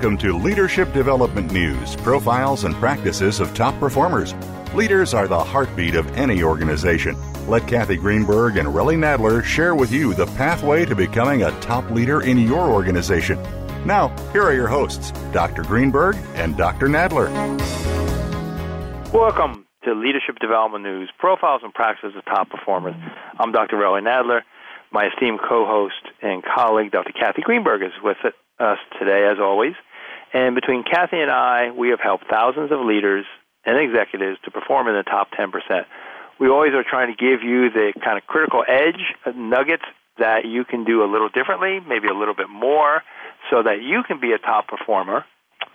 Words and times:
Welcome 0.00 0.16
to 0.20 0.32
Leadership 0.32 0.94
Development 0.94 1.52
News 1.52 1.94
profiles 1.96 2.64
and 2.64 2.74
practices 2.76 3.38
of 3.38 3.52
top 3.52 3.78
performers. 3.78 4.32
Leaders 4.72 5.12
are 5.12 5.28
the 5.28 5.44
heartbeat 5.44 5.94
of 5.94 6.10
any 6.16 6.42
organization. 6.42 7.18
Let 7.46 7.68
Kathy 7.68 7.96
Greenberg 7.96 8.56
and 8.56 8.68
Relly 8.68 8.96
Nadler 8.96 9.44
share 9.44 9.74
with 9.74 9.92
you 9.92 10.14
the 10.14 10.24
pathway 10.24 10.86
to 10.86 10.96
becoming 10.96 11.42
a 11.42 11.50
top 11.60 11.90
leader 11.90 12.22
in 12.22 12.38
your 12.38 12.70
organization. 12.70 13.38
Now, 13.84 14.08
here 14.32 14.42
are 14.42 14.54
your 14.54 14.68
hosts, 14.68 15.10
Dr. 15.34 15.64
Greenberg 15.64 16.16
and 16.32 16.56
Dr. 16.56 16.88
Nadler. 16.88 17.28
Welcome 19.12 19.66
to 19.84 19.92
Leadership 19.92 20.38
Development 20.40 20.82
News 20.82 21.10
profiles 21.18 21.60
and 21.62 21.74
practices 21.74 22.16
of 22.16 22.24
top 22.24 22.48
performers. 22.48 22.94
I'm 23.38 23.52
Dr. 23.52 23.76
Relly 23.76 24.00
Nadler. 24.00 24.40
My 24.92 25.08
esteemed 25.08 25.40
co 25.46 25.66
host 25.66 26.08
and 26.22 26.42
colleague, 26.42 26.90
Dr. 26.90 27.12
Kathy 27.12 27.42
Greenberg, 27.42 27.82
is 27.82 27.92
with 28.02 28.16
us 28.58 28.78
today, 28.98 29.28
as 29.30 29.38
always. 29.38 29.74
And 30.32 30.54
between 30.54 30.84
Kathy 30.84 31.20
and 31.20 31.30
I, 31.30 31.70
we 31.70 31.90
have 31.90 32.00
helped 32.00 32.24
thousands 32.30 32.70
of 32.72 32.80
leaders 32.80 33.24
and 33.64 33.78
executives 33.78 34.38
to 34.44 34.50
perform 34.50 34.88
in 34.88 34.94
the 34.94 35.02
top 35.02 35.28
10%. 35.32 35.50
We 36.38 36.48
always 36.48 36.72
are 36.72 36.84
trying 36.88 37.14
to 37.14 37.18
give 37.18 37.42
you 37.42 37.70
the 37.70 37.92
kind 38.02 38.16
of 38.16 38.26
critical 38.26 38.64
edge 38.66 39.14
uh, 39.26 39.32
nuggets 39.34 39.84
that 40.18 40.44
you 40.44 40.64
can 40.64 40.84
do 40.84 41.02
a 41.02 41.08
little 41.10 41.28
differently, 41.28 41.80
maybe 41.86 42.08
a 42.08 42.14
little 42.14 42.34
bit 42.34 42.48
more, 42.48 43.02
so 43.50 43.62
that 43.62 43.82
you 43.82 44.02
can 44.06 44.20
be 44.20 44.32
a 44.32 44.38
top 44.38 44.68
performer 44.68 45.24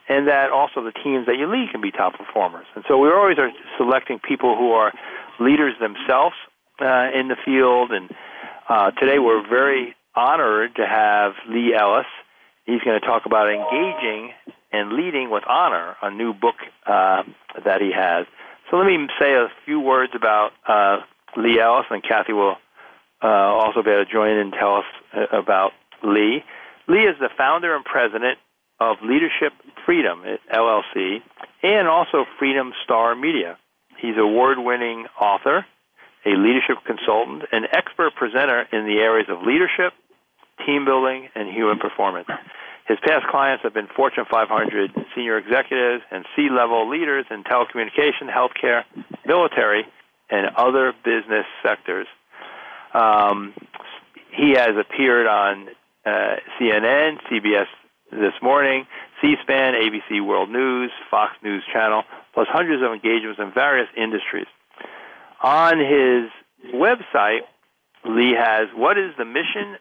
and 0.08 0.28
that 0.28 0.52
also 0.52 0.84
the 0.84 0.92
teams 0.92 1.26
that 1.26 1.38
you 1.38 1.50
lead 1.50 1.70
can 1.72 1.82
be 1.82 1.92
top 1.92 2.14
performers. 2.18 2.66
And 2.76 2.84
so 2.88 2.98
we 2.98 3.10
always 3.10 3.38
are 3.40 3.52
selecting 3.78 4.20
people 4.20 4.56
who 4.56 4.72
are 4.72 4.94
leaders 5.40 5.74
themselves 5.80 6.36
uh, 6.80 7.10
in 7.14 7.28
the 7.28 7.38
field 7.44 7.92
and 7.92 8.10
uh, 8.70 8.92
today 8.92 9.20
we're 9.20 9.48
very 9.48 9.96
honored 10.16 10.76
to 10.76 10.86
have 10.88 11.34
Lee 11.50 11.76
Ellis. 11.78 12.06
He's 12.66 12.82
going 12.82 13.00
to 13.00 13.06
talk 13.06 13.26
about 13.26 13.50
engaging 13.50 14.32
and 14.72 14.94
leading 14.94 15.30
with 15.30 15.44
honor, 15.48 15.96
a 16.02 16.12
new 16.12 16.34
book 16.34 16.56
uh, 16.86 17.24
that 17.64 17.82
he 17.82 17.92
has. 17.96 18.26
So 18.70 18.78
let 18.78 18.88
me 18.88 19.08
say 19.20 19.34
a 19.34 19.48
few 19.66 19.80
words 19.80 20.14
about 20.16 20.52
uh, 20.68 20.98
Lee 21.38 21.60
Ellis, 21.60 21.86
and 21.92 22.02
Kathy 22.04 22.34
will 22.34 22.56
uh, 23.24 23.28
also 23.28 23.84
be 23.84 23.92
able 23.92 24.06
to 24.06 24.12
join 24.12 24.32
in 24.32 24.38
and 24.38 24.54
tell 24.54 24.78
us 24.78 24.86
uh, 25.16 25.38
about 25.38 25.72
Lee. 26.04 26.44
Lee 26.88 27.06
is 27.06 27.16
the 27.20 27.30
founder 27.38 27.76
and 27.76 27.86
president 27.86 28.40
of 28.80 28.98
Leadership 29.04 29.54
Freedom 29.86 30.24
LLC 30.54 31.22
and 31.64 31.88
also 31.88 32.26
Freedom 32.38 32.74
Star 32.84 33.16
Media. 33.16 33.58
He's 34.02 34.18
award-winning 34.18 35.06
author 35.20 35.66
a 36.26 36.34
leadership 36.36 36.78
consultant, 36.86 37.44
an 37.52 37.66
expert 37.72 38.16
presenter 38.16 38.66
in 38.74 38.86
the 38.86 38.98
areas 39.00 39.30
of 39.30 39.46
leadership, 39.46 39.94
team 40.66 40.86
building, 40.86 41.30
and 41.36 41.50
human 41.50 41.80
performance. 41.80 42.28
His 42.88 42.98
past 43.04 43.26
clients 43.28 43.64
have 43.64 43.74
been 43.74 43.88
Fortune 43.96 44.26
500 44.30 44.92
senior 45.16 45.38
executives 45.38 46.04
and 46.12 46.26
C 46.36 46.50
level 46.50 46.88
leaders 46.90 47.26
in 47.32 47.44
telecommunication, 47.44 48.30
healthcare, 48.30 48.84
military, 49.26 49.86
and 50.30 50.48
other 50.56 50.94
business 51.04 51.46
sectors. 51.64 52.08
Um, 52.94 53.54
he 54.32 54.52
has 54.52 54.72
appeared 54.78 55.28
on 55.28 55.70
uh, 56.06 56.36
CNN, 56.60 57.18
CBS 57.32 57.68
This 58.12 58.34
Morning, 58.42 58.86
C 59.22 59.36
SPAN, 59.42 59.74
ABC 59.74 60.24
World 60.26 60.50
News, 60.50 60.92
Fox 61.10 61.34
News 61.44 61.64
Channel, 61.74 62.04
plus 62.34 62.48
hundreds 62.50 62.84
of 62.84 62.92
engagements 62.92 63.40
in 63.40 63.52
various 63.52 63.88
industries 63.98 64.48
on 65.46 65.78
his 65.78 66.30
website, 66.74 67.42
Lee 68.04 68.34
has 68.34 68.68
what 68.76 68.98
is 68.98 69.12
the 69.18 69.26
mission 69.26 69.78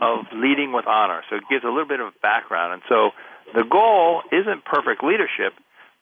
of 0.00 0.26
leading 0.32 0.72
with 0.72 0.86
honor. 0.86 1.22
So 1.30 1.36
it 1.36 1.44
gives 1.50 1.64
a 1.64 1.68
little 1.68 1.88
bit 1.88 2.00
of 2.00 2.12
background. 2.22 2.74
And 2.74 2.82
so 2.88 3.10
the 3.54 3.64
goal 3.64 4.22
isn't 4.32 4.64
perfect 4.64 5.02
leadership, 5.02 5.54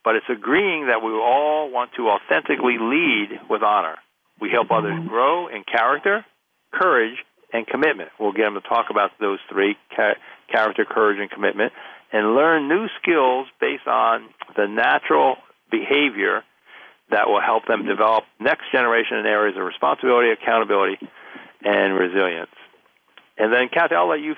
but 0.05 0.17
it's 0.17 0.27
agreeing 0.29 0.87
that 0.87 1.03
we 1.03 1.13
all 1.13 1.71
want 1.71 1.91
to 1.97 2.09
authentically 2.09 2.79
lead 2.81 3.41
with 3.49 3.63
honor. 3.63 3.97
We 4.41 4.51
help 4.51 4.71
others 4.71 4.99
grow 5.09 5.49
in 5.49 5.65
character, 5.65 6.25
courage, 6.73 7.17
and 7.53 7.67
commitment. 7.67 8.11
We'll 8.21 8.33
get 8.33 8.45
them 8.45 8.55
to 8.55 8.61
talk 8.61 8.87
about 8.91 9.13
those 9.19 9.39
three 9.51 9.77
character, 9.95 10.85
courage, 10.85 11.19
and 11.21 11.31
commitment 11.31 11.73
and 12.13 12.35
learn 12.35 12.69
new 12.69 12.87
skills 13.01 13.47
based 13.61 13.87
on 13.87 14.29
the 14.57 14.67
natural 14.67 15.37
behavior 15.71 16.43
that 17.11 17.29
will 17.29 17.41
help 17.41 17.67
them 17.67 17.87
develop 17.87 18.25
next 18.41 18.71
generation 18.73 19.19
in 19.19 19.27
areas 19.27 19.57
of 19.57 19.65
responsibility, 19.65 20.31
accountability, 20.31 20.99
and 21.65 21.95
resilience. 21.95 22.51
And 23.39 23.53
then, 23.53 23.69
Kathy, 23.73 23.95
I'll 23.95 24.09
let 24.09 24.21
you 24.21 24.35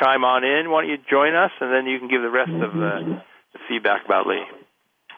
chime 0.00 0.24
on 0.24 0.44
in. 0.44 0.70
Why 0.70 0.82
don't 0.82 0.90
you 0.90 0.98
join 1.10 1.34
us, 1.34 1.50
and 1.60 1.72
then 1.72 1.86
you 1.86 1.98
can 1.98 2.08
give 2.08 2.22
the 2.22 2.30
rest 2.30 2.52
of 2.52 2.72
the, 2.72 3.20
the 3.52 3.58
feedback 3.68 4.04
about 4.04 4.26
Lee. 4.26 4.44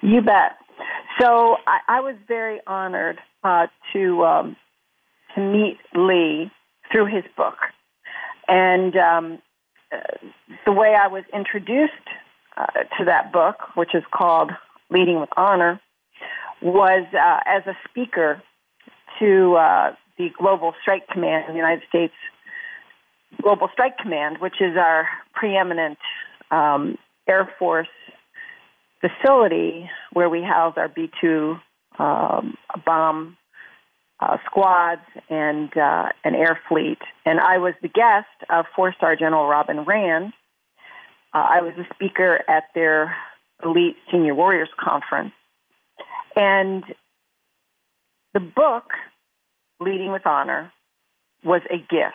You 0.02 0.20
bet. 0.20 0.58
So 1.20 1.56
I, 1.66 1.98
I 1.98 2.00
was 2.00 2.16
very 2.28 2.60
honored 2.66 3.18
uh, 3.42 3.66
to 3.92 4.24
um, 4.24 4.56
to 5.34 5.40
meet 5.40 5.78
Lee 5.94 6.50
through 6.92 7.06
his 7.06 7.24
book, 7.36 7.56
and 8.48 8.96
um, 8.96 9.38
uh, 9.92 9.98
the 10.64 10.72
way 10.72 10.94
I 11.00 11.08
was 11.08 11.24
introduced 11.32 11.92
uh, 12.56 12.66
to 12.98 13.04
that 13.06 13.32
book, 13.32 13.56
which 13.74 13.94
is 13.94 14.02
called 14.12 14.50
Leading 14.90 15.20
with 15.20 15.30
Honor, 15.36 15.80
was 16.60 17.06
uh, 17.14 17.40
as 17.46 17.62
a 17.66 17.76
speaker 17.88 18.42
to 19.18 19.54
uh, 19.54 19.94
the 20.18 20.28
Global 20.38 20.74
Strike 20.82 21.08
Command 21.08 21.44
in 21.48 21.52
the 21.52 21.58
United 21.58 21.82
States 21.88 22.14
Global 23.42 23.68
Strike 23.72 23.98
Command, 23.98 24.38
which 24.38 24.60
is 24.60 24.76
our 24.76 25.08
preeminent 25.34 25.98
um, 26.50 26.96
Air 27.28 27.50
Force 27.58 27.88
facility 29.00 29.90
where 30.12 30.28
we 30.28 30.42
house 30.42 30.74
our 30.76 30.88
B 30.88 31.10
2 31.20 31.56
um, 31.98 32.56
bomb 32.84 33.36
uh, 34.20 34.38
squads 34.46 35.02
and 35.28 35.76
uh, 35.76 36.08
an 36.24 36.34
air 36.34 36.58
fleet. 36.68 36.98
And 37.24 37.38
I 37.40 37.58
was 37.58 37.74
the 37.82 37.88
guest 37.88 38.50
of 38.50 38.64
four 38.74 38.94
star 38.96 39.16
General 39.16 39.46
Robin 39.46 39.84
Rand. 39.84 40.32
Uh, 41.34 41.46
I 41.50 41.60
was 41.60 41.74
a 41.78 41.94
speaker 41.94 42.42
at 42.48 42.64
their 42.74 43.14
Elite 43.62 43.96
Senior 44.10 44.34
Warriors 44.34 44.70
Conference. 44.78 45.32
And 46.34 46.84
the 48.34 48.40
book, 48.40 48.90
Leading 49.80 50.12
with 50.12 50.26
Honor, 50.26 50.72
was 51.44 51.62
a 51.70 51.78
gift. 51.78 52.14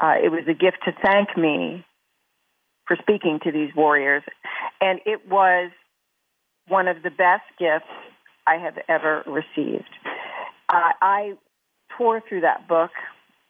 Uh, 0.00 0.14
it 0.22 0.30
was 0.30 0.44
a 0.48 0.54
gift 0.54 0.78
to 0.84 0.92
thank 1.02 1.36
me 1.36 1.84
for 2.86 2.96
speaking 3.00 3.40
to 3.44 3.52
these 3.52 3.70
warriors. 3.74 4.22
And 4.80 5.00
it 5.06 5.28
was 5.28 5.70
one 6.68 6.88
of 6.88 7.02
the 7.02 7.10
best 7.10 7.44
gifts 7.58 7.90
I 8.46 8.56
have 8.56 8.78
ever 8.88 9.22
received. 9.26 9.90
Uh, 10.68 10.90
I 11.00 11.34
tore 11.96 12.22
through 12.28 12.42
that 12.42 12.66
book, 12.68 12.90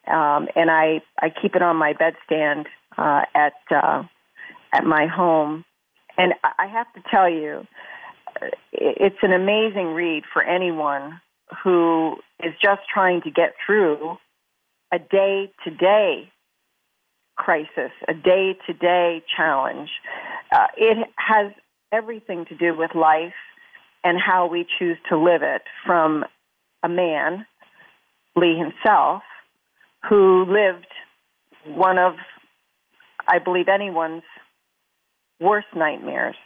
um, 0.06 0.48
and 0.54 0.70
I, 0.70 1.00
I 1.20 1.30
keep 1.30 1.54
it 1.54 1.62
on 1.62 1.76
my 1.76 1.94
bedstand 1.94 2.66
uh, 2.98 3.22
at 3.34 3.54
uh, 3.70 4.02
at 4.72 4.84
my 4.84 5.06
home. 5.06 5.64
And 6.16 6.34
I 6.44 6.66
have 6.66 6.92
to 6.94 7.02
tell 7.10 7.28
you, 7.28 7.66
it's 8.72 9.16
an 9.22 9.32
amazing 9.32 9.94
read 9.94 10.24
for 10.32 10.42
anyone 10.42 11.20
who 11.62 12.16
is 12.42 12.52
just 12.62 12.82
trying 12.92 13.22
to 13.22 13.30
get 13.30 13.54
through 13.64 14.16
a 14.92 14.98
day 14.98 15.52
to 15.64 15.70
day 15.70 16.30
crisis, 17.36 17.90
a 18.08 18.14
day 18.14 18.56
to 18.66 18.72
day 18.72 19.22
challenge. 19.36 19.90
Uh, 20.52 20.66
it 20.76 21.08
has 21.16 21.52
everything 21.92 22.44
to 22.46 22.56
do 22.56 22.76
with 22.76 22.94
life 22.94 23.34
and 24.02 24.18
how 24.20 24.46
we 24.46 24.66
choose 24.78 24.98
to 25.08 25.18
live 25.18 25.42
it 25.42 25.62
from 25.86 26.24
a 26.82 26.88
man, 26.88 27.46
Lee 28.36 28.58
himself, 28.58 29.22
who 30.08 30.44
lived 30.44 30.86
one 31.66 31.98
of, 31.98 32.14
I 33.26 33.38
believe, 33.38 33.68
anyone's 33.68 34.24
worst 35.40 35.68
nightmares. 35.74 36.36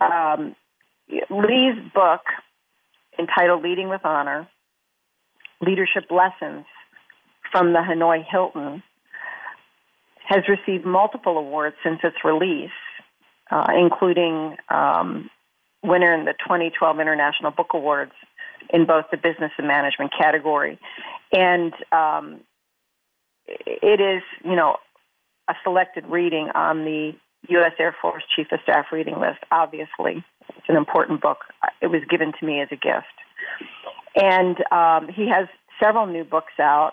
Um, 0.00 0.56
Lee's 1.08 1.78
book, 1.94 2.22
entitled 3.18 3.62
Leading 3.62 3.88
with 3.88 4.04
Honor 4.04 4.48
Leadership 5.60 6.04
Lessons 6.10 6.64
from 7.52 7.72
the 7.72 7.78
Hanoi 7.78 8.24
Hilton, 8.28 8.82
has 10.32 10.44
received 10.48 10.86
multiple 10.86 11.36
awards 11.36 11.76
since 11.84 12.00
its 12.02 12.16
release, 12.24 12.70
uh, 13.50 13.66
including 13.78 14.56
um, 14.70 15.28
winner 15.84 16.14
in 16.14 16.24
the 16.24 16.32
2012 16.32 17.00
International 17.00 17.50
Book 17.50 17.68
Awards 17.74 18.12
in 18.70 18.86
both 18.86 19.04
the 19.10 19.18
business 19.18 19.52
and 19.58 19.68
management 19.68 20.10
category. 20.18 20.78
And 21.32 21.74
um, 21.92 22.40
it 23.46 24.00
is, 24.00 24.22
you 24.44 24.56
know, 24.56 24.76
a 25.48 25.54
selected 25.64 26.06
reading 26.06 26.48
on 26.54 26.84
the 26.84 27.12
U.S. 27.48 27.72
Air 27.78 27.94
Force 28.00 28.22
Chief 28.34 28.46
of 28.52 28.60
Staff 28.62 28.86
reading 28.90 29.18
list, 29.20 29.40
obviously. 29.50 30.24
It's 30.48 30.68
an 30.68 30.76
important 30.76 31.20
book. 31.20 31.38
It 31.82 31.88
was 31.88 32.00
given 32.08 32.32
to 32.38 32.46
me 32.46 32.60
as 32.60 32.68
a 32.70 32.76
gift. 32.76 33.06
And 34.16 34.56
um, 34.72 35.12
he 35.12 35.28
has 35.28 35.48
several 35.82 36.06
new 36.06 36.24
books 36.24 36.52
out 36.58 36.92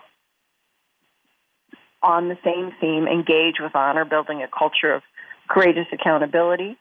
on 2.02 2.28
the 2.28 2.38
same 2.44 2.72
theme 2.80 3.06
engage 3.06 3.56
with 3.60 3.74
honor, 3.74 4.04
building 4.04 4.42
a 4.42 4.48
culture 4.48 4.92
of 4.92 5.02
Courageous 5.48 5.86
Accountability. 5.92 6.76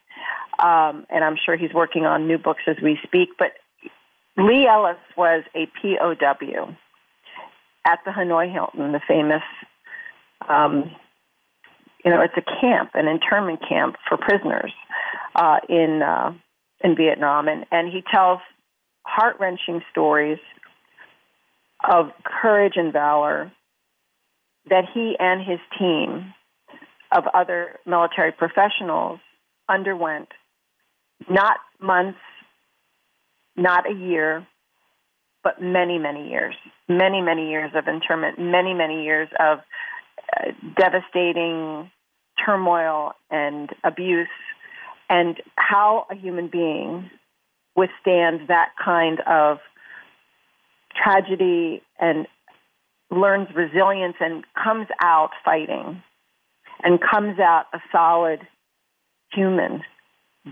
Um, 0.59 1.05
and 1.09 1.23
I'm 1.23 1.37
sure 1.43 1.57
he's 1.57 1.73
working 1.73 2.05
on 2.05 2.27
new 2.27 2.37
books 2.37 2.63
as 2.67 2.77
we 2.81 2.99
speak. 3.03 3.29
But 3.37 3.53
Lee 4.37 4.67
Ellis 4.67 4.97
was 5.17 5.43
a 5.55 5.67
POW 5.81 6.75
at 7.85 7.99
the 8.05 8.11
Hanoi 8.11 8.51
Hilton, 8.51 8.91
the 8.91 9.01
famous, 9.07 9.43
um, 10.47 10.91
you 12.03 12.11
know, 12.11 12.21
it's 12.21 12.33
a 12.37 12.61
camp, 12.61 12.91
an 12.93 13.07
internment 13.07 13.59
camp 13.67 13.95
for 14.07 14.17
prisoners 14.17 14.73
uh, 15.35 15.57
in 15.67 16.01
uh, 16.01 16.33
in 16.81 16.95
Vietnam, 16.95 17.47
and 17.47 17.65
and 17.71 17.91
he 17.91 18.03
tells 18.13 18.39
heart 19.05 19.37
wrenching 19.39 19.81
stories 19.91 20.39
of 21.89 22.11
courage 22.23 22.73
and 22.75 22.93
valor 22.93 23.51
that 24.69 24.85
he 24.93 25.15
and 25.19 25.41
his 25.41 25.59
team 25.77 26.33
of 27.15 27.23
other 27.33 27.79
military 27.85 28.31
professionals 28.31 29.19
underwent 29.67 30.29
not 31.29 31.57
months, 31.81 32.19
not 33.55 33.89
a 33.89 33.93
year, 33.93 34.47
but 35.43 35.61
many, 35.61 35.97
many 35.97 36.29
years, 36.29 36.55
many, 36.87 37.21
many 37.21 37.49
years 37.49 37.71
of 37.75 37.87
internment, 37.87 38.39
many, 38.39 38.73
many 38.73 39.03
years 39.03 39.27
of 39.39 39.59
uh, 40.37 40.51
devastating 40.77 41.89
turmoil 42.45 43.13
and 43.29 43.69
abuse, 43.83 44.27
and 45.09 45.41
how 45.55 46.05
a 46.11 46.15
human 46.15 46.47
being 46.47 47.09
withstands 47.75 48.43
that 48.47 48.69
kind 48.83 49.19
of 49.27 49.57
tragedy 50.95 51.81
and 51.99 52.27
learns 53.11 53.47
resilience 53.55 54.15
and 54.19 54.43
comes 54.61 54.87
out 55.01 55.31
fighting 55.43 56.01
and 56.83 56.99
comes 57.01 57.39
out 57.39 57.65
a 57.73 57.79
solid 57.91 58.41
human 59.31 59.81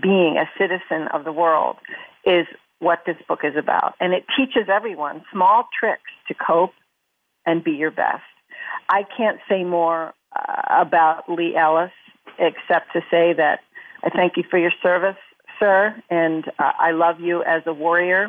being, 0.00 0.36
a 0.36 0.48
citizen 0.58 1.08
of 1.12 1.24
the 1.24 1.32
world, 1.32 1.76
is 2.24 2.46
what 2.80 3.00
this 3.06 3.16
book 3.26 3.40
is 3.42 3.56
about. 3.56 3.94
And 4.00 4.12
it 4.12 4.24
teaches 4.36 4.68
everyone 4.68 5.24
small 5.32 5.68
tricks 5.78 6.10
to 6.28 6.34
cope 6.34 6.72
and 7.46 7.64
be 7.64 7.72
your 7.72 7.90
best. 7.90 8.22
I 8.88 9.04
can't 9.16 9.38
say 9.48 9.64
more 9.64 10.14
uh, 10.36 10.62
about 10.80 11.28
Lee 11.28 11.56
Ellis 11.56 11.90
except 12.38 12.92
to 12.92 13.00
say 13.10 13.32
that 13.32 13.60
I 14.02 14.10
thank 14.10 14.36
you 14.36 14.44
for 14.48 14.58
your 14.58 14.72
service, 14.82 15.16
sir, 15.58 15.94
and 16.08 16.46
uh, 16.58 16.72
I 16.78 16.92
love 16.92 17.20
you 17.20 17.42
as 17.42 17.62
a 17.66 17.72
warrior. 17.72 18.28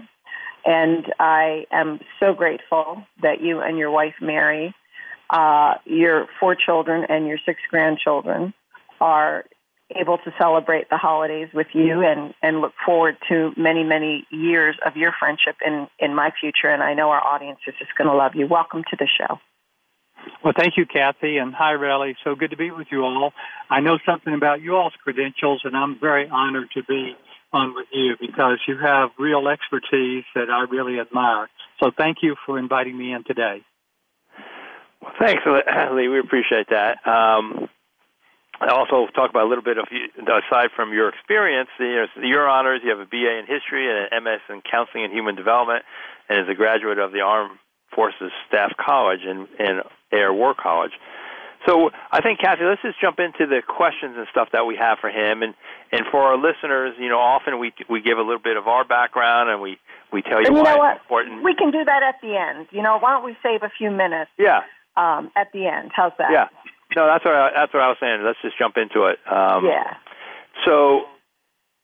And 0.70 1.12
I 1.18 1.66
am 1.72 2.00
so 2.20 2.36
grateful 2.36 3.04
that 3.24 3.42
you 3.42 3.60
and 3.60 3.80
your 3.80 3.90
wife, 3.90 4.14
Mary, 4.22 4.76
uh, 5.32 5.74
your 5.84 6.28
four 6.40 6.56
children 6.56 7.08
and 7.10 7.26
your 7.26 7.40
six 7.44 7.60
grandchildren 7.72 8.54
are 9.02 9.46
able 10.00 10.20
to 10.20 10.32
celebrate 10.38 10.88
the 10.92 10.98
holidays 10.98 11.48
with 11.56 11.66
you 11.74 12.04
and, 12.06 12.36
and 12.44 12.62
look 12.62 12.74
forward 12.86 13.18
to 13.30 13.52
many, 13.58 13.84
many 13.84 14.28
years 14.30 14.76
of 14.86 14.96
your 14.96 15.12
friendship 15.18 15.56
in, 15.66 15.88
in 15.98 16.14
my 16.14 16.30
future. 16.40 16.70
And 16.70 16.84
I 16.84 16.94
know 16.94 17.10
our 17.10 17.24
audience 17.26 17.58
is 17.66 17.74
just 17.80 17.96
going 17.98 18.08
to 18.08 18.16
love 18.16 18.34
you. 18.36 18.46
Welcome 18.46 18.84
to 18.92 18.96
the 18.96 19.08
show. 19.08 19.40
Well, 20.44 20.54
thank 20.56 20.78
you, 20.78 20.86
Kathy, 20.86 21.38
and 21.38 21.52
hi, 21.52 21.74
Relly. 21.74 22.14
So 22.24 22.36
good 22.36 22.52
to 22.52 22.58
be 22.58 22.70
with 22.70 22.90
you 22.92 23.02
all. 23.02 23.34
I 23.72 23.80
know 23.80 23.98
something 24.06 24.36
about 24.36 24.62
you 24.62 24.76
all's 24.76 24.94
credentials, 25.04 25.62
and 25.64 25.76
I'm 25.76 25.98
very 26.00 26.30
honored 26.30 26.68
to 26.76 26.84
be 26.84 27.16
on 27.52 27.74
with 27.76 27.88
you 27.92 28.16
because 28.20 28.60
you 28.68 28.78
have 28.78 29.10
real 29.18 29.48
expertise 29.48 30.24
that 30.36 30.50
I 30.50 30.66
really 30.70 31.00
admire. 31.00 31.50
So 31.82 31.92
thank 31.96 32.18
you 32.22 32.36
for 32.46 32.60
inviting 32.60 32.98
me 32.98 33.14
in 33.14 33.24
today. 33.24 33.62
Well, 35.02 35.14
thanks, 35.20 35.44
Lee. 35.46 36.08
We 36.10 36.20
appreciate 36.20 36.68
that. 36.70 37.06
Um, 37.08 37.70
I 38.62 38.68
also 38.72 39.08
talk 39.14 39.30
about 39.30 39.46
a 39.46 39.50
little 39.50 39.64
bit 39.64 39.78
of 39.78 39.86
aside 40.20 40.70
from 40.76 40.92
your 40.92 41.10
experience, 41.10 41.70
your 41.80 42.48
honors. 42.48 42.82
You 42.84 42.90
have 42.90 43.00
a 43.00 43.06
BA 43.06 43.40
in 43.40 43.46
history 43.48 43.88
and 43.90 44.10
an 44.12 44.24
MS 44.24 44.42
in 44.50 44.62
counseling 44.70 45.06
and 45.06 45.14
human 45.14 45.36
development, 45.36 45.84
and 46.28 46.40
is 46.40 46.50
a 46.50 46.56
graduate 46.56 47.00
of 47.00 47.14
the 47.14 47.22
Armed 47.22 47.58
Forces 47.96 48.32
Staff 48.48 48.74
College 48.78 49.22
and, 49.26 49.48
and 49.60 49.82
Air 50.12 50.34
War 50.34 50.54
College. 50.54 50.92
So 51.66 51.92
I 52.12 52.22
think, 52.22 52.40
Kathy, 52.40 52.64
let's 52.64 52.82
just 52.82 53.00
jump 53.02 53.20
into 53.20 53.46
the 53.46 53.62
questions 53.68 54.16
and 54.18 54.28
stuff 54.32 54.50
that 54.54 54.66
we 54.66 54.76
have 54.78 55.00
for 55.00 55.10
him, 55.10 55.44
and 55.44 55.54
and 55.92 56.04
for 56.10 56.22
our 56.22 56.38
listeners, 56.38 56.96
you 56.98 57.10
know, 57.10 57.20
often 57.20 57.60
we 57.60 57.74
we 57.90 58.02
give 58.02 58.18
a 58.18 58.22
little 58.22 58.42
bit 58.42 58.58
of 58.58 58.68
our 58.68 58.86
background 58.86 59.50
and 59.50 59.62
we 59.62 59.78
we 60.12 60.22
tell 60.22 60.40
you, 60.40 60.48
and 60.48 60.56
you 60.56 60.64
why 60.64 60.76
know 60.76 60.84
it's 60.92 61.02
important. 61.02 61.44
We 61.44 61.54
can 61.56 61.72
do 61.72 61.84
that 61.84 62.02
at 62.04 62.16
the 62.22 62.36
end. 62.38 62.68
You 62.72 62.82
know, 62.82 62.98
why 63.00 63.12
don't 63.12 63.26
we 63.26 63.36
save 63.44 63.64
a 63.64 63.70
few 63.78 63.92
minutes? 63.92 64.32
Yeah. 64.38 64.62
Um, 64.96 65.32
at 65.36 65.52
the 65.54 65.68
end, 65.68 65.92
how's 65.96 66.14
that? 66.18 66.32
Yeah. 66.32 66.48
No, 66.96 67.06
that's 67.06 67.24
what 67.24 67.36
I, 67.36 67.52
that's 67.56 67.74
what 67.74 67.84
I 67.84 67.88
was 67.88 67.98
saying. 68.00 68.24
Let's 68.24 68.40
just 68.42 68.58
jump 68.58 68.78
into 68.78 69.06
it. 69.06 69.20
Um, 69.30 69.66
yeah. 69.66 69.98
So, 70.66 71.06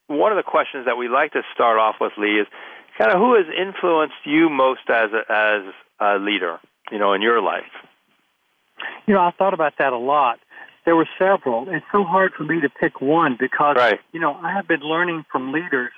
one 0.08 0.32
of 0.32 0.36
the 0.36 0.42
questions 0.42 0.86
that 0.86 0.96
we 0.96 1.08
like 1.08 1.32
to 1.32 1.42
start 1.54 1.78
off 1.78 1.96
with, 2.00 2.12
Lee, 2.18 2.40
is 2.40 2.46
kind 2.98 3.12
of 3.12 3.18
who 3.18 3.34
has 3.34 3.46
influenced 3.56 4.16
you 4.24 4.48
most 4.50 4.88
as 4.88 5.10
a, 5.12 5.32
as 5.32 5.62
a 6.00 6.18
leader, 6.18 6.58
you 6.90 6.98
know, 6.98 7.12
in 7.12 7.22
your 7.22 7.40
life. 7.40 7.70
You 9.06 9.14
know, 9.14 9.20
I 9.20 9.30
thought 9.30 9.54
about 9.54 9.74
that 9.78 9.92
a 9.92 9.98
lot. 9.98 10.38
There 10.84 10.96
were 10.96 11.08
several. 11.18 11.68
It's 11.68 11.84
so 11.90 12.04
hard 12.04 12.32
for 12.34 12.44
me 12.44 12.60
to 12.60 12.68
pick 12.68 13.00
one 13.00 13.36
because 13.38 13.76
right. 13.76 13.98
you 14.12 14.20
know 14.20 14.34
I 14.34 14.52
have 14.52 14.68
been 14.68 14.80
learning 14.80 15.24
from 15.30 15.52
leaders 15.52 15.90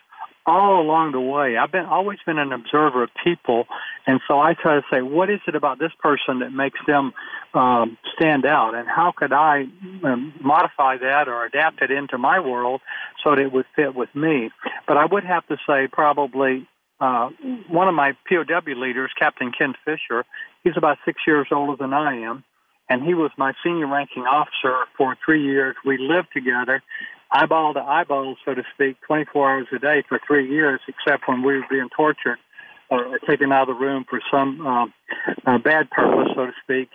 all 0.46 0.80
along 0.80 1.12
the 1.12 1.20
way. 1.20 1.58
I've 1.58 1.70
been 1.70 1.84
always 1.84 2.18
been 2.24 2.38
an 2.38 2.52
observer 2.52 3.02
of 3.02 3.10
people, 3.22 3.66
and 4.06 4.18
so 4.26 4.40
I 4.40 4.54
try 4.54 4.76
to 4.76 4.82
say, 4.90 5.02
what 5.02 5.28
is 5.28 5.40
it 5.46 5.54
about 5.54 5.78
this 5.78 5.92
person 6.00 6.38
that 6.38 6.52
makes 6.52 6.80
them 6.86 7.12
um, 7.52 7.98
stand 8.16 8.46
out, 8.46 8.74
and 8.74 8.88
how 8.88 9.12
could 9.14 9.32
I 9.32 9.64
um, 10.04 10.32
modify 10.40 10.96
that 10.96 11.28
or 11.28 11.44
adapt 11.44 11.82
it 11.82 11.90
into 11.90 12.16
my 12.16 12.40
world 12.40 12.80
so 13.22 13.30
that 13.30 13.40
it 13.40 13.52
would 13.52 13.66
fit 13.76 13.94
with 13.94 14.14
me? 14.14 14.50
But 14.86 14.96
I 14.96 15.04
would 15.04 15.24
have 15.24 15.46
to 15.48 15.58
say 15.66 15.86
probably 15.86 16.66
uh, 17.00 17.28
one 17.68 17.88
of 17.88 17.94
my 17.94 18.12
POW 18.28 18.74
leaders, 18.74 19.12
Captain 19.18 19.52
Ken 19.56 19.74
Fisher. 19.84 20.24
He's 20.64 20.76
about 20.76 20.98
six 21.04 21.20
years 21.26 21.48
older 21.52 21.76
than 21.76 21.92
I 21.92 22.22
am, 22.22 22.42
and 22.88 23.02
he 23.02 23.14
was 23.14 23.30
my 23.36 23.52
senior 23.62 23.86
ranking 23.86 24.24
officer 24.24 24.86
for 24.96 25.16
three 25.24 25.42
years. 25.42 25.76
We 25.84 25.98
lived 25.98 26.28
together, 26.32 26.82
eyeball 27.30 27.74
to 27.74 27.80
eyeball, 27.80 28.36
so 28.44 28.54
to 28.54 28.62
speak, 28.74 29.00
24 29.02 29.50
hours 29.50 29.66
a 29.74 29.78
day 29.78 30.02
for 30.08 30.20
three 30.26 30.48
years, 30.48 30.80
except 30.88 31.28
when 31.28 31.42
we 31.42 31.58
were 31.58 31.66
being 31.70 31.88
tortured 31.94 32.38
or 32.90 33.18
taken 33.28 33.52
out 33.52 33.68
of 33.68 33.76
the 33.76 33.84
room 33.84 34.06
for 34.08 34.20
some 34.30 34.66
um, 34.66 34.94
uh, 35.46 35.58
bad 35.58 35.90
purpose, 35.90 36.32
so 36.34 36.46
to 36.46 36.52
speak. 36.62 36.88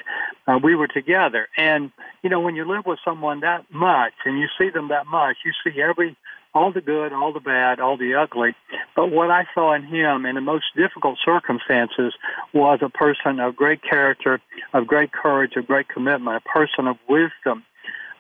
Uh, 0.48 0.60
we 0.64 0.76
were 0.76 0.88
together. 0.88 1.48
And, 1.56 1.92
you 2.24 2.30
know, 2.32 2.40
when 2.40 2.56
you 2.56 2.66
live 2.66 2.86
with 2.86 2.98
someone 3.06 3.42
that 3.42 3.66
much 3.72 4.14
and 4.26 4.40
you 4.40 4.48
see 4.58 4.70
them 4.70 4.88
that 4.88 5.06
much, 5.06 5.38
you 5.46 5.52
see 5.64 5.80
every 5.82 6.18
all 6.56 6.72
the 6.72 6.82
good, 6.82 7.14
all 7.14 7.34
the 7.34 7.40
bad, 7.40 7.80
all 7.80 7.98
the 7.98 8.14
ugly. 8.14 8.56
But 8.96 9.12
what 9.12 9.32
I 9.32 9.46
saw 9.54 9.74
in 9.74 9.84
him 9.84 10.26
in 10.26 10.36
the 10.36 10.42
most 10.42 10.66
difficult 10.76 11.18
circumstances 11.24 12.14
was 12.54 12.80
a 12.82 12.90
person 12.90 13.40
of 13.40 13.56
great 13.56 13.82
character, 13.82 14.40
of 14.74 14.86
great 14.88 15.12
courage, 15.12 15.54
of 15.56 15.66
great 15.66 15.90
commitment, 15.90 16.44
a 16.46 16.50
person 16.50 16.88
of 16.88 16.98
wisdom, 17.10 17.64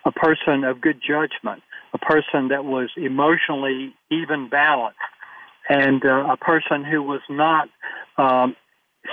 a 0.05 0.11
person 0.11 0.63
of 0.63 0.81
good 0.81 0.99
judgment, 1.05 1.61
a 1.93 1.99
person 1.99 2.47
that 2.47 2.65
was 2.65 2.89
emotionally 2.97 3.93
even 4.09 4.49
balanced, 4.49 4.97
and 5.69 6.03
uh, 6.03 6.27
a 6.31 6.37
person 6.37 6.83
who 6.83 7.03
was 7.03 7.21
not. 7.29 7.69
Um, 8.17 8.55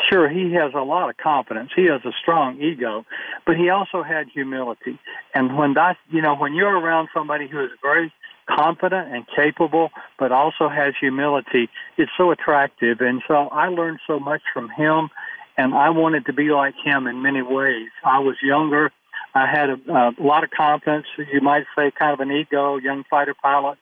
sure, 0.09 0.29
he 0.29 0.55
has 0.55 0.73
a 0.75 0.83
lot 0.83 1.11
of 1.11 1.17
confidence. 1.19 1.71
He 1.77 1.85
has 1.87 2.01
a 2.05 2.13
strong 2.23 2.61
ego, 2.61 3.05
but 3.45 3.57
he 3.57 3.69
also 3.69 4.03
had 4.03 4.29
humility. 4.33 4.99
And 5.35 5.59
when 5.59 5.75
that, 5.75 5.97
you 6.09 6.23
know, 6.23 6.35
when 6.37 6.55
you're 6.55 6.79
around 6.79 7.09
somebody 7.13 7.49
who 7.49 7.63
is 7.63 7.71
very 7.83 8.13
confident 8.55 9.15
and 9.15 9.25
capable, 9.35 9.91
but 10.19 10.33
also 10.33 10.69
has 10.69 10.95
humility, 10.99 11.69
it's 11.97 12.11
so 12.17 12.31
attractive. 12.31 13.01
And 13.01 13.23
so 13.27 13.49
I 13.49 13.69
learned 13.69 14.01
so 14.07 14.19
much 14.19 14.43
from 14.53 14.69
him, 14.71 15.09
and 15.57 15.75
I 15.75 15.91
wanted 15.91 16.27
to 16.27 16.33
be 16.33 16.51
like 16.51 16.75
him 16.85 17.07
in 17.07 17.23
many 17.23 17.43
ways. 17.43 17.89
I 18.05 18.19
was 18.21 18.37
younger. 18.43 18.91
I 19.35 19.47
had 19.47 19.71
a, 19.71 19.93
a 19.93 20.15
lot 20.19 20.45
of 20.45 20.51
confidence. 20.51 21.07
You 21.17 21.41
might 21.41 21.65
say, 21.77 21.93
kind 21.97 22.13
of 22.13 22.21
an 22.21 22.33
ego, 22.33 22.77
young 22.77 23.05
fighter 23.09 23.35
pilot, 23.41 23.79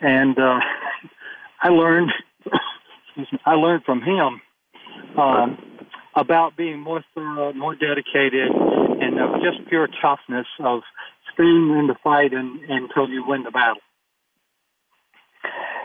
and 0.00 0.38
uh, 0.38 0.60
I 1.62 1.68
learned. 1.68 2.12
I 3.44 3.54
learned 3.54 3.84
from 3.84 4.00
him 4.00 4.40
um, 5.18 5.58
about 6.16 6.56
being 6.56 6.80
more 6.80 7.04
thorough, 7.14 7.52
more 7.52 7.74
dedicated, 7.74 8.50
and 8.50 9.18
of 9.20 9.40
just 9.42 9.68
pure 9.68 9.88
toughness 10.00 10.46
of 10.60 10.80
staying 11.34 11.76
in 11.78 11.86
the 11.88 11.96
fight 12.02 12.32
and, 12.32 12.60
until 12.68 13.08
you 13.08 13.24
win 13.26 13.42
the 13.42 13.50
battle. 13.50 13.80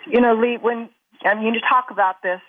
You 0.07 0.21
know, 0.21 0.35
Lee, 0.35 0.57
when 0.61 0.89
I 1.23 1.35
mean 1.35 1.53
you 1.53 1.61
talk 1.61 1.91
about 1.91 2.21
this 2.23 2.41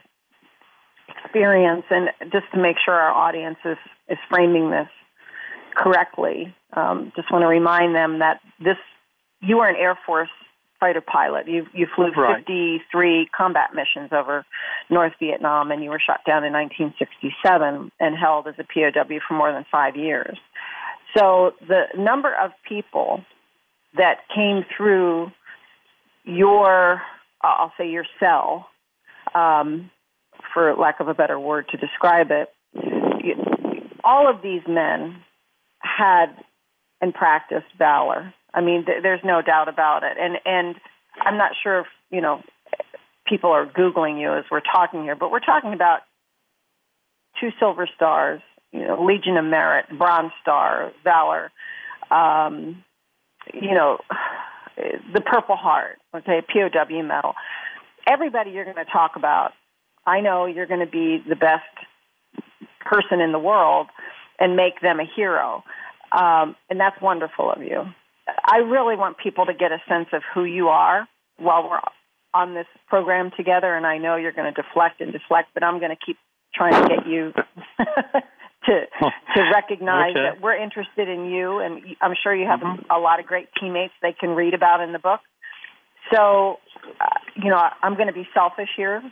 experience, 1.24 1.84
and 1.90 2.10
just 2.32 2.46
to 2.54 2.60
make 2.60 2.76
sure 2.84 2.94
our 2.94 3.12
audience 3.12 3.58
is, 3.64 3.78
is 4.08 4.18
framing 4.28 4.70
this 4.70 4.88
correctly, 5.74 6.54
um, 6.74 7.12
just 7.16 7.30
want 7.32 7.42
to 7.42 7.48
remind 7.48 7.94
them 7.94 8.20
that 8.20 8.40
this 8.58 8.76
you 9.40 9.60
are 9.60 9.68
an 9.68 9.76
Air 9.76 9.98
Force 10.06 10.28
fighter 10.80 11.00
pilot. 11.00 11.48
You 11.48 11.66
you 11.72 11.86
flew 11.94 12.10
right. 12.16 12.38
53 12.38 13.28
combat 13.36 13.70
missions 13.74 14.10
over 14.12 14.44
North 14.90 15.12
Vietnam, 15.20 15.70
and 15.70 15.82
you 15.82 15.90
were 15.90 16.00
shot 16.04 16.20
down 16.26 16.44
in 16.44 16.52
1967 16.52 17.90
and 18.00 18.16
held 18.16 18.46
as 18.46 18.54
a 18.58 18.64
POW 18.64 19.18
for 19.26 19.34
more 19.34 19.52
than 19.52 19.64
five 19.70 19.96
years. 19.96 20.38
So 21.16 21.52
the 21.66 21.84
number 21.96 22.34
of 22.34 22.52
people 22.68 23.22
that 23.96 24.18
came 24.34 24.64
through 24.76 25.32
your, 26.28 27.02
I'll 27.42 27.72
say 27.78 27.88
your 27.88 28.04
cell, 28.20 28.68
um, 29.34 29.90
for 30.54 30.74
lack 30.76 31.00
of 31.00 31.08
a 31.08 31.14
better 31.14 31.38
word 31.38 31.66
to 31.70 31.76
describe 31.76 32.28
it, 32.30 32.48
all 34.04 34.28
of 34.28 34.42
these 34.42 34.62
men 34.68 35.16
had 35.80 36.26
and 37.00 37.14
practiced 37.14 37.66
valor. 37.78 38.32
I 38.52 38.60
mean, 38.60 38.84
th- 38.86 39.02
there's 39.02 39.20
no 39.24 39.42
doubt 39.42 39.68
about 39.68 40.02
it. 40.02 40.16
And 40.18 40.36
and 40.44 40.76
I'm 41.20 41.36
not 41.36 41.52
sure 41.62 41.80
if 41.80 41.86
you 42.10 42.20
know 42.20 42.42
people 43.26 43.50
are 43.50 43.66
googling 43.66 44.20
you 44.20 44.32
as 44.34 44.44
we're 44.50 44.60
talking 44.60 45.02
here, 45.02 45.16
but 45.16 45.30
we're 45.30 45.40
talking 45.40 45.74
about 45.74 46.00
two 47.40 47.50
silver 47.58 47.88
stars, 47.94 48.40
you 48.72 48.80
know, 48.80 49.04
Legion 49.04 49.36
of 49.36 49.44
Merit, 49.44 49.86
Bronze 49.96 50.32
Star, 50.42 50.92
Valor, 51.04 51.52
um, 52.10 52.82
you 53.52 53.74
know, 53.74 53.98
the 55.12 55.20
Purple 55.20 55.56
Heart, 55.56 55.98
okay, 56.14 56.42
POW 56.42 57.02
medal. 57.02 57.34
Everybody 58.06 58.50
you're 58.50 58.64
going 58.64 58.76
to 58.76 58.90
talk 58.90 59.12
about, 59.16 59.52
I 60.06 60.20
know 60.20 60.46
you're 60.46 60.66
going 60.66 60.80
to 60.80 60.90
be 60.90 61.22
the 61.28 61.36
best 61.36 61.64
person 62.80 63.20
in 63.20 63.32
the 63.32 63.38
world 63.38 63.88
and 64.38 64.56
make 64.56 64.80
them 64.80 65.00
a 65.00 65.04
hero. 65.04 65.62
Um, 66.12 66.56
and 66.70 66.80
that's 66.80 67.00
wonderful 67.02 67.50
of 67.50 67.62
you. 67.62 67.82
I 68.44 68.58
really 68.58 68.96
want 68.96 69.18
people 69.18 69.46
to 69.46 69.54
get 69.54 69.72
a 69.72 69.78
sense 69.88 70.08
of 70.12 70.22
who 70.34 70.44
you 70.44 70.68
are 70.68 71.06
while 71.38 71.68
we're 71.68 71.80
on 72.34 72.54
this 72.54 72.66
program 72.88 73.30
together. 73.36 73.74
And 73.74 73.86
I 73.86 73.98
know 73.98 74.16
you're 74.16 74.32
going 74.32 74.52
to 74.52 74.62
deflect 74.62 75.00
and 75.00 75.12
deflect, 75.12 75.48
but 75.54 75.62
I'm 75.62 75.78
going 75.78 75.90
to 75.90 76.04
keep 76.04 76.16
trying 76.54 76.82
to 76.82 76.88
get 76.88 77.06
you 77.06 77.32
to 78.68 78.86
to 79.36 79.42
recognize 79.52 80.12
okay. 80.12 80.20
that 80.22 80.40
we're 80.40 80.56
interested 80.56 81.08
in 81.08 81.26
you, 81.26 81.58
and 81.60 81.82
I'm 82.00 82.14
sure 82.22 82.34
you 82.34 82.46
have 82.46 82.60
mm-hmm. 82.60 82.90
a 82.90 82.98
lot 82.98 83.20
of 83.20 83.26
great 83.26 83.48
teammates 83.60 83.94
they 84.02 84.14
can 84.18 84.30
read 84.30 84.54
about 84.54 84.80
in 84.80 84.92
the 84.92 84.98
book. 84.98 85.20
So, 86.12 86.56
uh, 87.00 87.06
you 87.36 87.50
know, 87.50 87.60
I'm 87.82 87.94
going 87.94 88.06
to 88.06 88.14
be 88.14 88.26
selfish 88.34 88.70
here 88.76 89.02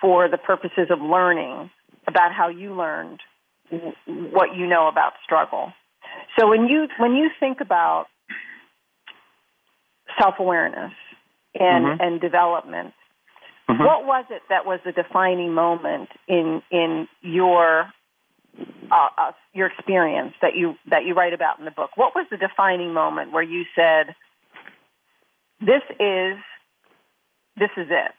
for 0.00 0.28
the 0.28 0.38
purposes 0.38 0.88
of 0.90 1.00
learning 1.00 1.70
about 2.06 2.32
how 2.32 2.48
you 2.48 2.74
learned 2.74 3.20
what 4.06 4.54
you 4.56 4.66
know 4.66 4.88
about 4.88 5.12
struggle. 5.24 5.72
So 6.38 6.48
when 6.48 6.68
you 6.68 6.88
when 6.98 7.12
you 7.12 7.30
think 7.40 7.60
about 7.60 8.06
self 10.20 10.34
awareness 10.38 10.92
and 11.58 11.84
mm-hmm. 11.84 12.02
and 12.02 12.20
development, 12.20 12.92
mm-hmm. 13.68 13.82
what 13.82 14.04
was 14.04 14.24
it 14.30 14.42
that 14.48 14.66
was 14.66 14.80
the 14.84 14.92
defining 14.92 15.54
moment 15.54 16.08
in 16.28 16.62
in 16.70 17.08
your 17.22 17.86
uh, 18.90 19.08
uh, 19.16 19.32
your 19.52 19.68
experience 19.68 20.34
that 20.42 20.54
you 20.56 20.74
that 20.90 21.04
you 21.04 21.14
write 21.14 21.32
about 21.32 21.58
in 21.58 21.64
the 21.64 21.70
book? 21.70 21.90
What 21.96 22.14
was 22.14 22.26
the 22.30 22.36
defining 22.36 22.92
moment 22.92 23.32
where 23.32 23.42
you 23.42 23.64
said, 23.74 24.14
"This 25.60 25.82
is 25.98 26.38
this 27.56 27.70
is 27.76 27.88
it. 27.90 28.12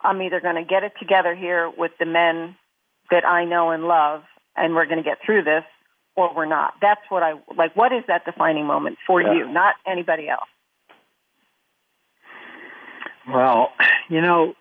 I'm 0.00 0.22
either 0.22 0.40
going 0.40 0.56
to 0.56 0.64
get 0.64 0.84
it 0.84 0.92
together 0.98 1.34
here 1.34 1.70
with 1.76 1.92
the 1.98 2.06
men 2.06 2.56
that 3.10 3.26
I 3.26 3.44
know 3.44 3.70
and 3.70 3.84
love, 3.84 4.22
and 4.56 4.74
we're 4.74 4.86
going 4.86 4.98
to 4.98 5.04
get 5.04 5.18
through 5.24 5.44
this, 5.44 5.64
or 6.16 6.34
we're 6.34 6.46
not. 6.46 6.74
That's 6.80 7.00
what 7.08 7.22
I 7.22 7.34
like. 7.56 7.74
What 7.76 7.92
is 7.92 8.04
that 8.08 8.24
defining 8.24 8.66
moment 8.66 8.98
for 9.06 9.20
yeah. 9.20 9.34
you, 9.34 9.52
not 9.52 9.74
anybody 9.86 10.28
else? 10.28 10.48
Well, 13.28 13.72
you 14.08 14.20
know, 14.20 14.54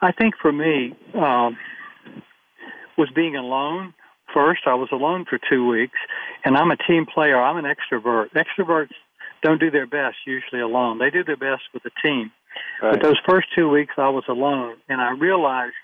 I 0.00 0.12
think 0.12 0.34
for 0.40 0.52
me 0.52 0.96
um, 1.14 1.56
was 2.98 3.08
being 3.14 3.36
alone. 3.36 3.94
First, 4.32 4.62
I 4.66 4.74
was 4.74 4.88
alone 4.92 5.24
for 5.28 5.38
two 5.50 5.66
weeks, 5.66 5.98
and 6.44 6.56
I'm 6.56 6.70
a 6.70 6.76
team 6.76 7.06
player. 7.06 7.40
I'm 7.40 7.62
an 7.62 7.64
extrovert. 7.64 8.28
Extroverts 8.34 8.92
don't 9.42 9.60
do 9.60 9.70
their 9.70 9.86
best 9.86 10.16
usually 10.26 10.60
alone. 10.60 10.98
They 10.98 11.10
do 11.10 11.24
their 11.24 11.36
best 11.36 11.62
with 11.74 11.84
a 11.84 11.90
team. 12.02 12.30
Right. 12.80 12.92
But 12.92 13.02
those 13.02 13.18
first 13.28 13.48
two 13.54 13.68
weeks, 13.68 13.94
I 13.96 14.08
was 14.08 14.24
alone, 14.28 14.76
and 14.88 15.00
I 15.00 15.10
realized 15.10 15.74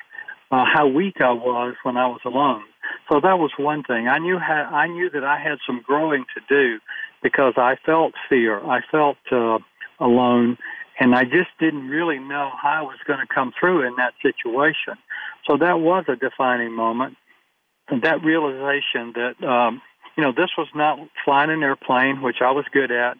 uh, 0.50 0.64
how 0.72 0.86
weak 0.86 1.20
I 1.20 1.32
was 1.32 1.74
when 1.82 1.96
I 1.96 2.06
was 2.06 2.20
alone. 2.24 2.62
So 3.10 3.20
that 3.20 3.38
was 3.38 3.50
one 3.58 3.82
thing. 3.82 4.08
I 4.08 4.18
knew 4.18 4.38
how, 4.38 4.68
I 4.72 4.86
knew 4.86 5.10
that 5.10 5.24
I 5.24 5.38
had 5.38 5.58
some 5.66 5.82
growing 5.84 6.24
to 6.34 6.40
do 6.48 6.78
because 7.22 7.54
I 7.56 7.76
felt 7.84 8.14
fear. 8.28 8.64
I 8.64 8.80
felt 8.90 9.18
uh, 9.30 9.58
alone, 10.00 10.56
and 10.98 11.14
I 11.14 11.24
just 11.24 11.50
didn't 11.58 11.88
really 11.88 12.18
know 12.18 12.50
how 12.62 12.70
I 12.70 12.82
was 12.82 12.98
going 13.06 13.20
to 13.20 13.34
come 13.34 13.52
through 13.58 13.86
in 13.86 13.96
that 13.96 14.14
situation. 14.22 14.94
So 15.46 15.56
that 15.58 15.80
was 15.80 16.04
a 16.08 16.16
defining 16.16 16.72
moment. 16.72 17.16
And 17.88 18.02
that 18.02 18.22
realization 18.22 19.14
that 19.14 19.42
um, 19.46 19.80
you 20.16 20.22
know 20.22 20.32
this 20.32 20.50
was 20.58 20.68
not 20.74 20.98
flying 21.24 21.50
an 21.50 21.62
airplane, 21.62 22.22
which 22.22 22.38
I 22.40 22.50
was 22.50 22.64
good 22.72 22.90
at. 22.90 23.16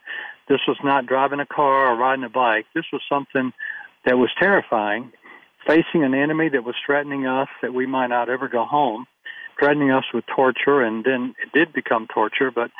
This 0.49 0.61
was 0.67 0.79
not 0.83 1.07
driving 1.07 1.41
a 1.41 1.47
car 1.47 1.93
or 1.93 1.97
riding 1.97 2.25
a 2.25 2.29
bike. 2.29 2.67
This 2.75 2.87
was 2.93 3.03
something 3.09 3.53
that 4.05 4.17
was 4.17 4.31
terrifying, 4.39 5.13
facing 5.67 6.03
an 6.05 6.15
enemy 6.15 6.49
that 6.49 6.65
was 6.65 6.75
threatening 6.85 7.27
us 7.27 7.49
that 7.61 7.75
we 7.75 7.87
might 7.87 8.07
not 8.09 8.29
ever 8.31 8.49
go 8.49 8.65
home, 8.65 9.07
threatening 9.59 9.91
us 9.91 10.05
with 10.15 10.25
torture, 10.27 10.83
and 10.83 11.05
then 11.05 11.35
it 11.43 11.53
did 11.53 11.73
become 11.73 12.07
torture. 12.13 12.51
But 12.51 12.71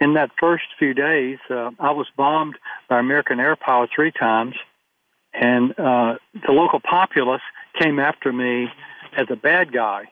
in 0.00 0.14
that 0.14 0.30
first 0.38 0.64
few 0.78 0.94
days, 0.94 1.38
uh, 1.50 1.70
I 1.80 1.90
was 1.90 2.06
bombed 2.16 2.56
by 2.88 2.98
American 2.98 3.40
air 3.40 3.56
power 3.56 3.88
three 3.92 4.12
times, 4.12 4.54
and 5.34 5.72
uh, 5.72 6.16
the 6.46 6.52
local 6.52 6.80
populace 6.80 7.42
came 7.80 7.98
after 7.98 8.32
me 8.32 8.68
as 9.16 9.26
a 9.30 9.36
bad 9.36 9.72
guy. 9.72 10.04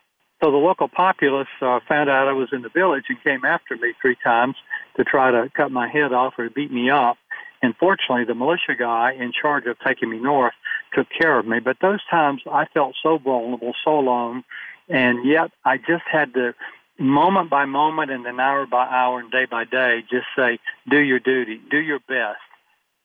So 0.43 0.50
the 0.50 0.59
local 0.59 0.88
populace 0.88 1.49
uh, 1.62 1.81
found 1.88 2.11
out 2.11 2.28
I 2.28 2.33
was 2.33 2.49
in 2.52 2.62
the 2.62 2.69
village 2.69 3.05
and 3.09 3.23
came 3.25 3.45
after 3.45 3.76
me 3.76 3.95
three 4.00 4.16
times 4.23 4.57
to 4.97 5.05
try 5.05 5.31
to 5.31 5.50
cut 5.57 5.71
my 5.71 5.88
head 5.88 6.12
off 6.12 6.35
or 6.38 6.50
beat 6.50 6.71
me 6.71 6.90
up. 6.90 7.16
And 7.62 7.75
fortunately, 7.76 8.25
the 8.25 8.35
militia 8.35 8.75
guy 8.78 9.12
in 9.12 9.33
charge 9.33 9.64
of 9.66 9.78
taking 9.85 10.11
me 10.11 10.19
north 10.19 10.52
took 10.93 11.07
care 11.09 11.38
of 11.38 11.47
me. 11.47 11.59
But 11.59 11.78
those 11.81 12.00
times 12.11 12.43
I 12.50 12.66
felt 12.66 12.95
so 13.02 13.16
vulnerable, 13.19 13.73
so 13.83 13.99
alone, 13.99 14.45
and 14.88 15.25
yet 15.25 15.50
I 15.64 15.78
just 15.78 16.05
had 16.11 16.35
to, 16.35 16.55
moment 16.99 17.50
by 17.50 17.64
moment 17.64 18.11
and 18.11 18.25
then 18.25 18.38
hour 18.38 18.66
by 18.66 18.87
hour 18.87 19.21
and 19.21 19.31
day 19.31 19.47
by 19.50 19.64
day, 19.64 20.02
just 20.11 20.26
say, 20.37 20.59
do 20.88 20.99
your 20.99 21.19
duty, 21.19 21.61
do 21.71 21.78
your 21.78 21.99
best, 21.99 22.40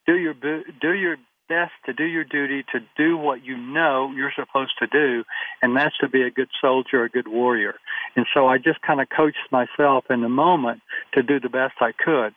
do 0.06 0.18
your 0.18 0.34
do 0.34 0.94
your 0.94 1.18
best 1.52 1.74
to 1.86 1.92
do 1.92 2.06
your 2.06 2.24
duty, 2.24 2.64
to 2.72 2.80
do 2.96 3.18
what 3.18 3.44
you 3.44 3.58
know 3.58 4.14
you're 4.16 4.32
supposed 4.34 4.72
to 4.80 4.88
do, 4.88 5.26
and 5.62 5.76
that's 5.76 5.98
to 5.98 6.08
be 6.08 6.22
a 6.22 6.32
good 6.32 6.48
soldier, 6.62 7.04
a 7.04 7.10
good 7.10 7.28
warrior. 7.28 7.76
And 8.16 8.26
so 8.34 8.48
I 8.48 8.58
just 8.58 8.82
kind 8.82 9.02
of 9.02 9.08
coached 9.10 9.52
myself 9.52 10.06
in 10.10 10.22
the 10.22 10.30
moment 10.30 10.82
to 11.14 11.22
do 11.22 11.42
the 11.42 11.50
best 11.50 11.74
I 11.82 11.92
could. 11.92 12.34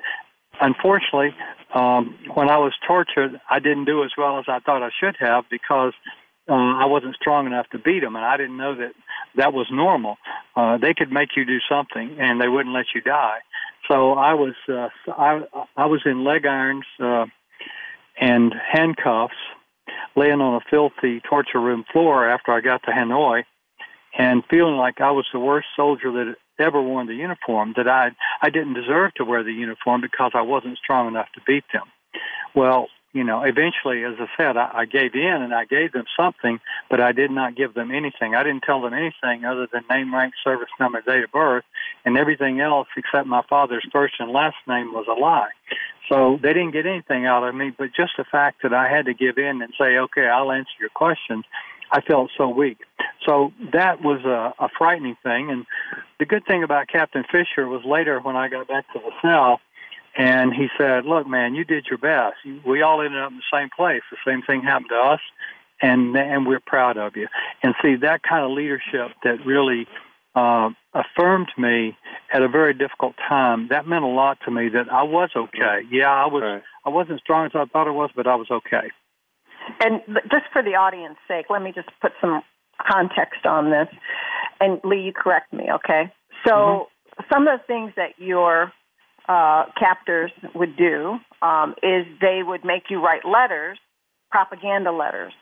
Unfortunately, 0.60 1.30
um, 1.74 2.16
when 2.34 2.50
I 2.50 2.58
was 2.58 2.72
tortured, 2.86 3.40
I 3.48 3.60
didn't 3.60 3.84
do 3.84 4.02
as 4.02 4.10
well 4.18 4.38
as 4.40 4.46
I 4.48 4.58
thought 4.58 4.82
I 4.82 4.90
should 5.00 5.16
have 5.20 5.44
because 5.48 5.92
uh, 6.48 6.54
I 6.54 6.86
wasn't 6.86 7.14
strong 7.14 7.46
enough 7.46 7.68
to 7.70 7.78
beat 7.78 8.00
them, 8.00 8.16
and 8.16 8.24
I 8.24 8.36
didn't 8.36 8.56
know 8.56 8.74
that 8.74 8.92
that 9.36 9.52
was 9.52 9.66
normal. 9.70 10.16
Uh, 10.56 10.76
they 10.78 10.94
could 10.94 11.12
make 11.12 11.30
you 11.36 11.44
do 11.44 11.58
something, 11.68 12.16
and 12.18 12.40
they 12.40 12.48
wouldn't 12.48 12.74
let 12.74 12.86
you 12.94 13.00
die. 13.00 13.38
So 13.88 14.12
I 14.12 14.34
was 14.34 14.54
uh, 14.68 14.88
I 15.08 15.42
I 15.76 15.86
was 15.86 16.02
in 16.04 16.24
leg 16.24 16.46
irons 16.46 16.86
uh, 17.00 17.26
and 18.20 18.54
handcuffs, 18.72 19.34
laying 20.16 20.40
on 20.40 20.56
a 20.56 20.70
filthy 20.70 21.20
torture 21.20 21.60
room 21.60 21.84
floor 21.92 22.28
after 22.28 22.52
I 22.52 22.60
got 22.60 22.82
to 22.84 22.90
Hanoi, 22.90 23.44
and 24.16 24.42
feeling 24.48 24.76
like 24.76 25.00
I 25.00 25.10
was 25.10 25.26
the 25.32 25.40
worst 25.40 25.68
soldier 25.76 26.12
that 26.12 26.36
ever 26.58 26.80
worn 26.80 27.06
the 27.06 27.14
uniform. 27.14 27.74
That 27.76 27.88
I 27.88 28.10
I 28.42 28.50
didn't 28.50 28.74
deserve 28.74 29.14
to 29.14 29.24
wear 29.24 29.42
the 29.42 29.52
uniform 29.52 30.00
because 30.00 30.32
I 30.34 30.42
wasn't 30.42 30.78
strong 30.78 31.08
enough 31.08 31.28
to 31.34 31.40
beat 31.46 31.64
them. 31.72 31.84
Well, 32.54 32.88
you 33.14 33.22
know, 33.22 33.42
eventually, 33.42 34.04
as 34.04 34.14
I 34.18 34.26
said, 34.36 34.56
I, 34.56 34.70
I 34.74 34.84
gave 34.86 35.14
in 35.14 35.40
and 35.40 35.54
I 35.54 35.64
gave 35.64 35.92
them 35.92 36.04
something, 36.16 36.58
but 36.90 37.00
I 37.00 37.12
did 37.12 37.30
not 37.30 37.54
give 37.54 37.72
them 37.72 37.92
anything. 37.92 38.34
I 38.34 38.42
didn't 38.42 38.64
tell 38.64 38.82
them 38.82 38.92
anything 38.92 39.44
other 39.44 39.68
than 39.72 39.84
name, 39.88 40.12
rank, 40.12 40.34
service 40.42 40.68
number, 40.80 41.00
date 41.00 41.22
of 41.22 41.30
birth, 41.30 41.64
and 42.04 42.18
everything 42.18 42.60
else 42.60 42.88
except 42.96 43.28
my 43.28 43.42
father's 43.48 43.86
first 43.92 44.14
and 44.18 44.32
last 44.32 44.56
name 44.66 44.92
was 44.92 45.06
a 45.08 45.18
lie. 45.18 45.50
So 46.08 46.40
they 46.42 46.52
didn't 46.52 46.72
get 46.72 46.86
anything 46.86 47.24
out 47.24 47.48
of 47.48 47.54
me, 47.54 47.70
but 47.70 47.90
just 47.96 48.14
the 48.18 48.24
fact 48.24 48.62
that 48.64 48.74
I 48.74 48.88
had 48.88 49.06
to 49.06 49.14
give 49.14 49.38
in 49.38 49.62
and 49.62 49.72
say, 49.78 49.96
okay, 49.96 50.26
I'll 50.26 50.50
answer 50.50 50.74
your 50.80 50.90
questions, 50.90 51.44
I 51.92 52.00
felt 52.00 52.32
so 52.36 52.48
weak. 52.48 52.78
So 53.24 53.52
that 53.72 54.02
was 54.02 54.24
a, 54.24 54.52
a 54.58 54.68
frightening 54.76 55.16
thing. 55.22 55.50
And 55.50 55.66
the 56.18 56.26
good 56.26 56.44
thing 56.46 56.64
about 56.64 56.88
Captain 56.88 57.24
Fisher 57.30 57.68
was 57.68 57.84
later 57.84 58.18
when 58.18 58.34
I 58.34 58.48
got 58.48 58.66
back 58.66 58.92
to 58.92 58.98
the 58.98 59.12
cell, 59.22 59.60
and 60.16 60.52
he 60.52 60.68
said, 60.78 61.04
"Look, 61.04 61.26
man, 61.26 61.54
you 61.54 61.64
did 61.64 61.86
your 61.88 61.98
best. 61.98 62.36
We 62.66 62.82
all 62.82 63.00
ended 63.00 63.20
up 63.20 63.30
in 63.30 63.38
the 63.38 63.56
same 63.56 63.68
place. 63.74 64.02
The 64.10 64.16
same 64.26 64.42
thing 64.42 64.62
happened 64.62 64.90
to 64.90 64.96
us, 64.96 65.20
and 65.80 66.16
and 66.16 66.46
we're 66.46 66.60
proud 66.60 66.96
of 66.96 67.16
you." 67.16 67.28
And 67.62 67.74
see 67.82 67.96
that 67.96 68.22
kind 68.22 68.44
of 68.44 68.50
leadership 68.52 69.12
that 69.24 69.44
really 69.44 69.86
uh, 70.34 70.70
affirmed 70.94 71.50
me 71.58 71.96
at 72.32 72.42
a 72.42 72.48
very 72.48 72.74
difficult 72.74 73.14
time. 73.28 73.68
That 73.68 73.86
meant 73.86 74.04
a 74.04 74.08
lot 74.08 74.38
to 74.44 74.50
me. 74.50 74.68
That 74.68 74.92
I 74.92 75.02
was 75.02 75.30
okay. 75.36 75.80
Yeah, 75.90 76.10
I 76.10 76.26
was. 76.26 76.42
Right. 76.42 76.62
I 76.86 76.90
wasn't 76.90 77.20
strong 77.20 77.46
as 77.46 77.52
I 77.54 77.64
thought 77.64 77.88
I 77.88 77.92
was, 77.92 78.10
but 78.14 78.26
I 78.26 78.34
was 78.34 78.50
okay. 78.50 78.90
And 79.80 80.02
just 80.30 80.44
for 80.52 80.62
the 80.62 80.74
audience 80.74 81.16
sake, 81.26 81.46
let 81.48 81.62
me 81.62 81.72
just 81.74 81.88
put 82.00 82.12
some 82.20 82.42
context 82.80 83.46
on 83.46 83.70
this. 83.70 83.88
And 84.60 84.80
Lee, 84.84 85.00
you 85.00 85.12
correct 85.12 85.52
me, 85.52 85.68
okay? 85.72 86.12
So 86.46 86.52
mm-hmm. 86.52 87.22
some 87.32 87.48
of 87.48 87.60
the 87.60 87.66
things 87.66 87.92
that 87.96 88.10
you're 88.18 88.72
uh, 89.28 89.64
captors 89.78 90.30
would 90.54 90.76
do 90.76 91.18
um, 91.42 91.74
is 91.82 92.06
they 92.20 92.42
would 92.42 92.64
make 92.64 92.84
you 92.90 93.02
write 93.02 93.24
letters, 93.24 93.78
propaganda 94.30 94.92
letters, 94.92 95.32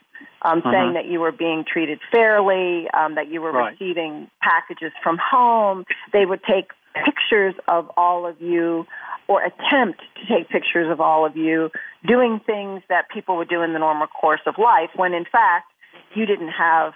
um, 0.43 0.59
uh-huh. 0.59 0.71
saying 0.73 0.93
that 0.95 1.07
you 1.07 1.21
were 1.21 1.33
being 1.33 1.65
treated 1.71 1.99
fairly, 2.11 2.89
um, 2.91 3.15
that 3.17 3.29
you 3.29 3.41
were 3.41 3.53
right. 3.53 3.73
receiving 3.73 4.31
packages 4.41 4.93
from 5.03 5.19
home. 5.19 5.85
They 6.13 6.27
would 6.27 6.43
take 6.45 6.71
pictures 7.05 7.55
of 7.69 7.91
all 7.97 8.27
of 8.27 8.41
you 8.41 8.87
or 9.29 9.43
attempt 9.43 10.03
to 10.17 10.35
take 10.35 10.49
pictures 10.49 10.91
of 10.91 11.01
all 11.01 11.25
of 11.25 11.37
you 11.37 11.71
doing 12.07 12.41
things 12.45 12.83
that 12.89 13.09
people 13.09 13.37
would 13.37 13.49
do 13.49 13.63
in 13.63 13.73
the 13.73 13.79
normal 13.79 14.07
course 14.07 14.41
of 14.47 14.57
life 14.59 14.91
when 14.97 15.15
in 15.15 15.25
fact 15.25 15.67
you 16.15 16.27
didn't 16.27 16.51
have 16.51 16.93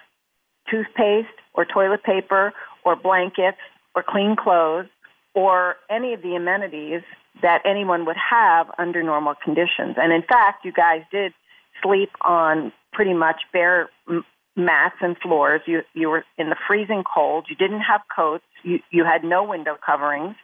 toothpaste 0.71 1.29
or 1.55 1.65
toilet 1.65 2.03
paper 2.03 2.53
or 2.85 2.97
blankets 2.97 3.59
or 3.95 4.05
clean 4.07 4.37
clothes 4.37 4.87
or 5.37 5.77
any 5.91 6.15
of 6.15 6.23
the 6.23 6.35
amenities 6.35 7.03
that 7.43 7.61
anyone 7.67 8.07
would 8.07 8.17
have 8.17 8.69
under 8.79 9.03
normal 9.03 9.35
conditions. 9.45 9.97
And 9.99 10.13
in 10.13 10.23
fact, 10.23 10.65
you 10.65 10.73
guys 10.73 11.03
did 11.13 11.33
sleep 11.83 12.09
on 12.23 12.73
pretty 12.93 13.13
much 13.13 13.43
bare 13.53 13.91
mats 14.57 14.97
and 15.03 15.17
floors. 15.19 15.61
You 15.67 15.83
you 15.93 16.09
were 16.09 16.25
in 16.39 16.49
the 16.49 16.57
freezing 16.67 17.05
cold. 17.05 17.47
You 17.51 17.57
didn't 17.57 17.83
have 17.83 18.01
coats. 18.15 18.45
You 18.65 18.81
you 18.91 19.05
had 19.05 19.23
no 19.23 19.45
window 19.45 19.77
coverings. 19.85 20.35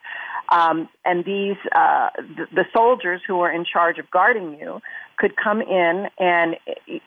Um, 0.51 0.91
and 1.07 1.25
these 1.25 1.57
uh, 1.75 2.11
the, 2.19 2.47
the 2.55 2.65
soldiers 2.77 3.23
who 3.27 3.39
were 3.39 3.51
in 3.51 3.65
charge 3.65 3.99
of 3.99 4.11
guarding 4.11 4.59
you 4.61 4.81
could 5.17 5.33
come 5.43 5.63
in 5.63 6.09
and 6.19 6.57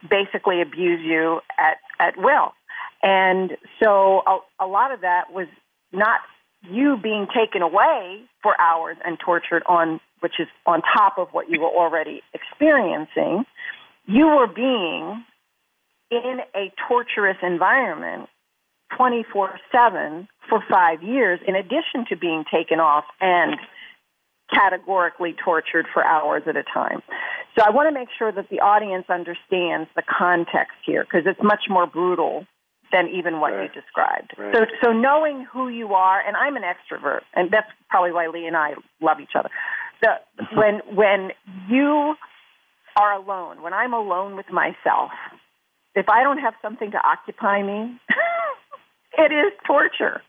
basically 0.10 0.62
abuse 0.62 1.02
you 1.04 1.42
at 1.60 1.78
at 2.00 2.18
will. 2.18 2.54
And 3.04 3.52
so 3.84 4.24
a, 4.26 4.66
a 4.66 4.66
lot 4.66 4.92
of 4.92 5.02
that 5.02 5.32
was 5.32 5.46
not 5.94 6.22
you 6.72 6.98
being 7.02 7.28
taken 7.36 7.62
away 7.62 8.22
for 8.42 8.60
hours 8.60 8.98
and 9.06 9.20
tortured 9.20 9.64
on 9.68 10.00
which 10.22 10.40
is 10.40 10.48
on 10.66 10.82
top 10.82 11.18
of 11.18 11.28
what 11.32 11.50
you 11.50 11.60
were 11.60 11.70
already 11.70 12.22
experiencing 12.34 13.46
you 14.08 14.28
were 14.28 14.48
being 14.48 15.24
in 16.12 16.40
a 16.56 16.72
torturous 16.88 17.38
environment 17.42 18.30
24 18.96 19.60
7 19.72 20.28
for 20.48 20.64
five 20.70 21.02
years, 21.02 21.40
in 21.48 21.56
addition 21.56 22.06
to 22.10 22.16
being 22.16 22.46
taken 22.52 22.80
off 22.80 23.06
and 23.20 23.58
categorically 24.54 25.36
tortured 25.44 25.88
for 25.92 26.04
hours 26.06 26.44
at 26.46 26.56
a 26.56 26.64
time. 26.64 27.02
So 27.58 27.66
I 27.66 27.72
want 27.72 27.90
to 27.90 27.94
make 27.94 28.10
sure 28.16 28.32
that 28.32 28.50
the 28.50 28.60
audience 28.60 29.06
understands 29.10 29.90
the 29.96 30.04
context 30.04 30.78
here 30.86 31.04
because 31.04 31.26
it's 31.26 31.42
much 31.42 31.64
more 31.68 31.88
brutal 31.88 32.46
than 32.92 33.08
even 33.10 33.40
what 33.40 33.54
right. 33.54 33.70
you 33.74 33.82
described. 33.82 34.34
Right. 34.38 34.54
So, 34.56 34.66
so 34.84 34.92
knowing 34.92 35.46
who 35.52 35.70
you 35.70 35.94
are, 35.94 36.22
and 36.26 36.36
I'm 36.38 36.56
an 36.56 36.64
extrovert, 36.64 37.22
and 37.36 37.52
that's 37.52 37.68
probably 37.90 38.12
why 38.12 38.28
Lee 38.28 38.48
and 38.48 38.56
I 38.56 38.74
love 39.02 39.20
each 39.20 39.36
other. 39.38 39.50
The, 40.02 40.16
when 40.56 40.82
when 40.96 41.32
you 41.70 42.16
are 42.98 43.14
alone, 43.14 43.62
when 43.62 43.74
I'm 43.74 43.94
alone 43.94 44.36
with 44.36 44.50
myself, 44.52 45.12
if 45.96 46.10
I 46.10 46.24
don't 46.24 46.40
have 46.40 46.54
something 46.62 46.92
to 46.92 46.98
occupy 46.98 47.64
me, 47.64 48.00
it 49.18 49.32
is 49.32 49.54
torture. 49.66 50.22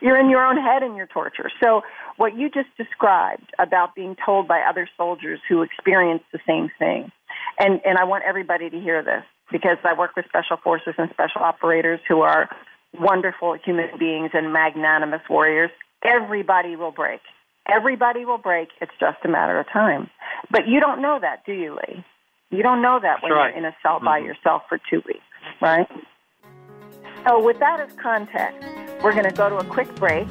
You're 0.00 0.18
in 0.18 0.30
your 0.30 0.44
own 0.44 0.56
head 0.56 0.82
and 0.82 0.96
you're 0.96 1.06
torture. 1.06 1.50
So, 1.62 1.82
what 2.16 2.36
you 2.36 2.48
just 2.48 2.68
described 2.78 3.52
about 3.58 3.94
being 3.94 4.16
told 4.24 4.48
by 4.48 4.60
other 4.60 4.88
soldiers 4.96 5.40
who 5.48 5.62
experienced 5.62 6.24
the 6.32 6.38
same 6.46 6.70
thing, 6.78 7.10
and, 7.58 7.80
and 7.84 7.98
I 7.98 8.04
want 8.04 8.24
everybody 8.26 8.70
to 8.70 8.80
hear 8.80 9.02
this 9.02 9.24
because 9.50 9.78
I 9.84 9.96
work 9.98 10.16
with 10.16 10.26
special 10.26 10.56
forces 10.62 10.94
and 10.98 11.10
special 11.10 11.42
operators 11.42 12.00
who 12.08 12.20
are 12.20 12.48
wonderful 12.98 13.56
human 13.64 13.90
beings 13.98 14.30
and 14.34 14.52
magnanimous 14.52 15.22
warriors. 15.28 15.70
Everybody 16.04 16.76
will 16.76 16.92
break. 16.92 17.20
Everybody 17.68 18.24
will 18.24 18.38
break. 18.38 18.68
It's 18.80 18.92
just 19.00 19.18
a 19.24 19.28
matter 19.28 19.58
of 19.58 19.66
time. 19.72 20.08
But 20.50 20.68
you 20.68 20.80
don't 20.80 21.02
know 21.02 21.18
that, 21.20 21.44
do 21.44 21.52
you, 21.52 21.74
Lee? 21.74 22.04
You 22.50 22.62
don't 22.62 22.80
know 22.80 22.98
that 23.00 23.22
when 23.22 23.32
right. 23.32 23.48
you're 23.48 23.58
in 23.58 23.64
a 23.64 23.76
cell 23.82 24.00
by 24.00 24.18
mm-hmm. 24.18 24.28
yourself 24.28 24.62
for 24.68 24.78
two 24.88 25.02
weeks, 25.06 25.24
right? 25.60 25.88
So, 27.26 27.42
with 27.42 27.58
that 27.58 27.80
as 27.80 27.92
context, 28.00 28.64
we're 29.02 29.12
going 29.12 29.24
to 29.24 29.32
go 29.32 29.48
to 29.48 29.56
a 29.56 29.64
quick 29.64 29.92
break. 29.96 30.28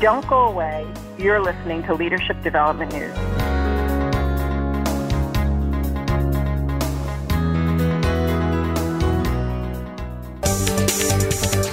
Don't 0.00 0.26
go 0.26 0.48
away. 0.48 0.92
You're 1.18 1.40
listening 1.40 1.84
to 1.84 1.94
Leadership 1.94 2.42
Development 2.42 2.92
News. 2.92 3.41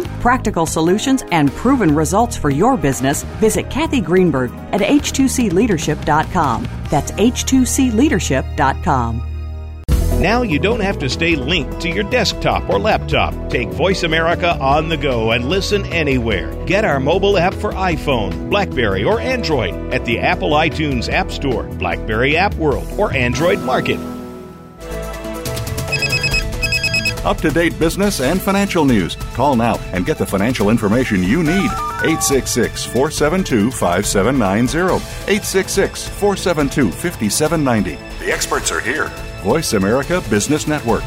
practical 0.00 0.64
solutions, 0.64 1.22
and 1.30 1.52
proven 1.52 1.94
results 1.94 2.36
for 2.36 2.50
your 2.50 2.76
business, 2.76 3.22
visit 3.40 3.70
Kathy 3.70 4.00
Greenberg 4.00 4.50
at 4.72 4.80
h2cleadership.com. 4.80 6.68
That's 6.90 7.12
h2cleadership.com. 7.12 9.28
Now 10.22 10.42
you 10.42 10.60
don't 10.60 10.78
have 10.78 11.00
to 11.00 11.10
stay 11.10 11.34
linked 11.34 11.80
to 11.80 11.88
your 11.88 12.04
desktop 12.04 12.70
or 12.70 12.78
laptop. 12.78 13.50
Take 13.50 13.70
Voice 13.70 14.04
America 14.04 14.56
on 14.60 14.88
the 14.88 14.96
go 14.96 15.32
and 15.32 15.48
listen 15.48 15.84
anywhere. 15.86 16.54
Get 16.64 16.84
our 16.84 17.00
mobile 17.00 17.36
app 17.36 17.52
for 17.54 17.72
iPhone, 17.72 18.48
Blackberry, 18.48 19.02
or 19.02 19.18
Android 19.18 19.74
at 19.92 20.04
the 20.04 20.20
Apple 20.20 20.50
iTunes 20.50 21.12
App 21.12 21.32
Store, 21.32 21.64
Blackberry 21.64 22.36
App 22.36 22.54
World, 22.54 22.86
or 22.96 23.12
Android 23.12 23.58
Market. 23.62 23.98
Up 27.24 27.38
to 27.38 27.50
date 27.50 27.78
business 27.78 28.20
and 28.20 28.42
financial 28.42 28.84
news. 28.84 29.14
Call 29.34 29.54
now 29.54 29.78
and 29.92 30.04
get 30.04 30.18
the 30.18 30.26
financial 30.26 30.70
information 30.70 31.22
you 31.22 31.42
need. 31.44 31.70
866 32.02 32.84
472 32.84 33.70
5790. 33.70 34.96
866 35.30 36.08
472 36.08 36.90
5790. 36.90 38.24
The 38.24 38.32
experts 38.32 38.72
are 38.72 38.80
here. 38.80 39.06
Voice 39.42 39.72
America 39.72 40.20
Business 40.28 40.66
Network. 40.66 41.04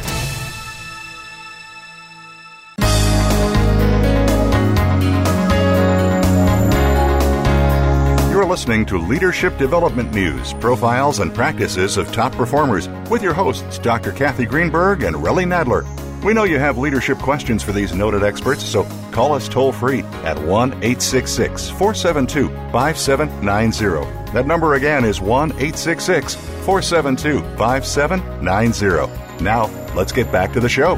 You're 8.32 8.46
listening 8.46 8.86
to 8.86 8.98
Leadership 8.98 9.58
Development 9.58 10.14
News, 10.14 10.54
profiles 10.54 11.20
and 11.20 11.34
practices 11.34 11.98
of 11.98 12.12
top 12.14 12.32
performers 12.34 12.88
with 13.10 13.22
your 13.22 13.34
hosts, 13.34 13.80
Dr. 13.80 14.14
Kathy 14.14 14.46
Greenberg 14.46 15.04
and 15.04 15.16
Relly 15.16 15.46
Nadler. 15.46 15.86
We 16.26 16.34
know 16.34 16.44
you 16.44 16.58
have 16.58 16.80
leadership 16.80 17.20
questions 17.20 17.62
for 17.62 17.72
these 17.72 17.94
noted 17.94 18.24
experts, 18.24 18.66
so 18.66 18.84
call 19.12 19.34
us 19.34 19.48
toll 19.48 19.72
free 19.72 20.00
at 20.24 20.36
1 20.42 20.72
866 20.72 21.70
472 21.70 22.48
5790. 22.72 24.32
That 24.32 24.48
number 24.48 24.74
again 24.74 25.06
is 25.06 25.22
1 25.22 25.52
866 25.52 26.34
472 26.34 27.42
5790. 27.58 29.44
Now, 29.44 29.66
let's 29.94 30.12
get 30.12 30.32
back 30.32 30.52
to 30.54 30.60
the 30.60 30.68
show. 30.68 30.96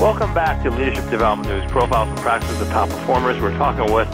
Welcome 0.00 0.32
back 0.32 0.62
to 0.62 0.70
Leadership 0.70 1.10
Development 1.10 1.46
News, 1.46 1.70
profiles 1.70 2.08
and 2.08 2.18
practices 2.20 2.58
of 2.62 2.68
top 2.68 2.88
performers. 2.88 3.38
We're 3.42 3.58
talking 3.58 3.92
with 3.92 4.08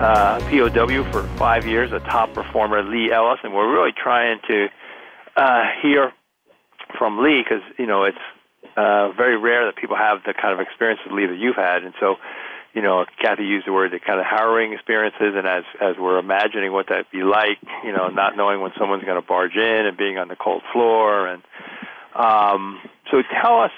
uh, 0.00 0.40
POW 0.50 1.08
for 1.12 1.22
five 1.36 1.68
years, 1.68 1.92
a 1.92 2.00
top 2.00 2.34
performer, 2.34 2.82
Lee 2.82 3.12
Ellis, 3.12 3.38
and 3.44 3.54
we're 3.54 3.72
really 3.72 3.92
trying 3.92 4.40
to 4.48 4.66
uh, 5.36 5.66
hear 5.80 6.12
from 6.98 7.22
Lee 7.22 7.44
because 7.44 7.62
you 7.78 7.86
know 7.86 8.02
it's 8.02 8.18
uh, 8.76 9.12
very 9.12 9.36
rare 9.36 9.66
that 9.66 9.76
people 9.76 9.96
have 9.96 10.22
the 10.26 10.34
kind 10.34 10.52
of 10.52 10.60
experience 10.60 11.00
with 11.04 11.14
Lee 11.14 11.26
that 11.26 11.38
you've 11.38 11.56
had, 11.56 11.84
and 11.84 11.94
so 12.00 12.16
you 12.74 12.82
know, 12.82 13.04
Kathy 13.22 13.44
used 13.44 13.66
the 13.66 13.72
word 13.72 13.92
the 13.92 14.00
kind 14.00 14.18
of 14.18 14.26
harrowing 14.26 14.72
experiences, 14.72 15.34
and 15.36 15.46
as 15.46 15.62
as 15.80 15.96
we're 15.96 16.18
imagining 16.18 16.72
what 16.72 16.88
that'd 16.88 17.10
be 17.12 17.22
like, 17.22 17.58
you 17.84 17.92
know, 17.92 18.08
not 18.08 18.36
knowing 18.36 18.60
when 18.60 18.72
someone's 18.78 19.04
going 19.04 19.20
to 19.20 19.26
barge 19.26 19.54
in 19.54 19.86
and 19.86 19.96
being 19.96 20.18
on 20.18 20.26
the 20.26 20.36
cold 20.36 20.62
floor, 20.72 21.28
and 21.28 21.42
um, 22.14 22.80
so 23.10 23.22
tell 23.40 23.60
us 23.60 23.70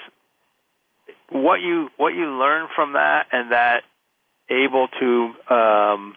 what 1.29 1.61
you 1.61 1.89
what 1.97 2.15
you 2.15 2.25
learned 2.25 2.69
from 2.75 2.93
that, 2.93 3.27
and 3.31 3.51
that 3.51 3.83
able 4.49 4.87
to 4.99 5.53
um, 5.53 6.15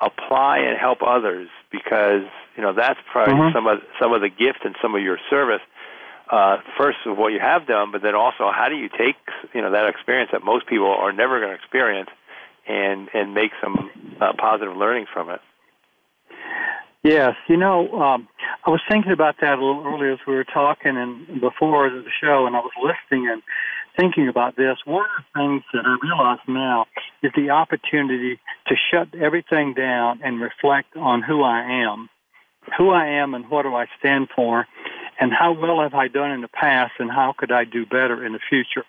apply 0.00 0.58
and 0.58 0.76
help 0.76 0.98
others, 1.06 1.48
because 1.70 2.24
you 2.56 2.62
know 2.62 2.72
that's 2.72 2.98
probably 3.12 3.34
mm-hmm. 3.34 3.56
some 3.56 3.68
of 3.68 3.78
some 4.00 4.12
of 4.12 4.20
the 4.20 4.30
gift 4.30 4.64
and 4.64 4.74
some 4.82 4.96
of 4.96 5.02
your 5.02 5.18
service 5.30 5.62
uh, 6.30 6.58
first 6.78 6.98
of 7.06 7.18
what 7.18 7.32
you 7.32 7.40
have 7.40 7.66
done, 7.66 7.90
but 7.92 8.02
then 8.02 8.14
also 8.14 8.50
how 8.54 8.68
do 8.68 8.76
you 8.76 8.88
take 8.88 9.16
you 9.54 9.62
know 9.62 9.72
that 9.72 9.88
experience 9.88 10.30
that 10.32 10.44
most 10.44 10.66
people 10.66 10.86
are 10.86 11.12
never 11.12 11.40
going 11.40 11.50
to 11.50 11.56
experience 11.56 12.10
and 12.68 13.08
and 13.14 13.34
make 13.34 13.50
some 13.62 13.90
uh, 14.20 14.32
positive 14.38 14.76
learnings 14.76 15.08
from 15.12 15.30
it. 15.30 15.40
Yes, 17.02 17.34
you 17.48 17.56
know, 17.56 17.90
um, 17.92 18.28
I 18.66 18.70
was 18.70 18.80
thinking 18.88 19.12
about 19.12 19.36
that 19.40 19.58
a 19.58 19.64
little 19.64 19.84
earlier 19.86 20.12
as 20.12 20.18
we 20.26 20.34
were 20.34 20.44
talking 20.44 20.98
and 20.98 21.40
before 21.40 21.88
the 21.88 22.04
show, 22.22 22.46
and 22.46 22.54
I 22.54 22.60
was 22.60 22.72
listening 22.76 23.26
and 23.30 23.42
thinking 23.96 24.28
about 24.28 24.54
this. 24.56 24.76
One 24.84 25.06
of 25.06 25.24
the 25.24 25.40
things 25.40 25.62
that 25.72 25.86
I 25.86 25.96
realize 26.02 26.40
now 26.46 26.86
is 27.22 27.32
the 27.34 27.50
opportunity 27.50 28.38
to 28.66 28.74
shut 28.90 29.14
everything 29.18 29.72
down 29.72 30.20
and 30.22 30.42
reflect 30.42 30.94
on 30.94 31.22
who 31.22 31.42
I 31.42 31.84
am, 31.84 32.10
who 32.76 32.90
I 32.90 33.06
am, 33.06 33.32
and 33.32 33.48
what 33.48 33.62
do 33.62 33.74
I 33.74 33.86
stand 33.98 34.28
for, 34.36 34.66
and 35.20 35.32
how 35.32 35.52
well 35.52 35.80
have 35.82 35.94
I 35.94 36.08
done 36.08 36.32
in 36.32 36.40
the 36.40 36.48
past 36.48 36.92
and 36.98 37.10
how 37.10 37.34
could 37.36 37.52
I 37.52 37.64
do 37.64 37.84
better 37.84 38.24
in 38.24 38.32
the 38.32 38.40
future. 38.48 38.84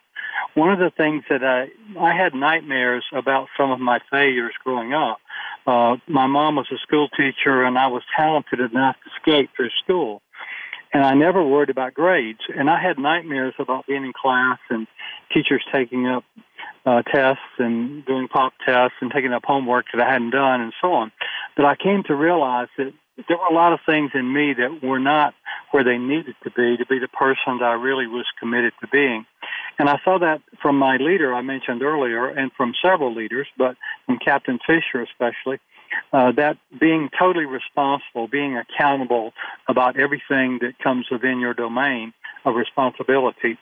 One 0.54 0.72
of 0.72 0.80
the 0.80 0.92
things 0.96 1.24
that 1.30 1.44
I 1.44 1.68
I 2.00 2.16
had 2.16 2.34
nightmares 2.34 3.06
about 3.14 3.50
some 3.58 3.70
of 3.72 3.80
my 3.80 4.00
failures 4.10 4.54
growing 4.64 4.94
up. 4.94 5.20
Uh, 5.68 5.98
my 6.08 6.26
mom 6.26 6.56
was 6.56 6.68
a 6.72 6.78
school 6.80 7.10
teacher, 7.10 7.64
and 7.64 7.78
I 7.78 7.88
was 7.88 8.02
talented 8.18 8.60
enough 8.60 8.96
to 9.04 9.10
skate 9.22 9.50
through 9.56 9.70
school, 9.84 10.22
and 10.94 11.04
I 11.04 11.14
never 11.14 11.44
worried 11.44 11.70
about 11.70 11.94
grades. 11.94 12.40
And 12.58 12.70
I 12.70 12.82
had 12.82 12.98
nightmares 12.98 13.54
about 13.60 13.86
being 13.86 14.04
in 14.04 14.14
class 14.14 14.58
and 14.70 14.88
teachers 15.32 15.64
taking 15.72 16.08
up 16.08 16.24
uh, 16.86 17.04
tests 17.04 17.44
and 17.60 18.04
doing 18.06 18.28
pop 18.28 18.54
tests 18.66 18.98
and 19.02 19.12
taking 19.12 19.34
up 19.34 19.44
homework 19.46 19.86
that 19.94 20.02
I 20.02 20.12
hadn't 20.12 20.32
done 20.32 20.62
and 20.62 20.74
so 20.82 20.94
on. 20.94 21.12
But 21.56 21.66
I 21.66 21.76
came 21.76 22.04
to 22.08 22.16
realize 22.16 22.70
that 22.78 22.94
there 23.28 23.38
were 23.38 23.46
a 23.50 23.54
lot 23.54 23.74
of 23.74 23.80
things 23.86 24.12
in 24.14 24.32
me 24.32 24.54
that 24.54 24.84
were 24.84 25.00
not 25.00 25.34
where 25.72 25.84
they 25.84 25.98
needed 25.98 26.36
to 26.44 26.52
be 26.52 26.78
to 26.78 26.86
be 26.86 27.00
the 27.00 27.08
person 27.08 27.60
that 27.60 27.66
I 27.66 27.74
really 27.74 28.08
was 28.08 28.26
committed 28.40 28.74
to 28.82 28.88
being. 28.88 29.26
And 29.80 29.90
I 29.90 30.00
saw 30.04 30.20
that 30.20 30.42
from 30.62 30.78
my 30.78 30.98
leader 30.98 31.34
I 31.34 31.42
mentioned 31.42 31.82
earlier 31.82 32.28
and 32.28 32.52
from 32.54 32.74
several 32.82 33.14
leaders, 33.14 33.48
but 33.58 33.76
from 34.06 34.18
Captain 34.18 34.60
Fisher 34.66 35.02
especially, 35.02 35.60
uh, 36.14 36.32
that 36.34 36.58
being 36.80 37.10
totally 37.18 37.46
responsible, 37.46 38.28
being 38.28 38.58
accountable 38.58 39.34
about 39.68 40.00
everything 40.00 40.60
that 40.62 40.74
comes 40.82 41.08
within 41.12 41.40
your 41.40 41.54
domain 41.54 42.14
of 42.46 42.56
responsibility. 42.56 43.58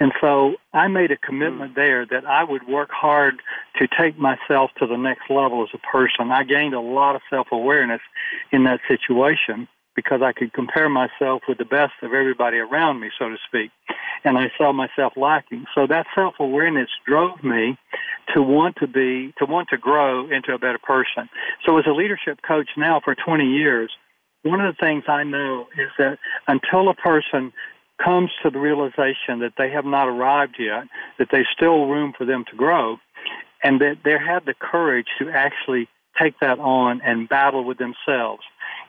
And 0.00 0.12
so 0.20 0.56
I 0.72 0.88
made 0.88 1.10
a 1.10 1.16
commitment 1.16 1.72
hmm. 1.72 1.80
there 1.80 2.06
that 2.06 2.26
I 2.26 2.44
would 2.44 2.66
work 2.68 2.90
hard 2.90 3.42
to 3.76 3.88
take 3.98 4.18
myself 4.18 4.70
to 4.78 4.86
the 4.86 4.96
next 4.96 5.30
level 5.30 5.62
as 5.62 5.70
a 5.74 5.78
person. 5.78 6.30
I 6.30 6.44
gained 6.44 6.74
a 6.74 6.80
lot 6.80 7.16
of 7.16 7.22
self 7.30 7.48
awareness 7.52 8.00
in 8.52 8.64
that 8.64 8.80
situation 8.88 9.68
because 9.94 10.20
I 10.22 10.32
could 10.32 10.52
compare 10.52 10.90
myself 10.90 11.42
with 11.48 11.56
the 11.56 11.64
best 11.64 11.94
of 12.02 12.12
everybody 12.12 12.58
around 12.58 13.00
me, 13.00 13.10
so 13.18 13.30
to 13.30 13.36
speak. 13.48 13.70
And 14.24 14.36
I 14.36 14.52
saw 14.58 14.72
myself 14.72 15.14
lacking. 15.16 15.64
So 15.74 15.86
that 15.86 16.06
self 16.14 16.34
awareness 16.38 16.90
drove 17.06 17.42
me 17.42 17.78
to 18.34 18.42
want 18.42 18.76
to 18.76 18.86
be, 18.86 19.32
to 19.38 19.46
want 19.46 19.70
to 19.70 19.78
grow 19.78 20.30
into 20.30 20.52
a 20.52 20.58
better 20.58 20.78
person. 20.78 21.28
So 21.64 21.78
as 21.78 21.86
a 21.86 21.92
leadership 21.92 22.40
coach 22.46 22.68
now 22.76 23.00
for 23.02 23.14
20 23.14 23.44
years, 23.44 23.90
one 24.42 24.60
of 24.60 24.74
the 24.74 24.78
things 24.80 25.04
I 25.08 25.24
know 25.24 25.66
is 25.76 25.90
that 25.98 26.18
until 26.46 26.88
a 26.88 26.94
person 26.94 27.52
comes 28.02 28.30
to 28.42 28.50
the 28.50 28.58
realization 28.58 29.40
that 29.40 29.54
they 29.56 29.70
have 29.70 29.84
not 29.84 30.08
arrived 30.08 30.56
yet, 30.58 30.84
that 31.18 31.28
there's 31.30 31.48
still 31.54 31.86
room 31.86 32.12
for 32.16 32.24
them 32.24 32.44
to 32.50 32.56
grow, 32.56 32.98
and 33.62 33.80
that 33.80 33.98
they 34.04 34.12
have 34.12 34.44
the 34.44 34.54
courage 34.54 35.06
to 35.18 35.30
actually 35.30 35.88
take 36.20 36.38
that 36.40 36.58
on 36.58 37.00
and 37.02 37.28
battle 37.28 37.64
with 37.64 37.78
themselves. 37.78 38.42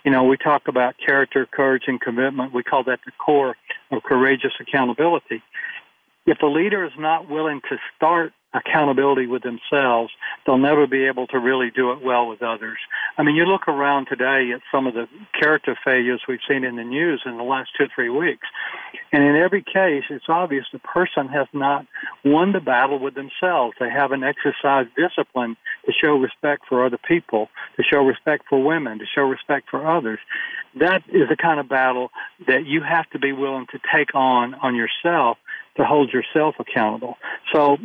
You 0.03 0.11
know, 0.11 0.23
we 0.23 0.37
talk 0.37 0.67
about 0.67 0.95
character, 1.03 1.45
courage, 1.45 1.83
and 1.87 1.99
commitment. 1.99 2.53
We 2.53 2.63
call 2.63 2.83
that 2.85 2.99
the 3.05 3.11
core 3.11 3.55
of 3.91 4.03
courageous 4.03 4.53
accountability. 4.59 5.41
If 6.27 6.41
a 6.41 6.45
leader 6.45 6.83
is 6.85 6.91
not 6.97 7.29
willing 7.29 7.61
to 7.69 7.77
start 7.95 8.33
accountability 8.53 9.27
with 9.27 9.43
themselves, 9.43 10.11
they'll 10.45 10.57
never 10.57 10.87
be 10.87 11.05
able 11.05 11.27
to 11.27 11.39
really 11.39 11.69
do 11.69 11.91
it 11.91 12.01
well 12.01 12.27
with 12.27 12.41
others. 12.41 12.77
I 13.17 13.23
mean, 13.23 13.35
you 13.35 13.45
look 13.45 13.67
around 13.67 14.07
today 14.07 14.51
at 14.53 14.61
some 14.71 14.87
of 14.87 14.93
the 14.93 15.07
character 15.39 15.77
failures 15.85 16.21
we've 16.27 16.39
seen 16.47 16.63
in 16.63 16.75
the 16.75 16.83
news 16.83 17.21
in 17.25 17.37
the 17.37 17.43
last 17.43 17.71
two, 17.77 17.87
three 17.93 18.09
weeks. 18.09 18.47
And 19.11 19.23
in 19.23 19.35
every 19.35 19.61
case, 19.61 20.03
it's 20.09 20.25
obvious 20.27 20.65
the 20.71 20.79
person 20.79 21.27
has 21.27 21.47
not 21.53 21.85
won 22.25 22.51
the 22.51 22.59
battle 22.59 22.99
with 22.99 23.15
themselves. 23.15 23.75
They 23.79 23.89
haven't 23.89 24.23
exercised 24.23 24.89
discipline 24.95 25.55
to 25.85 25.91
show 25.91 26.17
respect 26.17 26.63
for 26.67 26.85
other 26.85 26.99
people, 27.07 27.49
to 27.77 27.83
show 27.83 28.03
respect 28.03 28.45
for 28.49 28.63
women, 28.63 28.99
to 28.99 29.05
show 29.05 29.23
respect 29.23 29.69
for 29.69 29.85
others. 29.85 30.19
That 30.75 31.03
is 31.09 31.29
the 31.29 31.37
kind 31.37 31.59
of 31.59 31.69
battle 31.69 32.11
that 32.47 32.65
you 32.65 32.81
have 32.81 33.09
to 33.11 33.19
be 33.19 33.31
willing 33.31 33.67
to 33.71 33.79
take 33.93 34.13
on 34.13 34.55
on 34.55 34.75
yourself 34.75 35.37
to 35.77 35.85
hold 35.85 36.11
yourself 36.11 36.55
accountable. 36.59 37.17
So 37.53 37.77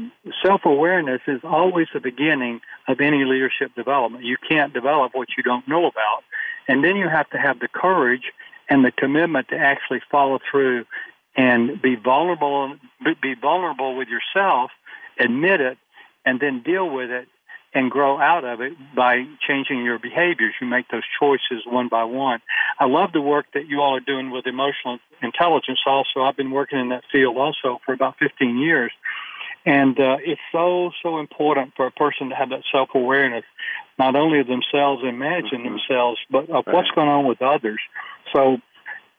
self 0.44 0.62
awareness 0.64 1.20
is 1.26 1.40
always 1.44 1.86
the 1.92 2.00
beginning 2.00 2.60
of 2.88 3.00
any 3.00 3.24
leadership 3.24 3.74
development. 3.74 4.24
You 4.24 4.36
can't 4.48 4.72
develop 4.72 5.14
what 5.14 5.28
you 5.36 5.42
don't 5.42 5.66
know 5.68 5.86
about. 5.86 6.24
And 6.68 6.82
then 6.82 6.96
you 6.96 7.08
have 7.08 7.28
to 7.30 7.38
have 7.38 7.60
the 7.60 7.68
courage 7.68 8.32
and 8.68 8.84
the 8.84 8.92
commitment 8.92 9.48
to 9.48 9.56
actually 9.56 10.00
follow 10.10 10.38
through 10.50 10.84
and 11.36 11.80
be 11.80 11.96
vulnerable 11.96 12.76
be 13.22 13.34
vulnerable 13.34 13.96
with 13.96 14.08
yourself, 14.08 14.70
admit 15.18 15.60
it, 15.60 15.78
and 16.24 16.40
then 16.40 16.62
deal 16.62 16.88
with 16.88 17.10
it 17.10 17.28
and 17.74 17.90
grow 17.90 18.18
out 18.18 18.44
of 18.44 18.60
it 18.60 18.72
by 18.94 19.24
changing 19.46 19.82
your 19.82 19.98
behaviors. 19.98 20.54
You 20.60 20.66
make 20.66 20.88
those 20.88 21.04
choices 21.18 21.64
one 21.66 21.88
by 21.88 22.04
one. 22.04 22.40
I 22.78 22.86
love 22.86 23.12
the 23.12 23.20
work 23.20 23.46
that 23.54 23.66
you 23.66 23.80
all 23.80 23.96
are 23.96 24.00
doing 24.00 24.30
with 24.30 24.46
emotional 24.46 24.98
intelligence 25.22 25.80
also. 25.86 26.22
I've 26.22 26.36
been 26.36 26.50
working 26.50 26.78
in 26.78 26.90
that 26.90 27.04
field 27.10 27.36
also 27.36 27.80
for 27.84 27.94
about 27.94 28.16
15 28.18 28.58
years. 28.58 28.92
And 29.64 29.98
uh, 29.98 30.16
it's 30.20 30.40
so, 30.50 30.90
so 31.02 31.18
important 31.18 31.74
for 31.76 31.86
a 31.86 31.92
person 31.92 32.30
to 32.30 32.34
have 32.34 32.50
that 32.50 32.62
self 32.72 32.90
awareness, 32.94 33.44
not 33.98 34.16
only 34.16 34.40
of 34.40 34.48
themselves 34.48 35.02
and 35.04 35.18
managing 35.18 35.60
mm-hmm. 35.60 35.76
themselves, 35.76 36.18
but 36.30 36.50
of 36.50 36.64
right. 36.66 36.74
what's 36.74 36.90
going 36.90 37.08
on 37.08 37.26
with 37.26 37.40
others. 37.40 37.80
So, 38.32 38.58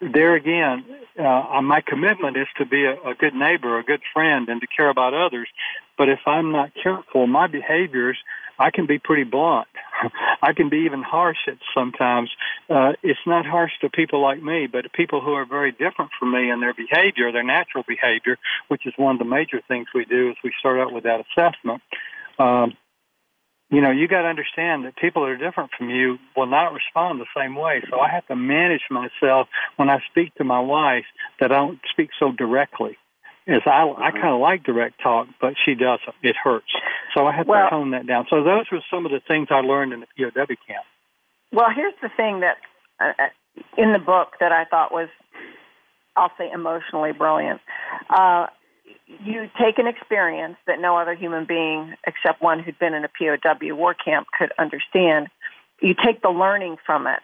there 0.01 0.35
again, 0.35 0.83
uh, 1.17 1.61
my 1.61 1.79
commitment 1.79 2.35
is 2.35 2.47
to 2.57 2.65
be 2.65 2.83
a, 2.83 2.93
a 3.09 3.15
good 3.17 3.33
neighbor, 3.33 3.79
a 3.79 3.83
good 3.83 4.01
friend, 4.13 4.49
and 4.49 4.59
to 4.59 4.67
care 4.67 4.89
about 4.89 5.13
others. 5.13 5.47
But 5.97 6.09
if 6.09 6.19
I'm 6.25 6.51
not 6.51 6.71
careful, 6.81 7.25
my 7.25 7.47
behaviors, 7.47 8.17
I 8.59 8.71
can 8.71 8.85
be 8.85 8.99
pretty 8.99 9.23
blunt. 9.23 9.67
I 10.41 10.53
can 10.53 10.69
be 10.69 10.85
even 10.85 11.01
harsh 11.01 11.37
at 11.47 11.57
sometimes. 11.73 12.29
Uh, 12.69 12.93
it's 13.01 13.19
not 13.25 13.45
harsh 13.45 13.71
to 13.81 13.89
people 13.89 14.21
like 14.21 14.41
me, 14.41 14.67
but 14.67 14.91
people 14.93 15.21
who 15.21 15.33
are 15.33 15.45
very 15.45 15.71
different 15.71 16.11
from 16.19 16.31
me 16.31 16.49
in 16.49 16.59
their 16.59 16.73
behavior, 16.73 17.31
their 17.31 17.43
natural 17.43 17.83
behavior, 17.87 18.37
which 18.67 18.85
is 18.85 18.93
one 18.97 19.15
of 19.15 19.19
the 19.19 19.25
major 19.25 19.61
things 19.67 19.87
we 19.93 20.05
do 20.05 20.29
is 20.29 20.35
we 20.43 20.51
start 20.59 20.79
out 20.79 20.93
with 20.93 21.03
that 21.03 21.23
assessment. 21.25 21.81
Um, 22.39 22.73
you 23.69 23.81
know, 23.81 23.89
you 23.89 24.07
got 24.07 24.21
to 24.21 24.27
understand 24.27 24.85
that 24.85 24.95
people 24.97 25.23
that 25.23 25.29
are 25.29 25.37
different 25.37 25.71
from 25.75 25.89
you 25.89 26.19
will 26.35 26.45
not 26.45 26.73
respond 26.73 27.19
the 27.19 27.25
same 27.35 27.55
way. 27.55 27.81
So 27.89 27.99
I 27.99 28.09
have 28.09 28.27
to 28.27 28.35
manage 28.35 28.83
myself 28.91 29.47
when 29.77 29.89
I 29.89 29.99
speak 30.11 30.35
to 30.35 30.43
my 30.43 30.59
wife 30.59 31.05
that 31.39 31.51
I 31.51 31.55
don't 31.55 31.79
speak 31.89 32.11
so 32.19 32.31
directly. 32.31 32.97
As 33.45 33.61
I, 33.65 33.69
I 33.69 33.83
mm-hmm. 33.83 34.21
kind 34.21 34.33
of 34.33 34.39
like 34.39 34.63
direct 34.63 35.01
talk, 35.01 35.27
but 35.41 35.53
she 35.65 35.75
doesn't. 35.75 36.15
It 36.21 36.35
hurts. 36.41 36.71
So 37.13 37.27
I 37.27 37.35
have 37.35 37.47
well, 37.47 37.65
to 37.65 37.69
tone 37.69 37.91
that 37.91 38.07
down. 38.07 38.25
So 38.29 38.43
those 38.43 38.65
were 38.71 38.79
some 38.89 39.05
of 39.05 39.11
the 39.11 39.19
things 39.27 39.49
I 39.51 39.59
learned 39.59 39.91
in 39.91 39.99
the 39.99 40.07
POW 40.17 40.45
camp. 40.67 40.85
Well, 41.51 41.67
here's 41.75 41.93
the 42.01 42.09
thing 42.15 42.39
that 42.39 42.57
uh, 42.99 43.11
uh, 43.21 43.27
in 43.77 43.93
the 43.93 43.99
book 43.99 44.33
that 44.39 44.51
I 44.51 44.65
thought 44.65 44.91
was, 44.91 45.09
I'll 46.15 46.31
say, 46.37 46.49
emotionally 46.51 47.11
brilliant. 47.11 47.61
Uh, 48.09 48.47
you 49.23 49.49
take 49.59 49.77
an 49.77 49.87
experience 49.87 50.55
that 50.65 50.79
no 50.79 50.97
other 50.97 51.13
human 51.13 51.45
being 51.45 51.95
except 52.07 52.41
one 52.41 52.59
who'd 52.59 52.79
been 52.79 52.93
in 52.93 53.03
a 53.03 53.09
POW 53.09 53.75
war 53.75 53.93
camp 53.93 54.27
could 54.37 54.51
understand. 54.57 55.27
You 55.81 55.93
take 55.93 56.21
the 56.21 56.29
learning 56.29 56.77
from 56.85 57.07
it, 57.07 57.19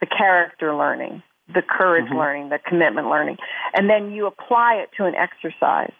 the 0.00 0.06
character 0.06 0.74
learning, 0.74 1.22
the 1.52 1.62
courage 1.62 2.06
mm-hmm. 2.06 2.18
learning, 2.18 2.48
the 2.48 2.58
commitment 2.58 3.08
learning, 3.08 3.36
and 3.74 3.88
then 3.88 4.12
you 4.12 4.26
apply 4.26 4.74
it 4.74 4.90
to 4.96 5.04
an 5.04 5.14
exercise. 5.14 5.92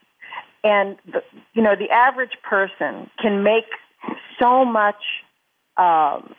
And 0.63 0.97
the, 1.07 1.23
you 1.55 1.63
know, 1.63 1.75
the 1.75 1.91
average 1.91 2.37
person 2.43 3.11
can 3.21 3.43
make 3.43 3.65
so 4.41 4.65
much. 4.65 5.03
Um, 5.77 6.35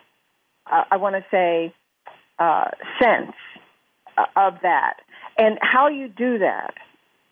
I 0.66 0.96
want 0.96 1.16
to 1.16 1.24
say 1.30 1.74
uh, 2.38 2.70
sense 3.00 3.32
of 4.36 4.54
that, 4.62 4.94
and 5.36 5.58
how 5.60 5.88
you 5.88 6.08
do 6.08 6.38
that 6.38 6.74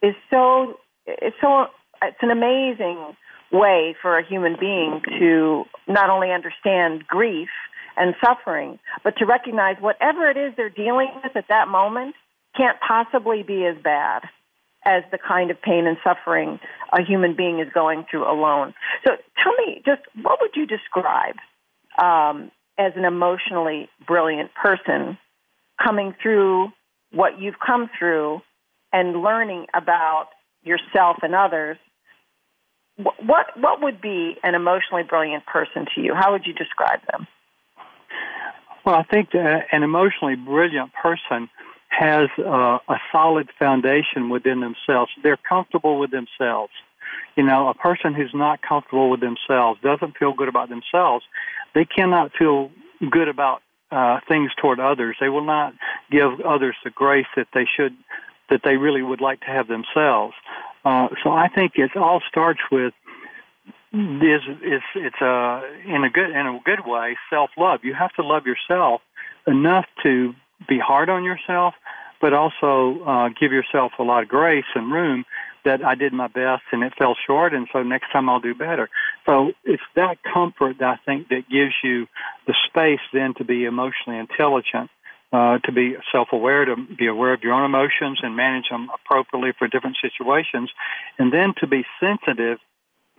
is 0.03 0.15
so 0.31 0.81
it's 1.07 1.37
so 1.41 1.67
it's 2.03 2.19
an 2.23 2.31
amazing 2.31 3.17
way 3.53 3.95
for 4.01 4.19
a 4.19 4.27
human 4.27 4.57
being 4.59 5.01
to 5.19 5.65
not 5.89 6.11
only 6.11 6.31
understand 6.31 7.07
grief 7.07 7.49
and 7.97 8.15
suffering, 8.25 8.79
but 9.05 9.17
to 9.19 9.27
recognize 9.27 9.77
whatever 9.81 10.29
it 10.31 10.37
is 10.37 10.53
they're 10.57 10.71
dealing 10.71 11.09
with 11.23 11.37
at 11.37 11.49
that 11.49 11.69
moment 11.69 12.15
can't 12.57 12.79
possibly 12.81 13.43
be 13.43 13.65
as 13.65 13.77
bad 13.83 14.23
as 14.85 15.03
the 15.11 15.19
kind 15.19 15.51
of 15.51 15.61
pain 15.61 15.87
and 15.87 15.99
suffering 16.03 16.59
a 16.93 17.03
human 17.03 17.37
being 17.37 17.61
is 17.61 17.69
going 17.73 18.05
through 18.11 18.31
alone. 18.31 18.75
So 19.07 19.13
tell 19.43 19.53
me, 19.67 19.83
just 19.85 20.01
what 20.23 20.39
would 20.41 20.53
you 20.55 20.67
describe 20.67 21.37
um, 22.03 22.51
as 22.79 22.93
an 22.97 23.05
emotionally 23.05 23.89
brilliant 24.07 24.51
person 24.55 25.19
coming 25.83 26.15
through 26.23 26.69
what 27.13 27.39
you've 27.39 27.59
come 27.65 27.91
through 27.99 28.41
and 28.93 29.23
learning 29.23 29.67
about 29.75 30.29
yourself 30.63 31.19
and 31.23 31.35
others, 31.35 31.77
what 32.97 33.47
what 33.57 33.83
would 33.83 34.01
be 34.01 34.37
an 34.43 34.55
emotionally 34.55 35.03
brilliant 35.09 35.47
person 35.47 35.87
to 35.95 36.01
you? 36.01 36.15
How 36.15 36.33
would 36.33 36.43
you 36.45 36.53
describe 36.53 37.01
them? 37.11 37.27
Well, 38.85 38.95
I 38.95 39.03
think 39.03 39.31
an 39.35 39.83
emotionally 39.83 40.37
brilliant 40.37 40.93
person 40.95 41.49
has 41.89 42.29
uh, 42.39 42.79
a 42.89 42.97
solid 43.13 43.49
foundation 43.59 44.31
within 44.31 44.61
themselves. 44.61 45.11
They're 45.23 45.37
comfortable 45.37 45.99
with 45.99 46.11
themselves. 46.11 46.73
You 47.37 47.43
know, 47.43 47.69
a 47.69 47.75
person 47.75 48.15
who's 48.15 48.33
not 48.33 48.63
comfortable 48.63 49.11
with 49.11 49.21
themselves 49.21 49.81
doesn't 49.83 50.17
feel 50.17 50.33
good 50.33 50.49
about 50.49 50.69
themselves. 50.69 51.25
They 51.75 51.85
cannot 51.85 52.33
feel 52.39 52.71
good 53.11 53.29
about 53.29 53.63
uh, 53.91 54.21
things 54.29 54.51
toward 54.61 54.79
others. 54.79 55.17
They 55.21 55.29
will 55.29 55.45
not 55.45 55.75
give 56.11 56.41
others 56.41 56.77
the 56.85 56.91
grace 56.91 57.27
that 57.37 57.49
they 57.53 57.67
should 57.77 57.97
that 58.51 58.63
they 58.65 58.77
really 58.77 59.03
would 59.03 59.21
like 59.21 59.41
to 59.41 59.47
have 59.47 59.69
themselves. 59.69 60.35
Uh, 60.85 61.09
so 61.23 61.31
I 61.31 61.49
think 61.49 61.73
it 61.77 61.97
all 61.97 62.21
starts 62.29 62.61
with 62.73 62.93
is 63.93 64.43
it's 64.63 64.85
it's 64.95 65.21
a 65.21 65.63
in 65.87 66.05
a 66.05 66.11
good 66.11 66.31
in 66.31 66.47
a 66.47 66.61
good 66.65 66.87
way 66.87 67.17
self 67.29 67.51
love. 67.57 67.81
You 67.83 67.95
have 67.95 68.13
to 68.15 68.23
love 68.23 68.47
yourself 68.47 69.01
enough 69.47 69.87
to 70.03 70.35
be 70.69 70.79
hard 70.79 71.09
on 71.09 71.25
yourself, 71.25 71.75
but 72.21 72.33
also 72.33 73.03
uh, 73.05 73.29
give 73.41 73.53
yourself 73.53 73.93
a 73.99 74.03
lot 74.03 74.23
of 74.23 74.29
grace 74.29 74.65
and 74.75 74.93
room 74.93 75.25
that 75.65 75.85
I 75.85 75.95
did 75.95 76.13
my 76.13 76.29
best 76.29 76.63
and 76.73 76.83
it 76.83 76.95
fell 76.97 77.17
short, 77.27 77.53
and 77.53 77.69
so 77.73 77.83
next 77.83 78.11
time 78.13 78.29
I'll 78.29 78.41
do 78.41 78.55
better. 78.55 78.89
So 79.27 79.53
it's 79.65 79.83
that 79.95 80.19
comfort 80.23 80.77
that 80.79 80.89
I 80.89 80.97
think 81.05 81.29
that 81.29 81.51
gives 81.51 81.75
you 81.83 82.07
the 82.47 82.55
space 82.67 83.01
then 83.13 83.35
to 83.35 83.45
be 83.45 83.65
emotionally 83.65 84.19
intelligent 84.19 84.91
uh, 85.33 85.59
to 85.59 85.73
be 85.73 85.97
self-aware, 86.11 86.65
to 86.65 86.77
be 86.77 87.07
aware 87.07 87.33
of 87.33 87.43
your 87.43 87.53
own 87.53 87.65
emotions 87.65 88.21
and 88.23 88.35
manage 88.37 88.69
them 88.69 88.91
appropriately 88.93 89.53
for 89.59 89.69
different 89.69 89.97
situations, 90.03 90.71
and 91.19 91.33
then 91.33 91.55
to 91.59 91.67
be 91.67 91.85
sensitive 92.01 92.59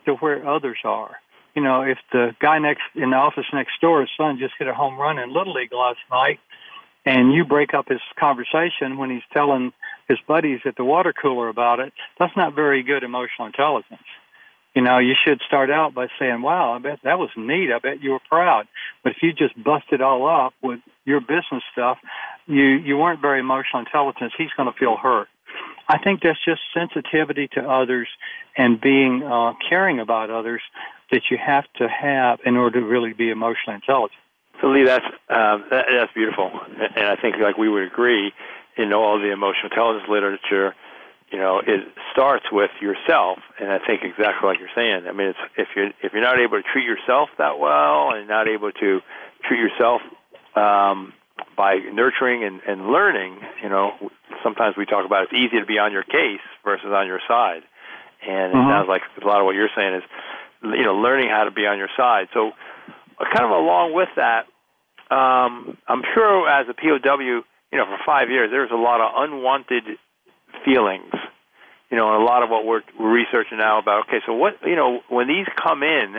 to 0.05 0.13
where 0.15 0.47
others 0.47 0.77
are. 0.83 1.17
You 1.55 1.61
know, 1.61 1.81
if 1.81 1.97
the 2.11 2.35
guy 2.39 2.59
next 2.59 2.83
in 2.95 3.09
the 3.09 3.17
office 3.17 3.45
next 3.53 3.79
door, 3.81 4.01
his 4.01 4.09
son 4.17 4.37
just 4.39 4.53
hit 4.57 4.67
a 4.67 4.73
home 4.73 4.97
run 4.97 5.19
in 5.19 5.33
little 5.33 5.53
league 5.53 5.73
last 5.73 5.99
night, 6.09 6.39
and 7.05 7.33
you 7.33 7.43
break 7.43 7.73
up 7.73 7.89
his 7.89 7.99
conversation 8.17 8.97
when 8.97 9.09
he's 9.09 9.23
telling 9.33 9.73
his 10.07 10.19
buddies 10.27 10.61
at 10.65 10.75
the 10.75 10.85
water 10.85 11.13
cooler 11.13 11.49
about 11.49 11.79
it, 11.79 11.93
that's 12.19 12.35
not 12.37 12.53
very 12.53 12.83
good 12.83 13.03
emotional 13.03 13.47
intelligence. 13.47 14.03
You 14.75 14.81
know, 14.81 14.99
you 14.99 15.15
should 15.21 15.41
start 15.45 15.69
out 15.69 15.93
by 15.93 16.07
saying, 16.17 16.41
"Wow, 16.41 16.73
I 16.73 16.79
bet 16.79 16.99
that 17.03 17.19
was 17.19 17.29
neat. 17.35 17.71
I 17.73 17.79
bet 17.79 18.01
you 18.01 18.11
were 18.11 18.21
proud." 18.29 18.67
But 19.03 19.13
if 19.13 19.21
you 19.21 19.33
just 19.33 19.61
bust 19.61 19.85
it 19.91 20.01
all 20.01 20.25
up 20.27 20.53
with 20.61 20.79
your 21.03 21.19
business 21.19 21.63
stuff, 21.73 21.97
you 22.47 22.63
you 22.63 22.97
weren't 22.97 23.19
very 23.19 23.39
emotional 23.41 23.79
intelligence. 23.79 24.33
He's 24.37 24.51
going 24.55 24.71
to 24.71 24.77
feel 24.77 24.95
hurt. 24.95 25.27
I 25.91 25.97
think 25.97 26.21
that's 26.21 26.39
just 26.45 26.62
sensitivity 26.73 27.47
to 27.49 27.62
others 27.62 28.08
and 28.58 28.80
being 28.80 29.23
uh, 29.23 29.54
caring 29.67 29.99
about 29.99 30.30
others 30.30 30.62
that 31.12 31.23
you 31.30 31.38
have 31.38 31.65
to 31.75 31.88
have 31.89 32.39
in 32.45 32.56
order 32.56 32.80
to 32.80 32.86
really 32.86 33.13
be 33.13 33.30
emotionally 33.30 33.75
intelligent. 33.75 34.19
So 34.62 34.67
Lee, 34.67 34.86
that's 34.86 35.06
um, 35.30 35.65
that, 35.69 35.86
that's 35.91 36.13
beautiful, 36.13 36.51
and 36.95 37.06
I 37.08 37.15
think 37.15 37.36
like 37.41 37.58
we 37.58 37.67
would 37.67 37.84
agree 37.84 38.32
in 38.77 38.93
all 38.93 39.19
the 39.19 39.32
emotional 39.32 39.65
intelligence 39.65 40.08
literature 40.10 40.75
you 41.32 41.38
know, 41.38 41.60
it 41.60 41.88
starts 42.12 42.45
with 42.51 42.71
yourself, 42.82 43.39
and 43.58 43.71
I 43.71 43.80
think 43.80 44.04
exactly 44.04 44.47
like 44.47 44.60
you're 44.60 44.75
saying. 44.75 45.08
I 45.08 45.13
mean, 45.13 45.27
it's, 45.27 45.39
if 45.56 45.69
you're 45.75 45.88
if 46.04 46.12
you're 46.12 46.21
not 46.21 46.39
able 46.39 46.62
to 46.62 46.67
treat 46.73 46.84
yourself 46.84 47.30
that 47.38 47.58
well, 47.58 48.12
and 48.12 48.27
not 48.27 48.49
able 48.49 48.71
to 48.71 48.99
treat 49.47 49.60
yourself 49.60 50.01
um, 50.56 51.13
by 51.55 51.75
nurturing 51.75 52.43
and, 52.43 52.61
and 52.67 52.87
learning, 52.91 53.37
you 53.63 53.69
know, 53.69 53.91
sometimes 54.43 54.75
we 54.77 54.85
talk 54.85 55.05
about 55.05 55.23
it's 55.23 55.33
easy 55.33 55.59
to 55.59 55.65
be 55.65 55.77
on 55.77 55.91
your 55.91 56.03
case 56.03 56.41
versus 56.63 56.87
on 56.91 57.07
your 57.07 57.19
side, 57.27 57.63
and 58.27 58.53
it 58.53 58.55
mm-hmm. 58.55 58.69
sounds 58.69 58.87
like 58.87 59.01
a 59.21 59.27
lot 59.27 59.39
of 59.39 59.45
what 59.45 59.55
you're 59.55 59.69
saying 59.75 59.95
is, 59.95 60.03
you 60.63 60.83
know, 60.83 60.95
learning 60.95 61.29
how 61.29 61.43
to 61.43 61.51
be 61.51 61.65
on 61.65 61.77
your 61.77 61.89
side. 61.97 62.27
So, 62.33 62.51
uh, 63.19 63.25
kind 63.33 63.45
of 63.45 63.51
along 63.51 63.93
with 63.93 64.09
that, 64.15 64.45
um, 65.09 65.77
I'm 65.87 66.03
sure 66.13 66.47
as 66.47 66.67
a 66.69 66.73
POW, 66.73 67.19
you 67.19 67.43
know, 67.77 67.85
for 67.85 67.99
five 68.05 68.29
years, 68.29 68.49
there's 68.51 68.71
a 68.71 68.75
lot 68.75 69.01
of 69.01 69.11
unwanted 69.15 69.83
feelings. 70.65 71.13
You 71.89 71.97
know, 71.97 72.13
and 72.13 72.23
a 72.23 72.25
lot 72.25 72.41
of 72.41 72.49
what 72.49 72.65
we're, 72.65 72.83
we're 72.97 73.11
researching 73.11 73.57
now 73.57 73.77
about, 73.77 74.07
okay, 74.07 74.21
so 74.25 74.31
what, 74.31 74.53
you 74.65 74.77
know, 74.77 75.01
when 75.09 75.27
these 75.27 75.45
come 75.61 75.83
in, 75.83 76.15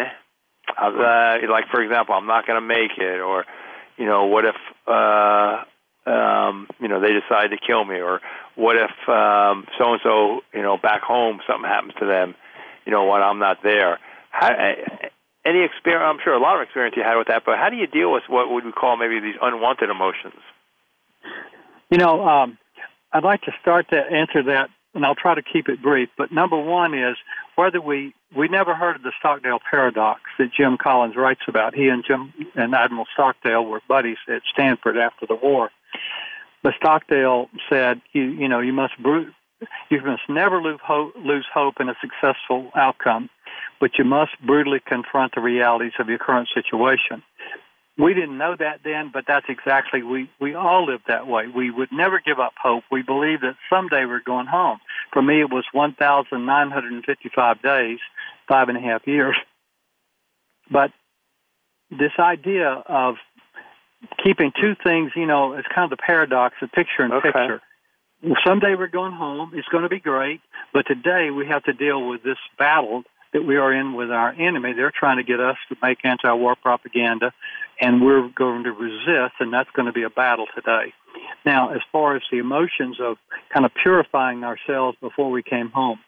uh, 0.77 1.39
like 1.49 1.65
for 1.71 1.81
example, 1.83 2.15
I'm 2.15 2.27
not 2.27 2.47
going 2.47 2.61
to 2.61 2.67
make 2.67 2.99
it, 2.99 3.21
or, 3.21 3.47
you 4.03 4.09
know, 4.09 4.25
what 4.27 4.45
if, 4.45 4.57
uh, 4.89 5.63
um, 6.11 6.67
you 6.81 6.89
know, 6.89 7.01
they 7.01 7.13
decide 7.13 7.51
to 7.51 7.57
kill 7.57 7.85
me, 7.85 8.01
or 8.01 8.21
what 8.57 8.75
if 8.75 8.91
um, 9.09 9.65
so 9.79 9.93
and 9.93 10.01
so, 10.03 10.41
you 10.53 10.61
know, 10.61 10.77
back 10.77 11.03
home 11.03 11.39
something 11.47 11.71
happens 11.71 11.95
to 12.01 12.07
them, 12.07 12.35
you 12.85 12.91
know, 12.91 13.07
when 13.07 13.23
I'm 13.23 13.39
not 13.39 13.59
there. 13.63 14.01
How, 14.31 14.51
any 15.47 15.63
experience? 15.63 16.03
I'm 16.05 16.19
sure 16.25 16.35
a 16.35 16.41
lot 16.41 16.57
of 16.57 16.63
experience 16.63 16.97
you 16.97 17.05
had 17.05 17.17
with 17.17 17.29
that, 17.29 17.45
but 17.47 17.59
how 17.59 17.71
do 17.71 17.77
you 17.77 17.87
deal 17.87 18.11
with 18.11 18.25
what 18.27 18.51
would 18.51 18.65
we 18.65 18.73
call 18.73 18.97
maybe 18.97 19.21
these 19.21 19.39
unwanted 19.41 19.89
emotions? 19.89 20.43
You 21.89 21.99
know, 21.99 22.27
um, 22.27 22.59
I'd 23.13 23.23
like 23.23 23.43
to 23.43 23.53
start 23.61 23.89
to 23.91 23.99
answer 23.99 24.43
that, 24.43 24.69
and 24.95 25.07
I'll 25.07 25.15
try 25.15 25.37
to 25.37 25.43
keep 25.43 25.69
it 25.69 25.81
brief. 25.81 26.09
But 26.19 26.33
number 26.33 26.59
one 26.59 26.93
is 26.93 27.17
whether 27.57 27.81
we 27.81 28.15
we 28.37 28.49
never 28.49 28.75
heard 28.75 28.97
of 28.97 29.03
the 29.03 29.13
Stockdale 29.19 29.59
paradox 29.71 30.23
that 30.39 30.53
Jim 30.53 30.79
Collins 30.79 31.17
writes 31.17 31.43
about. 31.49 31.75
He 31.75 31.89
and 31.89 32.05
Jim 32.07 32.33
and 32.55 32.75
Admiral 32.75 33.07
Stockdale 33.13 33.65
were 33.65 33.81
buddies 33.89 34.19
at 34.29 34.43
Stanford 34.53 34.97
after 34.97 35.27
the 35.27 35.35
war. 35.35 35.71
But 36.63 36.75
Stockdale 36.77 37.49
said, 37.69 38.01
you 38.13 38.23
you 38.23 38.49
know 38.49 38.61
you 38.61 38.73
must 38.73 38.95
you 39.91 40.03
must 40.03 40.23
never 40.29 40.61
lose 40.63 40.81
hope, 40.85 41.15
lose 41.17 41.47
hope 41.53 41.81
in 41.81 41.89
a 41.89 41.95
successful 42.01 42.71
outcome, 42.75 43.29
but 43.81 43.99
you 43.99 44.05
must 44.05 44.33
brutally 44.45 44.81
confront 44.81 45.35
the 45.35 45.41
realities 45.41 45.93
of 45.99 46.09
your 46.09 46.19
current 46.19 46.49
situation. 46.55 47.23
We 47.99 48.15
didn't 48.15 48.39
know 48.39 48.57
that 48.59 48.81
then, 48.85 49.11
but 49.13 49.25
that's 49.27 49.47
exactly 49.49 50.03
we 50.03 50.31
we 50.41 50.55
all 50.55 50.87
lived 50.87 51.05
that 51.09 51.27
way. 51.27 51.47
We 51.47 51.71
would 51.71 51.93
never 51.93 52.21
give 52.21 52.39
up 52.41 52.55
hope. 52.61 52.85
We 52.91 53.03
believed 53.03 53.43
that 53.43 53.57
someday 53.69 54.07
we're 54.07 54.21
going 54.21 54.47
home. 54.47 54.79
For 55.13 55.21
me, 55.21 55.41
it 55.41 55.51
was 55.51 55.65
1,955 55.73 57.63
days, 57.63 57.99
five 58.49 58.69
and 58.71 58.79
a 58.79 58.81
half 58.81 59.07
years. 59.07 59.37
But 60.71 60.91
this 61.91 62.13
idea 62.19 62.71
of 62.71 63.17
keeping 64.25 64.53
two 64.59 64.75
things, 64.83 65.13
you 65.15 65.27
know, 65.27 65.53
it's 65.53 65.69
kind 65.69 65.85
of 65.85 65.97
the 65.97 66.03
paradox 66.03 66.55
of 66.63 66.73
picture 66.73 67.03
and 67.03 67.13
Okay. 67.13 67.31
picture. 67.31 67.61
Someday 68.47 68.75
we're 68.77 68.87
going 68.87 69.13
home. 69.13 69.53
It's 69.55 69.69
going 69.69 69.83
to 69.83 69.89
be 69.89 69.99
great, 70.01 70.41
but 70.73 70.87
today 70.87 71.31
we 71.31 71.47
have 71.49 71.65
to 71.65 71.73
deal 71.73 72.09
with 72.09 72.23
this 72.23 72.39
battle 72.57 73.05
that 73.33 73.45
we 73.45 73.57
are 73.57 73.73
in 73.73 73.95
with 73.95 74.11
our 74.11 74.31
enemy. 74.31 74.75
They're 74.75 74.93
trying 74.93 75.17
to 75.17 75.23
get 75.25 75.41
us 75.41 75.57
to 75.71 75.77
make 75.83 76.05
anti-war 76.05 76.55
propaganda, 76.57 77.33
and 77.81 78.03
we're 78.05 78.29
going 78.29 78.65
to 78.65 78.73
resist, 78.73 79.35
and 79.41 79.53
that's 79.53 79.71
going 79.71 79.87
to 79.87 79.93
be 79.93 80.03
a 80.03 80.11
battle 80.11 80.47
today. 80.55 80.93
Now, 81.45 81.71
as 81.71 81.81
far 81.91 82.17
as 82.17 82.23
the 82.31 82.39
emotions 82.39 82.99
of 83.01 83.17
kind 83.53 83.67
of 83.67 83.73
purifying 83.83 84.45
ourselves 84.45 84.97
before 85.01 85.31
we 85.31 85.43
came 85.43 85.71
home, 85.71 85.99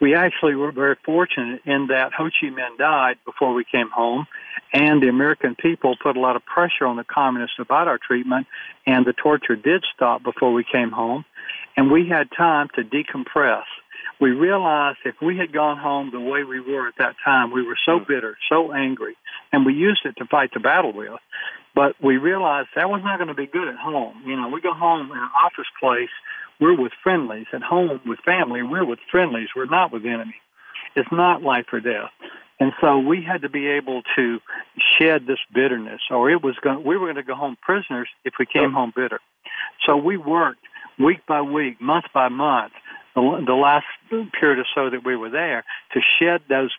we 0.00 0.14
actually 0.14 0.54
were 0.54 0.72
very 0.72 0.96
fortunate 1.04 1.62
in 1.64 1.88
that 1.88 2.12
Ho 2.12 2.24
Chi 2.24 2.48
Minh 2.48 2.78
died 2.78 3.16
before 3.24 3.54
we 3.54 3.64
came 3.64 3.90
home, 3.90 4.26
and 4.72 5.02
the 5.02 5.08
American 5.08 5.54
people 5.54 5.96
put 6.00 6.16
a 6.16 6.20
lot 6.20 6.36
of 6.36 6.44
pressure 6.44 6.86
on 6.86 6.96
the 6.96 7.04
communists 7.04 7.56
about 7.58 7.88
our 7.88 7.98
treatment, 7.98 8.46
and 8.86 9.06
the 9.06 9.12
torture 9.12 9.56
did 9.56 9.84
stop 9.94 10.22
before 10.22 10.52
we 10.52 10.64
came 10.64 10.90
home, 10.90 11.24
and 11.76 11.90
we 11.90 12.08
had 12.08 12.28
time 12.36 12.68
to 12.74 12.82
decompress. 12.82 13.64
We 14.20 14.30
realized 14.30 14.98
if 15.04 15.16
we 15.20 15.36
had 15.36 15.52
gone 15.52 15.76
home 15.76 16.10
the 16.10 16.20
way 16.20 16.42
we 16.42 16.60
were 16.60 16.88
at 16.88 16.94
that 16.98 17.16
time, 17.24 17.52
we 17.52 17.66
were 17.66 17.76
so 17.84 17.98
bitter, 17.98 18.36
so 18.48 18.72
angry, 18.72 19.16
and 19.52 19.66
we 19.66 19.74
used 19.74 20.00
it 20.04 20.16
to 20.18 20.24
fight 20.26 20.50
the 20.54 20.60
battle 20.60 20.92
with. 20.92 21.20
But 21.74 21.94
we 22.02 22.16
realized 22.16 22.68
that 22.74 22.88
was 22.88 23.02
not 23.04 23.18
going 23.18 23.28
to 23.28 23.34
be 23.34 23.46
good 23.46 23.68
at 23.68 23.76
home. 23.76 24.22
You 24.24 24.36
know, 24.36 24.48
we 24.48 24.62
go 24.62 24.72
home 24.72 25.10
in 25.10 25.18
an 25.18 25.30
office 25.44 25.68
place, 25.78 26.08
we're 26.60 26.80
with 26.80 26.92
friendlies. 27.02 27.46
At 27.52 27.62
home 27.62 28.00
with 28.06 28.18
family, 28.20 28.62
we're 28.62 28.86
with 28.86 28.98
friendlies. 29.10 29.48
We're 29.54 29.66
not 29.66 29.92
with 29.92 30.06
enemies. 30.06 30.34
It's 30.94 31.12
not 31.12 31.42
life 31.42 31.66
or 31.72 31.80
death. 31.80 32.10
And 32.58 32.72
so 32.80 32.98
we 32.98 33.22
had 33.22 33.42
to 33.42 33.50
be 33.50 33.66
able 33.66 34.02
to 34.16 34.40
shed 34.98 35.26
this 35.26 35.38
bitterness, 35.54 36.00
or 36.10 36.30
it 36.30 36.42
was 36.42 36.56
going, 36.62 36.84
we 36.84 36.96
were 36.96 37.06
going 37.06 37.16
to 37.16 37.22
go 37.22 37.34
home 37.34 37.56
prisoners 37.60 38.08
if 38.24 38.34
we 38.38 38.46
came 38.46 38.72
home 38.72 38.92
bitter. 38.96 39.20
So 39.86 39.96
we 39.96 40.16
worked 40.16 40.60
week 40.98 41.20
by 41.28 41.42
week, 41.42 41.80
month 41.82 42.06
by 42.14 42.28
month, 42.30 42.72
the, 43.16 43.42
the 43.44 43.54
last 43.54 43.86
period 44.38 44.60
or 44.60 44.66
so 44.74 44.90
that 44.90 45.04
we 45.04 45.16
were 45.16 45.30
there, 45.30 45.64
to 45.94 46.00
shed 46.18 46.42
those 46.48 46.70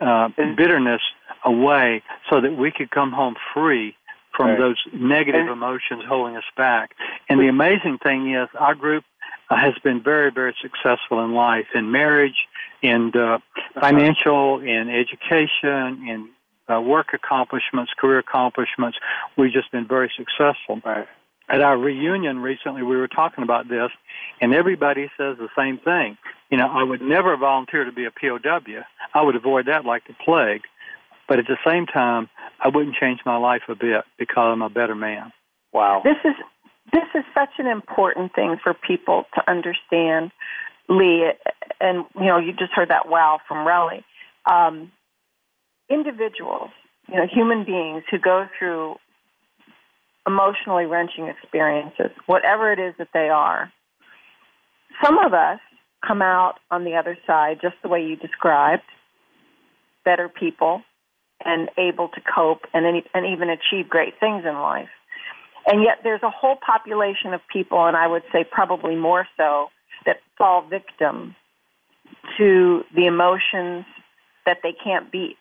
uh, 0.00 0.28
bitterness 0.56 1.02
away 1.44 2.02
so 2.28 2.40
that 2.40 2.56
we 2.56 2.72
could 2.72 2.90
come 2.90 3.12
home 3.12 3.36
free 3.54 3.94
from 4.36 4.50
Right. 4.50 4.58
those 4.58 4.76
negative 4.92 5.46
emotions 5.46 6.02
holding 6.08 6.36
us 6.36 6.44
back. 6.56 6.90
And 7.28 7.38
the 7.38 7.46
amazing 7.46 7.98
thing 8.02 8.34
is, 8.34 8.48
our 8.58 8.74
group 8.74 9.04
uh, 9.48 9.56
has 9.56 9.74
been 9.84 10.02
very, 10.02 10.32
very 10.32 10.56
successful 10.60 11.24
in 11.24 11.34
life, 11.34 11.66
in 11.72 11.92
marriage, 11.92 12.48
in 12.82 13.12
uh, 13.14 13.38
financial, 13.80 14.60
in 14.60 14.90
education, 14.90 16.08
in 16.08 16.28
uh, 16.68 16.80
work 16.80 17.08
accomplishments, 17.12 17.92
career 17.96 18.18
accomplishments. 18.18 18.98
We've 19.36 19.52
just 19.52 19.70
been 19.70 19.86
very 19.86 20.10
successful. 20.16 20.80
Right. 20.84 21.06
At 21.48 21.60
our 21.60 21.76
reunion 21.76 22.38
recently, 22.38 22.82
we 22.82 22.96
were 22.96 23.08
talking 23.08 23.44
about 23.44 23.68
this, 23.68 23.90
and 24.40 24.54
everybody 24.54 25.10
says 25.16 25.36
the 25.38 25.48
same 25.56 25.78
thing. 25.78 26.16
You 26.50 26.56
know, 26.56 26.68
I 26.68 26.82
would 26.82 27.02
never 27.02 27.36
volunteer 27.36 27.84
to 27.84 27.92
be 27.92 28.06
a 28.06 28.10
POW. 28.10 28.82
I 29.12 29.22
would 29.22 29.36
avoid 29.36 29.66
that 29.66 29.84
like 29.84 30.06
the 30.06 30.14
plague. 30.24 30.62
But 31.28 31.38
at 31.38 31.46
the 31.46 31.58
same 31.66 31.86
time, 31.86 32.28
I 32.60 32.68
wouldn't 32.68 32.96
change 32.96 33.20
my 33.24 33.36
life 33.36 33.62
a 33.68 33.74
bit 33.74 34.04
because 34.18 34.52
I'm 34.52 34.62
a 34.62 34.70
better 34.70 34.94
man. 34.94 35.32
Wow. 35.72 36.02
This 36.04 36.16
is 36.24 36.34
this 36.92 37.08
is 37.14 37.24
such 37.34 37.50
an 37.58 37.66
important 37.66 38.34
thing 38.34 38.56
for 38.62 38.74
people 38.74 39.24
to 39.34 39.50
understand, 39.50 40.32
Lee. 40.88 41.32
And 41.80 42.04
you 42.14 42.26
know, 42.26 42.38
you 42.38 42.52
just 42.52 42.72
heard 42.72 42.90
that 42.90 43.08
wow 43.08 43.40
from 43.48 43.66
Relly. 43.66 44.04
Um, 44.50 44.92
individuals, 45.88 46.70
you 47.08 47.16
know, 47.16 47.26
human 47.26 47.64
beings 47.64 48.04
who 48.10 48.18
go 48.18 48.46
through 48.58 48.96
emotionally 50.26 50.86
wrenching 50.86 51.28
experiences, 51.28 52.10
whatever 52.26 52.72
it 52.72 52.78
is 52.78 52.94
that 52.98 53.08
they 53.12 53.28
are. 53.28 53.72
Some 55.02 55.18
of 55.18 55.34
us 55.34 55.60
come 56.06 56.22
out 56.22 56.54
on 56.70 56.84
the 56.84 56.94
other 56.94 57.18
side 57.26 57.58
just 57.60 57.76
the 57.82 57.88
way 57.88 58.02
you 58.04 58.16
described, 58.16 58.82
better 60.04 60.28
people 60.28 60.82
and 61.44 61.68
able 61.76 62.08
to 62.08 62.20
cope 62.20 62.62
and, 62.72 63.02
and 63.14 63.26
even 63.26 63.50
achieve 63.50 63.88
great 63.88 64.14
things 64.20 64.44
in 64.46 64.54
life. 64.54 64.88
And 65.66 65.82
yet 65.82 65.98
there's 66.02 66.22
a 66.22 66.30
whole 66.30 66.56
population 66.64 67.32
of 67.32 67.40
people, 67.52 67.86
and 67.86 67.96
I 67.96 68.06
would 68.06 68.22
say 68.32 68.44
probably 68.44 68.96
more 68.96 69.26
so, 69.36 69.68
that 70.06 70.16
fall 70.36 70.66
victim 70.68 71.34
to 72.38 72.82
the 72.94 73.06
emotions 73.06 73.84
that 74.44 74.58
they 74.62 74.74
can't 74.84 75.10
beat. 75.10 75.38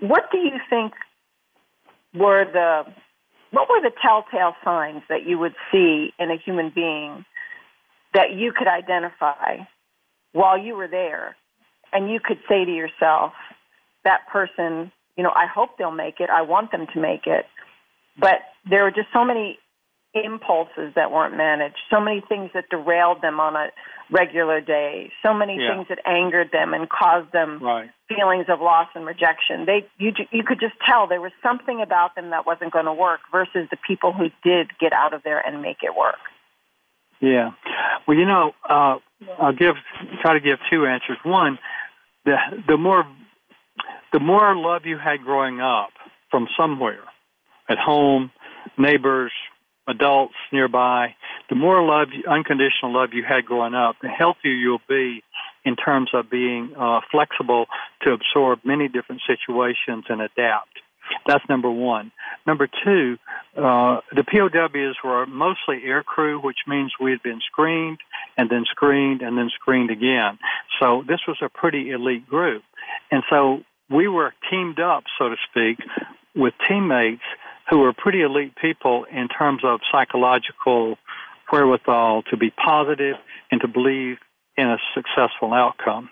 What 0.00 0.30
do 0.32 0.38
you 0.38 0.58
think 0.70 0.92
were 2.14 2.44
the 2.44 2.84
what 3.54 3.68
were 3.68 3.80
the 3.80 3.92
telltale 4.02 4.54
signs 4.64 5.02
that 5.08 5.26
you 5.26 5.38
would 5.38 5.54
see 5.70 6.12
in 6.18 6.30
a 6.30 6.36
human 6.36 6.72
being 6.74 7.24
that 8.12 8.32
you 8.34 8.52
could 8.56 8.68
identify 8.68 9.58
while 10.32 10.58
you 10.58 10.74
were 10.76 10.88
there 10.88 11.36
and 11.92 12.10
you 12.10 12.18
could 12.22 12.38
say 12.48 12.64
to 12.64 12.70
yourself, 12.70 13.32
that 14.04 14.20
person, 14.30 14.90
you 15.16 15.22
know, 15.22 15.30
I 15.30 15.46
hope 15.46 15.78
they'll 15.78 15.92
make 15.92 16.20
it, 16.20 16.28
I 16.30 16.42
want 16.42 16.72
them 16.72 16.86
to 16.92 17.00
make 17.00 17.26
it. 17.26 17.46
But 18.18 18.40
there 18.68 18.82
were 18.82 18.90
just 18.90 19.08
so 19.12 19.24
many 19.24 19.58
impulses 20.14 20.94
that 20.94 21.10
weren't 21.10 21.36
managed, 21.36 21.76
so 21.90 22.00
many 22.00 22.20
things 22.28 22.50
that 22.54 22.68
derailed 22.70 23.20
them 23.20 23.40
on 23.40 23.56
a 23.56 23.70
regular 24.10 24.60
day, 24.60 25.10
so 25.22 25.34
many 25.34 25.58
Yeah. 25.58 25.74
things 25.74 25.88
that 25.88 25.98
angered 26.06 26.50
them 26.50 26.74
and 26.74 26.88
caused 26.88 27.32
them 27.32 27.58
Right. 27.58 27.90
feelings 28.08 28.48
of 28.48 28.60
loss 28.60 28.88
and 28.94 29.06
rejection. 29.06 29.64
They 29.64 29.86
you 29.98 30.12
you 30.30 30.44
could 30.44 30.60
just 30.60 30.78
tell 30.80 31.06
there 31.06 31.20
was 31.20 31.32
something 31.42 31.80
about 31.80 32.14
them 32.14 32.30
that 32.30 32.46
wasn't 32.46 32.70
going 32.72 32.84
to 32.84 32.92
work 32.92 33.20
versus 33.32 33.68
the 33.70 33.76
people 33.76 34.12
who 34.12 34.30
did 34.42 34.76
get 34.78 34.92
out 34.92 35.14
of 35.14 35.22
there 35.22 35.40
and 35.40 35.62
make 35.62 35.82
it 35.82 35.94
work. 35.96 36.20
Yeah. 37.20 37.52
Well, 38.06 38.16
you 38.16 38.26
know, 38.26 38.54
uh, 38.68 38.98
I'll 39.38 39.52
give 39.52 39.76
try 40.20 40.34
to 40.34 40.40
give 40.40 40.58
two 40.70 40.86
answers. 40.86 41.18
One, 41.24 41.58
the 42.24 42.36
the 42.68 42.76
more 42.76 43.06
the 44.12 44.20
more 44.20 44.54
love 44.54 44.84
you 44.84 44.98
had 44.98 45.24
growing 45.24 45.60
up 45.60 45.90
from 46.30 46.46
somewhere, 46.56 47.02
at 47.68 47.78
home, 47.78 48.30
neighbors, 48.76 49.32
adults 49.86 50.34
nearby, 50.52 51.14
the 51.48 51.54
more 51.56 51.84
love, 51.84 52.08
unconditional 52.28 52.92
love 52.92 53.10
you 53.12 53.22
had 53.22 53.44
growing 53.44 53.74
up, 53.74 53.96
the 54.02 54.08
healthier 54.08 54.52
you'll 54.52 54.80
be 54.88 55.22
in 55.64 55.76
terms 55.76 56.10
of 56.14 56.30
being 56.30 56.72
uh, 56.78 57.00
flexible 57.10 57.66
to 58.02 58.12
absorb 58.12 58.60
many 58.64 58.88
different 58.88 59.22
situations 59.26 60.04
and 60.08 60.20
adapt. 60.20 60.68
That's 61.26 61.44
number 61.48 61.70
one. 61.70 62.12
Number 62.46 62.66
two, 62.66 63.18
uh, 63.56 64.00
the 64.14 64.24
POWs 64.24 64.96
were 65.04 65.26
mostly 65.26 65.82
air 65.84 66.02
crew, 66.02 66.40
which 66.40 66.58
means 66.66 66.92
we 67.00 67.10
had 67.10 67.22
been 67.22 67.40
screened 67.46 67.98
and 68.36 68.48
then 68.50 68.64
screened 68.70 69.20
and 69.20 69.36
then 69.36 69.50
screened 69.54 69.90
again. 69.90 70.38
So 70.80 71.02
this 71.06 71.20
was 71.28 71.36
a 71.42 71.48
pretty 71.48 71.90
elite 71.90 72.26
group. 72.28 72.62
And 73.10 73.22
so 73.28 73.60
we 73.90 74.08
were 74.08 74.32
teamed 74.50 74.80
up, 74.80 75.04
so 75.18 75.28
to 75.28 75.36
speak, 75.50 75.78
with 76.34 76.54
teammates 76.66 77.22
who 77.70 77.78
were 77.78 77.92
pretty 77.92 78.22
elite 78.22 78.54
people 78.60 79.04
in 79.10 79.28
terms 79.28 79.62
of 79.64 79.80
psychological 79.90 80.96
wherewithal 81.50 82.22
to 82.30 82.36
be 82.36 82.50
positive 82.50 83.16
and 83.50 83.60
to 83.60 83.68
believe 83.68 84.16
in 84.56 84.68
a 84.68 84.78
successful 84.94 85.52
outcome. 85.52 86.10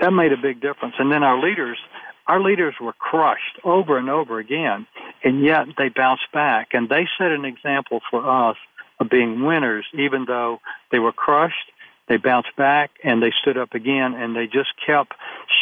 That 0.00 0.12
made 0.12 0.32
a 0.32 0.36
big 0.36 0.60
difference. 0.60 0.94
And 0.98 1.10
then 1.10 1.22
our 1.22 1.40
leaders, 1.40 1.78
our 2.26 2.40
leaders 2.40 2.74
were 2.80 2.92
crushed 2.92 3.58
over 3.64 3.98
and 3.98 4.08
over 4.08 4.38
again, 4.38 4.86
and 5.24 5.44
yet 5.44 5.66
they 5.78 5.88
bounced 5.88 6.30
back. 6.32 6.68
And 6.72 6.88
they 6.88 7.06
set 7.18 7.30
an 7.30 7.44
example 7.44 8.00
for 8.10 8.50
us 8.50 8.56
of 9.00 9.10
being 9.10 9.44
winners, 9.44 9.86
even 9.94 10.24
though 10.26 10.58
they 10.90 10.98
were 10.98 11.12
crushed. 11.12 11.70
They 12.08 12.16
bounced 12.16 12.54
back 12.56 12.90
and 13.04 13.22
they 13.22 13.32
stood 13.40 13.56
up 13.56 13.74
again, 13.74 14.14
and 14.14 14.34
they 14.34 14.46
just 14.46 14.70
kept 14.84 15.12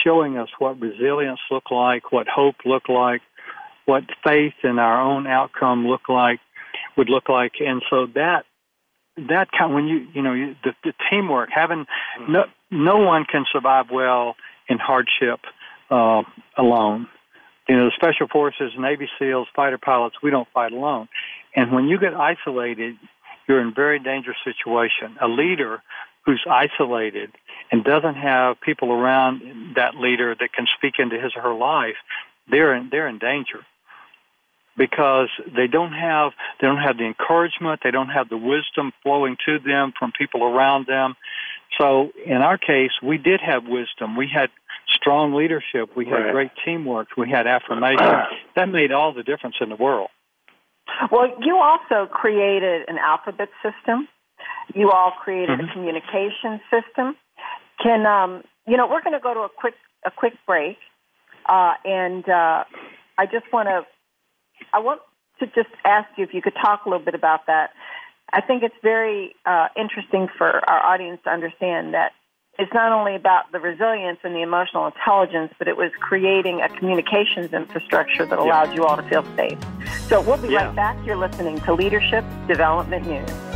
showing 0.03 0.39
us 0.39 0.49
what 0.59 0.81
resilience 0.81 1.41
looked 1.51 1.71
like, 1.71 2.13
what 2.13 2.27
hope 2.29 2.57
looked 2.65 2.89
like, 2.89 3.21
what 3.87 4.05
faith 4.25 4.55
in 4.63 4.79
our 4.79 5.01
own 5.01 5.27
outcome 5.27 5.87
look 5.87 6.09
like, 6.09 6.41
would 6.97 7.09
look 7.09 7.29
like. 7.29 7.53
And 7.61 7.83
so 7.91 8.07
that 8.15 8.45
that 9.29 9.49
kind 9.57 9.75
when 9.75 9.87
you 9.87 10.07
you 10.15 10.23
know 10.23 10.33
you, 10.33 10.57
the, 10.65 10.73
the 10.85 10.93
teamwork 11.11 11.51
having 11.53 11.87
no 12.29 12.45
no 12.71 12.99
one 12.99 13.25
can 13.25 13.45
survive 13.53 13.87
well 13.91 14.37
in 14.69 14.79
hardship 14.79 15.41
uh, 15.91 16.23
alone. 16.57 17.09
You 17.69 17.77
know, 17.77 17.85
the 17.85 17.93
special 17.95 18.27
forces, 18.27 18.73
Navy 18.79 19.09
SEALs, 19.19 19.47
fighter 19.55 19.79
pilots, 19.79 20.17
we 20.23 20.31
don't 20.31 20.49
fight 20.53 20.73
alone. 20.73 21.09
And 21.55 21.73
when 21.73 21.87
you 21.87 21.99
get 21.99 22.15
isolated, 22.15 22.97
you're 23.47 23.61
in 23.61 23.69
a 23.69 23.73
very 23.73 23.99
dangerous 23.99 24.39
situation. 24.45 25.17
A 25.21 25.29
leader 25.29 25.83
who's 26.25 26.45
isolated 26.49 27.31
and 27.71 27.85
doesn't 27.85 28.15
have 28.15 28.61
people 28.61 28.93
around 28.93 29.75
that 29.77 29.95
leader 29.97 30.35
that 30.39 30.53
can 30.53 30.67
speak 30.77 30.95
into 30.99 31.21
his 31.21 31.33
or 31.37 31.43
her 31.43 31.55
life, 31.55 31.97
they're 32.51 32.75
in, 32.75 32.89
they're 32.91 33.09
in 33.09 33.19
danger. 33.19 33.61
because 34.77 35.29
they 35.55 35.67
don't 35.67 35.93
have 35.93 36.33
they 36.61 36.67
don't 36.67 36.79
have 36.79 36.97
the 36.97 37.05
encouragement, 37.05 37.81
they 37.85 37.91
don't 37.91 38.09
have 38.09 38.29
the 38.29 38.37
wisdom 38.37 38.93
flowing 39.03 39.37
to 39.47 39.59
them 39.59 39.93
from 39.99 40.13
people 40.13 40.43
around 40.45 40.87
them. 40.87 41.15
So 41.79 42.11
in 42.25 42.39
our 42.39 42.59
case, 42.59 42.91
we 43.03 43.19
did 43.19 43.41
have 43.41 43.65
wisdom. 43.67 44.17
We 44.17 44.29
had 44.33 44.51
strong 44.89 45.35
leadership. 45.35 45.97
We 45.97 46.05
had 46.07 46.13
right. 46.13 46.33
great 46.33 46.51
teamwork. 46.65 47.09
We 47.17 47.31
had 47.31 47.47
affirmation. 47.47 48.07
that 48.57 48.69
made 48.69 48.93
all 48.93 49.13
the 49.13 49.23
difference 49.23 49.57
in 49.61 49.69
the 49.69 49.77
world. 49.77 50.09
Well, 51.13 51.29
you 51.41 51.57
also 51.57 52.11
created 52.11 52.89
an 52.89 52.99
alphabet 52.99 53.49
system. 53.63 54.09
You 54.75 54.91
all 54.91 55.13
created 55.23 55.59
mm-hmm. 55.59 55.69
a 55.69 55.73
communication 55.73 56.61
system. 56.71 57.17
Can 57.83 58.07
um, 58.07 58.43
you 58.67 58.77
know? 58.77 58.87
We're 58.87 59.03
going 59.03 59.15
to 59.15 59.21
go 59.21 59.35
to 59.35 59.41
a 59.41 59.49
quick 59.49 59.75
a 60.05 60.11
quick 60.11 60.35
break, 60.47 60.79
uh, 61.47 61.75
and 61.85 62.29
uh, 62.29 62.65
I 63.19 63.27
just 63.27 63.53
want 63.53 63.69
to 63.69 63.83
I 64.73 64.79
want 64.81 65.01
to 65.41 65.47
just 65.47 65.71
ask 65.85 66.09
you 66.17 66.25
if 66.25 66.35
you 66.35 66.43
could 66.43 66.55
talk 66.55 66.85
a 66.87 66.89
little 66.89 67.05
bit 67.05 67.15
about 67.15 67.47
that. 67.47 67.71
I 68.33 68.41
think 68.41 68.63
it's 68.63 68.75
very 68.83 69.35
uh, 69.45 69.69
interesting 69.77 70.29
for 70.39 70.47
our 70.69 70.85
audience 70.85 71.21
to 71.25 71.31
understand 71.31 71.95
that 71.95 72.13
it's 72.59 72.73
not 72.75 72.93
only 72.93 73.17
about 73.17 73.51
the 73.53 73.59
resilience 73.59 74.19
and 74.23 74.35
the 74.35 74.43
emotional 74.43 74.87
intelligence, 74.87 75.53
but 75.59 75.67
it 75.67 75.77
was 75.77 75.91
creating 75.99 76.61
a 76.61 76.69
communications 76.69 77.53
infrastructure 77.53 78.27
that 78.27 78.39
allowed 78.39 78.69
yeah. 78.69 78.75
you 78.75 78.85
all 78.85 78.97
to 78.97 79.03
feel 79.05 79.25
safe. 79.35 79.59
So 80.09 80.21
we'll 80.21 80.37
be 80.37 80.49
yeah. 80.49 80.67
right 80.67 80.77
back. 80.77 81.07
You're 81.07 81.17
listening 81.17 81.59
to 81.61 81.75
Leadership 81.75 82.25
Development 82.47 83.07
News. 83.07 83.50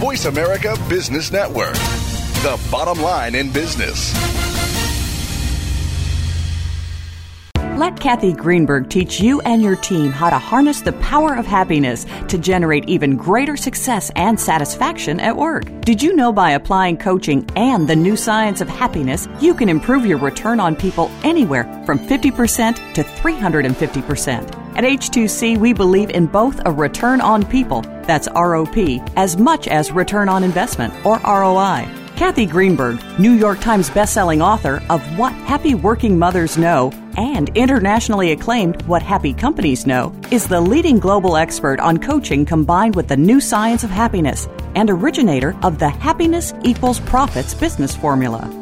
Voice 0.00 0.24
America 0.24 0.74
Business 0.88 1.30
Network, 1.30 1.74
the 1.74 2.58
bottom 2.70 3.02
line 3.02 3.34
in 3.34 3.52
business. 3.52 4.14
Let 7.76 8.00
Kathy 8.00 8.32
Greenberg 8.32 8.88
teach 8.88 9.20
you 9.20 9.42
and 9.42 9.60
your 9.60 9.76
team 9.76 10.10
how 10.10 10.30
to 10.30 10.38
harness 10.38 10.80
the 10.80 10.94
power 10.94 11.36
of 11.36 11.44
happiness 11.44 12.06
to 12.28 12.38
generate 12.38 12.88
even 12.88 13.18
greater 13.18 13.58
success 13.58 14.10
and 14.16 14.40
satisfaction 14.40 15.20
at 15.20 15.36
work. 15.36 15.66
Did 15.82 16.02
you 16.02 16.16
know 16.16 16.32
by 16.32 16.52
applying 16.52 16.96
coaching 16.96 17.46
and 17.54 17.86
the 17.86 17.94
new 17.94 18.16
science 18.16 18.62
of 18.62 18.70
happiness, 18.70 19.28
you 19.38 19.52
can 19.52 19.68
improve 19.68 20.06
your 20.06 20.18
return 20.18 20.60
on 20.60 20.76
people 20.76 21.10
anywhere 21.24 21.64
from 21.84 21.98
50% 21.98 22.94
to 22.94 23.02
350%? 23.02 24.59
At 24.76 24.84
H2C, 24.84 25.58
we 25.58 25.72
believe 25.72 26.10
in 26.10 26.26
both 26.26 26.60
a 26.64 26.72
return 26.72 27.20
on 27.20 27.44
people, 27.44 27.82
that's 28.06 28.28
ROP, 28.28 29.12
as 29.16 29.36
much 29.36 29.68
as 29.68 29.90
return 29.90 30.28
on 30.28 30.44
investment, 30.44 30.94
or 31.04 31.18
ROI. 31.18 31.88
Kathy 32.16 32.46
Greenberg, 32.46 33.00
New 33.18 33.32
York 33.32 33.60
Times 33.60 33.90
bestselling 33.90 34.42
author 34.42 34.82
of 34.88 35.00
What 35.18 35.32
Happy 35.32 35.74
Working 35.74 36.18
Mothers 36.18 36.56
Know 36.56 36.92
and 37.16 37.48
internationally 37.56 38.32
acclaimed 38.32 38.82
What 38.82 39.02
Happy 39.02 39.32
Companies 39.32 39.86
Know, 39.86 40.14
is 40.30 40.46
the 40.46 40.60
leading 40.60 40.98
global 40.98 41.36
expert 41.36 41.80
on 41.80 41.98
coaching 41.98 42.44
combined 42.44 42.94
with 42.94 43.08
the 43.08 43.16
new 43.16 43.40
science 43.40 43.84
of 43.84 43.90
happiness 43.90 44.48
and 44.74 44.88
originator 44.88 45.56
of 45.62 45.78
the 45.78 45.88
Happiness 45.88 46.52
Equals 46.62 47.00
Profits 47.00 47.54
business 47.54 47.96
formula. 47.96 48.59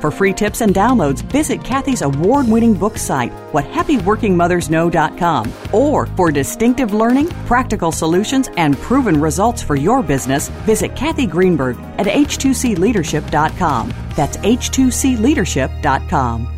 For 0.00 0.10
free 0.10 0.32
tips 0.32 0.60
and 0.60 0.74
downloads, 0.74 1.22
visit 1.22 1.62
Kathy's 1.64 2.02
award 2.02 2.48
winning 2.48 2.74
book 2.74 2.98
site, 2.98 3.32
whathappyworkingmothersknow.com. 3.52 5.52
Or 5.72 6.06
for 6.06 6.30
distinctive 6.30 6.94
learning, 6.94 7.28
practical 7.46 7.90
solutions, 7.92 8.48
and 8.56 8.76
proven 8.78 9.20
results 9.20 9.62
for 9.62 9.76
your 9.76 10.02
business, 10.02 10.48
visit 10.66 10.96
Kathy 10.96 11.26
Greenberg 11.26 11.78
at 11.98 12.06
h2cleadership.com. 12.06 13.92
That's 14.16 14.36
h2cleadership.com. 14.38 16.57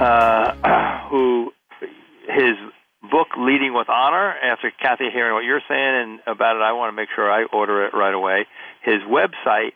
uh, 0.00 1.06
who 1.10 1.52
his 2.28 2.56
book 3.10 3.28
Leading 3.38 3.74
with 3.74 3.88
Honor. 3.88 4.34
After 4.42 4.70
Kathy 4.70 5.10
hearing 5.12 5.34
what 5.34 5.44
you're 5.44 5.62
saying 5.68 5.94
and 6.02 6.20
about 6.26 6.56
it, 6.56 6.62
I 6.62 6.72
want 6.72 6.92
to 6.92 6.96
make 6.96 7.08
sure 7.14 7.30
I 7.30 7.44
order 7.44 7.86
it 7.86 7.94
right 7.94 8.14
away. 8.14 8.46
His 8.82 9.02
website 9.02 9.72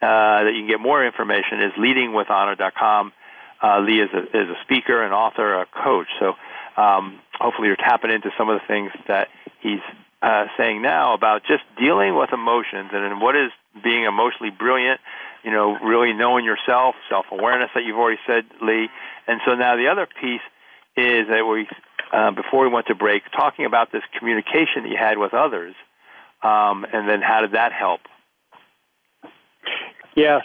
uh, 0.00 0.44
that 0.44 0.52
you 0.54 0.60
can 0.60 0.68
get 0.68 0.80
more 0.80 1.04
information 1.04 1.60
is 1.60 1.72
leadingwithhonor.com. 1.72 3.12
Uh, 3.60 3.80
Lee 3.80 4.00
is 4.00 4.10
a, 4.14 4.22
is 4.22 4.48
a 4.48 4.56
speaker, 4.62 5.02
an 5.02 5.12
author, 5.12 5.60
a 5.60 5.66
coach. 5.66 6.06
So 6.20 6.34
um, 6.80 7.18
hopefully 7.34 7.68
you're 7.68 7.76
tapping 7.76 8.10
into 8.10 8.30
some 8.38 8.48
of 8.48 8.60
the 8.60 8.66
things 8.66 8.92
that 9.08 9.28
he's 9.60 9.80
uh, 10.22 10.46
saying 10.56 10.82
now 10.82 11.14
about 11.14 11.42
just 11.42 11.62
dealing 11.78 12.16
with 12.16 12.32
emotions 12.32 12.90
and 12.92 13.20
what 13.20 13.36
is 13.36 13.50
being 13.82 14.04
emotionally 14.04 14.50
brilliant, 14.50 15.00
you 15.48 15.54
know, 15.54 15.78
really 15.82 16.12
knowing 16.12 16.44
yourself, 16.44 16.94
self 17.08 17.24
awareness 17.32 17.70
that 17.74 17.82
you've 17.82 17.96
already 17.96 18.20
said, 18.26 18.44
Lee. 18.60 18.90
And 19.26 19.40
so 19.46 19.54
now 19.54 19.76
the 19.76 19.88
other 19.88 20.06
piece 20.06 20.42
is 20.94 21.26
that 21.28 21.48
we, 21.50 21.66
uh, 22.12 22.32
before 22.32 22.64
we 22.64 22.68
went 22.68 22.88
to 22.88 22.94
break, 22.94 23.22
talking 23.34 23.64
about 23.64 23.90
this 23.90 24.02
communication 24.18 24.82
that 24.82 24.90
you 24.90 24.98
had 24.98 25.16
with 25.16 25.32
others, 25.32 25.74
um, 26.42 26.84
and 26.92 27.08
then 27.08 27.22
how 27.22 27.40
did 27.40 27.52
that 27.52 27.72
help? 27.72 28.00
Yes. 30.14 30.42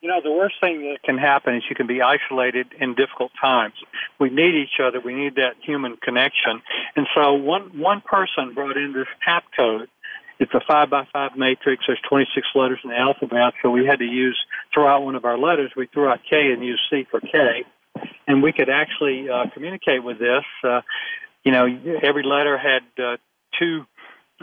You 0.00 0.08
know, 0.08 0.22
the 0.24 0.32
worst 0.32 0.54
thing 0.62 0.80
that 0.80 1.02
can 1.04 1.18
happen 1.18 1.54
is 1.54 1.64
you 1.68 1.76
can 1.76 1.86
be 1.86 2.00
isolated 2.00 2.68
in 2.80 2.94
difficult 2.94 3.32
times. 3.38 3.74
We 4.18 4.30
need 4.30 4.54
each 4.54 4.80
other. 4.82 4.98
We 4.98 5.12
need 5.12 5.34
that 5.34 5.56
human 5.60 5.98
connection. 5.98 6.62
And 6.96 7.06
so 7.14 7.34
one, 7.34 7.78
one 7.78 8.00
person 8.00 8.54
brought 8.54 8.78
in 8.78 8.94
this 8.94 9.08
tap 9.22 9.44
code. 9.54 9.88
It's 10.42 10.52
a 10.54 10.60
five 10.66 10.90
by 10.90 11.06
five 11.12 11.36
matrix. 11.36 11.84
There's 11.86 12.00
26 12.08 12.48
letters 12.56 12.80
in 12.82 12.90
the 12.90 12.96
alphabet. 12.96 13.54
So 13.62 13.70
we 13.70 13.86
had 13.86 14.00
to 14.00 14.04
use, 14.04 14.36
throw 14.74 14.88
out 14.88 15.04
one 15.04 15.14
of 15.14 15.24
our 15.24 15.38
letters. 15.38 15.70
We 15.76 15.86
threw 15.86 16.08
out 16.08 16.18
K 16.28 16.50
and 16.50 16.64
used 16.64 16.82
C 16.90 17.06
for 17.08 17.20
K. 17.20 17.64
And 18.26 18.42
we 18.42 18.52
could 18.52 18.68
actually 18.68 19.30
uh, 19.30 19.44
communicate 19.54 20.02
with 20.02 20.18
this. 20.18 20.42
Uh, 20.64 20.80
you 21.44 21.52
know, 21.52 21.66
every 22.02 22.24
letter 22.24 22.58
had 22.58 22.82
uh, 23.00 23.18
two 23.56 23.86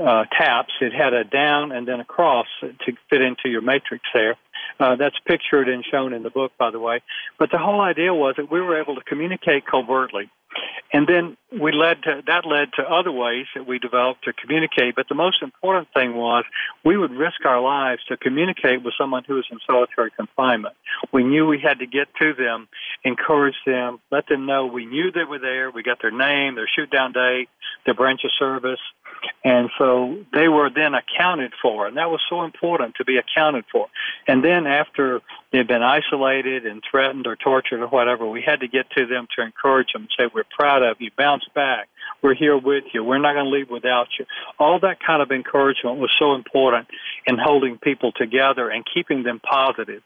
uh, 0.01 0.23
taps. 0.39 0.71
It 0.79 0.93
had 0.93 1.13
a 1.13 1.25
down 1.25 1.73
and 1.73 1.85
then 1.85 1.99
a 1.99 2.05
cross 2.05 2.47
to 2.61 2.93
fit 3.09 3.21
into 3.21 3.49
your 3.49 3.61
matrix 3.61 4.05
there. 4.13 4.37
Uh, 4.79 4.95
that's 4.95 5.17
pictured 5.27 5.67
and 5.67 5.83
shown 5.83 6.13
in 6.13 6.23
the 6.23 6.29
book, 6.29 6.53
by 6.57 6.71
the 6.71 6.79
way. 6.79 7.01
But 7.37 7.51
the 7.51 7.57
whole 7.57 7.81
idea 7.81 8.13
was 8.13 8.35
that 8.37 8.49
we 8.49 8.61
were 8.61 8.79
able 8.79 8.95
to 8.95 9.01
communicate 9.01 9.65
covertly. 9.69 10.29
And 10.91 11.07
then 11.07 11.37
we 11.51 11.71
led 11.71 12.01
to, 12.03 12.23
that 12.25 12.45
led 12.45 12.73
to 12.73 12.81
other 12.83 13.11
ways 13.11 13.45
that 13.55 13.67
we 13.67 13.77
developed 13.77 14.23
to 14.23 14.33
communicate. 14.33 14.95
But 14.95 15.07
the 15.07 15.15
most 15.15 15.43
important 15.43 15.87
thing 15.93 16.15
was 16.15 16.45
we 16.83 16.97
would 16.97 17.11
risk 17.11 17.45
our 17.45 17.61
lives 17.61 18.01
to 18.09 18.17
communicate 18.17 18.83
with 18.83 18.93
someone 18.99 19.23
who 19.23 19.35
was 19.35 19.45
in 19.51 19.59
solitary 19.67 20.09
confinement. 20.11 20.75
We 21.11 21.23
knew 21.23 21.45
we 21.45 21.59
had 21.59 21.79
to 21.79 21.85
get 21.85 22.07
to 22.19 22.33
them, 22.33 22.67
encourage 23.03 23.57
them, 23.65 23.99
let 24.11 24.27
them 24.27 24.47
know 24.47 24.65
we 24.65 24.85
knew 24.85 25.11
they 25.11 25.25
were 25.25 25.39
there. 25.39 25.69
We 25.69 25.83
got 25.83 26.01
their 26.01 26.11
name, 26.11 26.55
their 26.55 26.69
shoot 26.75 26.89
down 26.89 27.11
date, 27.11 27.49
their 27.85 27.93
branch 27.93 28.21
of 28.23 28.31
service. 28.39 28.79
And 29.43 29.69
so 29.77 30.17
they 30.33 30.47
were 30.47 30.69
then 30.69 30.93
accounted 30.93 31.53
for. 31.61 31.87
And 31.87 31.97
that 31.97 32.09
was 32.09 32.21
so 32.29 32.43
important 32.43 32.95
to 32.95 33.05
be 33.05 33.17
accounted 33.17 33.65
for. 33.71 33.87
And 34.27 34.43
then 34.43 34.67
after 34.67 35.21
they'd 35.51 35.67
been 35.67 35.81
isolated 35.81 36.65
and 36.65 36.83
threatened 36.89 37.25
or 37.25 37.35
tortured 37.35 37.81
or 37.81 37.87
whatever, 37.87 38.29
we 38.29 38.41
had 38.41 38.59
to 38.59 38.67
get 38.67 38.89
to 38.97 39.05
them 39.05 39.27
to 39.37 39.43
encourage 39.43 39.93
them, 39.93 40.03
and 40.03 40.11
say, 40.17 40.31
we're 40.33 40.43
proud 40.57 40.83
of 40.83 40.97
you, 40.99 41.09
bounce 41.17 41.45
back, 41.55 41.87
we're 42.21 42.35
here 42.35 42.57
with 42.57 42.83
you, 42.93 43.03
we're 43.03 43.17
not 43.17 43.33
going 43.33 43.45
to 43.45 43.51
leave 43.51 43.69
without 43.69 44.07
you. 44.17 44.25
All 44.59 44.79
that 44.81 44.97
kind 45.05 45.21
of 45.21 45.31
encouragement 45.31 45.99
was 45.99 46.11
so 46.19 46.33
important 46.33 46.87
in 47.25 47.37
holding 47.37 47.77
people 47.77 48.11
together 48.11 48.69
and 48.69 48.85
keeping 48.93 49.23
them 49.23 49.39
positive. 49.39 50.03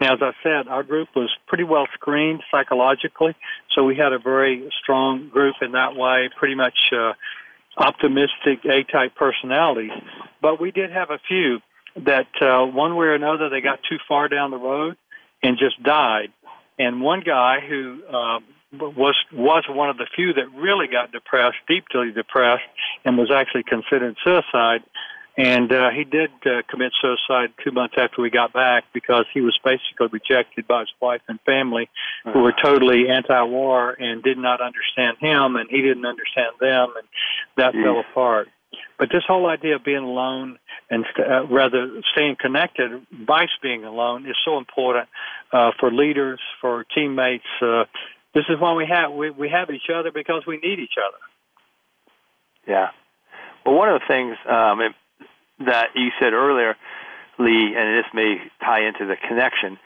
Now, 0.00 0.14
as 0.14 0.20
I 0.22 0.32
said, 0.42 0.68
our 0.68 0.82
group 0.82 1.08
was 1.16 1.30
pretty 1.46 1.64
well 1.64 1.86
screened 1.94 2.42
psychologically, 2.50 3.34
so 3.74 3.84
we 3.84 3.96
had 3.96 4.12
a 4.12 4.18
very 4.18 4.70
strong 4.82 5.28
group 5.28 5.56
in 5.62 5.72
that 5.72 5.96
way, 5.96 6.28
pretty 6.36 6.54
much 6.54 6.78
uh, 6.92 7.14
optimistic 7.76 8.64
A-type 8.64 9.14
personalities. 9.14 9.90
But 10.40 10.60
we 10.60 10.70
did 10.70 10.90
have 10.90 11.10
a 11.10 11.18
few 11.26 11.60
that 12.04 12.28
uh, 12.40 12.64
one 12.66 12.96
way 12.96 13.06
or 13.06 13.14
another 13.14 13.48
they 13.48 13.60
got 13.60 13.80
too 13.88 13.98
far 14.06 14.28
down 14.28 14.50
the 14.50 14.58
road 14.58 14.96
and 15.42 15.58
just 15.58 15.82
died. 15.82 16.32
And 16.78 17.00
one 17.00 17.20
guy 17.20 17.60
who 17.60 18.02
uh, 18.08 18.40
was 18.72 19.16
was 19.32 19.64
one 19.68 19.88
of 19.88 19.96
the 19.96 20.06
few 20.14 20.34
that 20.34 20.52
really 20.54 20.88
got 20.88 21.12
depressed, 21.12 21.56
deeply 21.68 22.12
depressed, 22.12 22.64
and 23.04 23.16
was 23.16 23.30
actually 23.30 23.62
considered 23.62 24.16
suicide. 24.22 24.82
And 25.38 25.70
uh, 25.70 25.90
he 25.90 26.04
did 26.04 26.30
uh, 26.46 26.62
commit 26.70 26.92
suicide 27.00 27.52
two 27.62 27.70
months 27.70 27.94
after 27.98 28.22
we 28.22 28.30
got 28.30 28.54
back 28.54 28.84
because 28.94 29.26
he 29.34 29.42
was 29.42 29.58
basically 29.62 30.08
rejected 30.10 30.66
by 30.66 30.80
his 30.80 30.88
wife 31.00 31.20
and 31.28 31.38
family, 31.42 31.90
who 32.24 32.40
were 32.40 32.54
totally 32.62 33.08
anti-war 33.10 33.90
and 33.98 34.22
did 34.22 34.38
not 34.38 34.60
understand 34.62 35.18
him, 35.20 35.56
and 35.56 35.68
he 35.68 35.82
didn't 35.82 36.06
understand 36.06 36.54
them, 36.58 36.94
and 36.96 37.06
that 37.58 37.74
Jeez. 37.74 37.84
fell 37.84 38.00
apart. 38.00 38.48
But 38.98 39.10
this 39.12 39.24
whole 39.26 39.46
idea 39.46 39.76
of 39.76 39.84
being 39.84 40.02
alone 40.02 40.58
and 40.88 41.04
st- 41.12 41.30
uh, 41.30 41.46
rather 41.48 42.00
staying 42.12 42.36
connected 42.40 43.06
by 43.26 43.44
being 43.62 43.84
alone 43.84 44.26
is 44.26 44.36
so 44.42 44.56
important 44.56 45.08
uh, 45.52 45.72
for 45.78 45.92
leaders, 45.92 46.40
for 46.62 46.84
teammates. 46.94 47.44
Uh, 47.60 47.84
this 48.34 48.44
is 48.48 48.58
why 48.58 48.72
we 48.72 48.86
have 48.86 49.12
we, 49.12 49.30
we 49.30 49.50
have 49.50 49.70
each 49.70 49.90
other 49.94 50.10
because 50.10 50.44
we 50.46 50.56
need 50.58 50.78
each 50.78 50.96
other. 50.96 51.18
Yeah. 52.66 52.88
Well, 53.64 53.74
one 53.74 53.88
of 53.88 54.00
the 54.00 54.06
things 54.06 54.36
um, 54.48 54.80
that 55.60 55.88
you 55.94 56.10
said 56.20 56.32
earlier, 56.32 56.76
Lee, 57.38 57.74
and 57.76 57.98
this 57.98 58.06
may 58.14 58.38
tie 58.60 58.86
into 58.86 59.06
the 59.06 59.16
connection, 59.16 59.78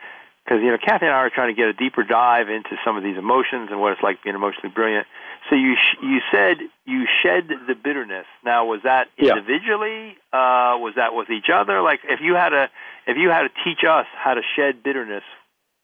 because 0.44 0.62
you 0.62 0.70
know 0.70 0.78
Kathy 0.78 1.06
and 1.06 1.14
I 1.14 1.18
are 1.18 1.30
trying 1.30 1.54
to 1.54 1.58
get 1.58 1.68
a 1.68 1.72
deeper 1.72 2.02
dive 2.02 2.48
into 2.48 2.76
some 2.84 2.96
of 2.96 3.02
these 3.02 3.16
emotions 3.16 3.68
and 3.70 3.80
what 3.80 3.92
it's 3.92 4.02
like 4.02 4.22
being 4.22 4.36
emotionally 4.36 4.70
brilliant. 4.74 5.06
So 5.48 5.56
you 5.56 5.74
sh- 5.76 6.02
you 6.02 6.20
said 6.32 6.58
you 6.84 7.06
shed 7.22 7.48
the 7.66 7.74
bitterness. 7.74 8.26
Now, 8.44 8.66
was 8.66 8.80
that 8.84 9.08
individually? 9.16 10.16
Yeah. 10.32 10.74
Uh, 10.74 10.78
was 10.78 10.94
that 10.96 11.14
with 11.14 11.30
each 11.30 11.50
other? 11.52 11.82
Like, 11.82 12.00
if 12.04 12.20
you 12.20 12.34
had 12.34 12.50
to 12.50 12.70
if 13.06 13.16
you 13.16 13.30
had 13.30 13.42
to 13.42 13.50
teach 13.64 13.84
us 13.88 14.06
how 14.16 14.34
to 14.34 14.42
shed 14.56 14.82
bitterness, 14.82 15.24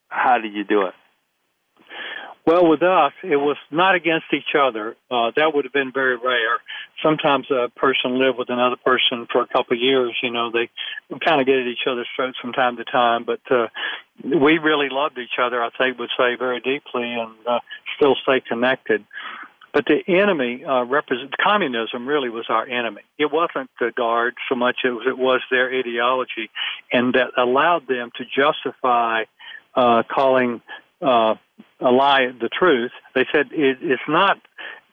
how 0.09 0.39
did 0.39 0.53
you 0.53 0.65
do 0.65 0.83
it? 0.83 0.95
Well, 2.47 2.69
with 2.69 2.83
us, 2.85 3.13
it 3.25 3.37
was 3.37 3.57
not 3.73 3.97
against 3.97 4.27
each 4.33 4.55
other. 4.57 4.95
Uh, 5.11 5.33
that 5.35 5.53
would 5.53 5.65
have 5.65 5.73
been 5.73 5.91
very 5.93 6.17
rare. 6.17 6.59
Sometimes 7.03 7.51
a 7.51 7.69
person 7.71 8.21
lived 8.21 8.39
with 8.39 8.51
another 8.51 8.77
person 8.77 9.27
for 9.33 9.43
a 9.43 9.49
couple 9.49 9.77
of 9.77 9.83
years. 9.83 10.17
You 10.23 10.31
know, 10.31 10.53
they 10.53 10.71
kind 11.25 11.41
of 11.41 11.47
get 11.49 11.57
at 11.57 11.67
each 11.67 11.89
other's 11.91 12.07
throats 12.15 12.39
from 12.41 12.53
time 12.53 12.77
to 12.77 12.85
time. 12.85 13.25
But 13.25 13.41
uh, 13.51 13.67
we 14.23 14.59
really 14.59 14.89
loved 14.91 15.19
each 15.19 15.41
other. 15.43 15.61
I 15.61 15.71
think 15.77 15.99
would 15.99 16.11
say 16.17 16.37
very 16.37 16.61
deeply 16.61 17.15
and 17.15 17.35
uh, 17.49 17.59
still 17.97 18.15
stay 18.23 18.41
connected. 18.41 19.05
But 19.73 19.87
the 19.87 20.01
enemy 20.07 20.65
uh, 20.65 20.85
represent 20.85 21.37
communism 21.37 22.07
really 22.07 22.31
was 22.31 22.47
our 22.49 22.67
enemy. 22.67 23.03
It 23.19 23.31
wasn't 23.33 23.71
the 23.81 23.91
guard 23.95 24.35
so 24.49 24.55
much 24.55 24.79
as 24.85 24.93
it 25.07 25.19
was 25.19 25.41
their 25.51 25.69
ideology, 25.69 26.49
and 26.93 27.13
that 27.15 27.33
allowed 27.37 27.89
them 27.89 28.11
to 28.17 28.25
justify 28.25 29.25
uh, 29.75 30.05
calling 30.09 30.63
uh, 31.03 31.35
a 31.81 31.91
lie 31.91 32.29
the 32.41 32.49
truth. 32.49 32.93
They 33.15 33.27
said 33.33 33.49
it, 33.53 33.79
it's 33.81 34.03
not 34.09 34.39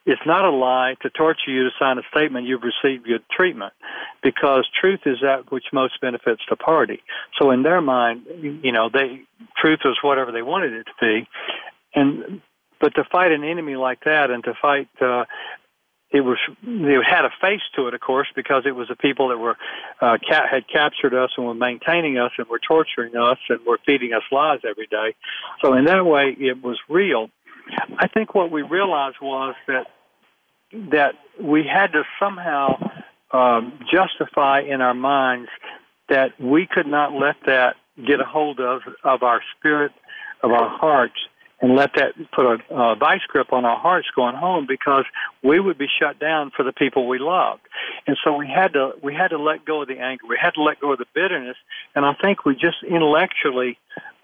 it's 0.06 0.22
not 0.26 0.44
a 0.44 0.52
lie 0.52 0.96
to 1.02 1.10
torture 1.10 1.50
you 1.50 1.64
to 1.64 1.70
sign 1.80 1.98
a 1.98 2.02
statement 2.12 2.46
you've 2.46 2.64
received 2.64 3.06
good 3.06 3.24
treatment 3.32 3.74
because 4.22 4.68
truth 4.80 5.00
is 5.06 5.18
that 5.22 5.50
which 5.50 5.66
most 5.72 6.02
benefits 6.02 6.42
the 6.50 6.58
party. 6.58 7.02
So 7.40 7.52
in 7.52 7.64
their 7.64 7.80
mind, 7.80 8.24
you 8.42 8.74
know, 8.74 8.90
they 8.92 9.22
truth 9.58 9.80
was 9.86 9.98
whatever 10.02 10.32
they 10.32 10.42
wanted 10.42 10.74
it 10.74 10.84
to 10.88 10.94
be. 11.00 11.28
And 11.96 12.42
but 12.82 12.96
to 12.96 13.06
fight 13.10 13.32
an 13.32 13.46
enemy 13.46 13.76
like 13.76 14.04
that 14.04 14.30
and 14.30 14.44
to 14.44 14.54
fight 14.62 14.90
uh 15.02 15.24
it 16.14 16.22
was 16.22 16.38
it 16.62 17.04
had 17.04 17.26
a 17.26 17.32
face 17.42 17.64
to 17.76 17.88
it, 17.88 17.96
of 17.96 18.00
course, 18.00 18.28
because 18.36 18.64
it 18.68 18.76
was 18.76 18.88
the 18.88 18.96
people 18.96 19.30
that 19.30 19.38
were 19.40 19.58
uh, 20.00 20.18
ca- 20.28 20.48
had 20.50 20.68
captured 20.68 21.16
us 21.16 21.32
and 21.36 21.46
were 21.48 21.56
maintaining 21.56 22.20
us 22.20 22.32
and 22.38 22.48
were 22.48 22.60
torturing 22.60 23.16
us 23.18 23.40
and 23.50 23.60
were 23.66 23.80
feeding 23.84 24.14
us 24.14 24.22
lies 24.32 24.60
every 24.64 24.86
day. 24.86 25.16
So 25.62 25.74
in 25.74 25.86
that 25.86 26.06
way, 26.06 26.36
it 26.40 26.62
was 26.62 26.78
real. 26.88 27.32
I 27.98 28.08
think 28.08 28.36
what 28.36 28.52
we 28.52 28.62
realized 28.62 29.18
was 29.22 29.56
that 29.68 29.88
that 30.92 31.16
we 31.42 31.64
had 31.64 31.94
to 31.94 32.04
somehow 32.20 32.92
um, 33.32 33.80
justify 33.92 34.62
in 34.62 34.82
our 34.82 34.94
minds 34.94 35.50
that 36.10 36.40
we 36.40 36.68
could 36.68 36.88
not 36.88 37.14
let 37.14 37.38
that 37.48 37.76
get 38.06 38.20
a 38.20 38.26
hold 38.26 38.60
of 38.60 38.82
of 39.04 39.24
our 39.24 39.42
spirit, 39.58 39.92
of 40.44 40.52
our 40.52 40.70
hearts, 40.70 41.18
and 41.64 41.78
let 41.78 41.92
that 41.96 42.12
put 42.34 42.46
a 42.46 42.58
uh, 42.70 42.96
vice 42.96 43.22
grip 43.30 43.54
on 43.54 43.64
our 43.64 43.80
hearts 43.80 44.08
going 44.14 44.36
home 44.36 44.66
because 44.68 45.06
we 45.42 45.62
would 45.62 45.78
be 45.78 45.88
shut 45.88 46.20
down 46.20 46.52
for 46.56 46.64
the 46.64 46.74
people 46.74 47.08
we 47.08 47.20
loved. 47.20 47.62
And 48.06 48.18
so 48.22 48.36
we 48.36 48.48
had 48.48 48.74
to 48.74 48.92
we 49.02 49.16
had 49.16 49.30
to 49.30 49.40
let 49.40 49.64
go 49.66 49.82
of 49.82 49.88
the 49.88 49.98
anger. 49.98 50.26
We 50.28 50.38
had 50.40 50.56
to 50.56 50.62
let 50.62 50.82
go 50.82 50.92
of 50.92 51.00
the 51.00 51.06
bitterness. 51.16 51.56
And 51.96 52.06
I 52.06 52.14
think 52.22 52.44
we 52.44 52.54
just 52.54 52.84
intellectually 52.88 53.80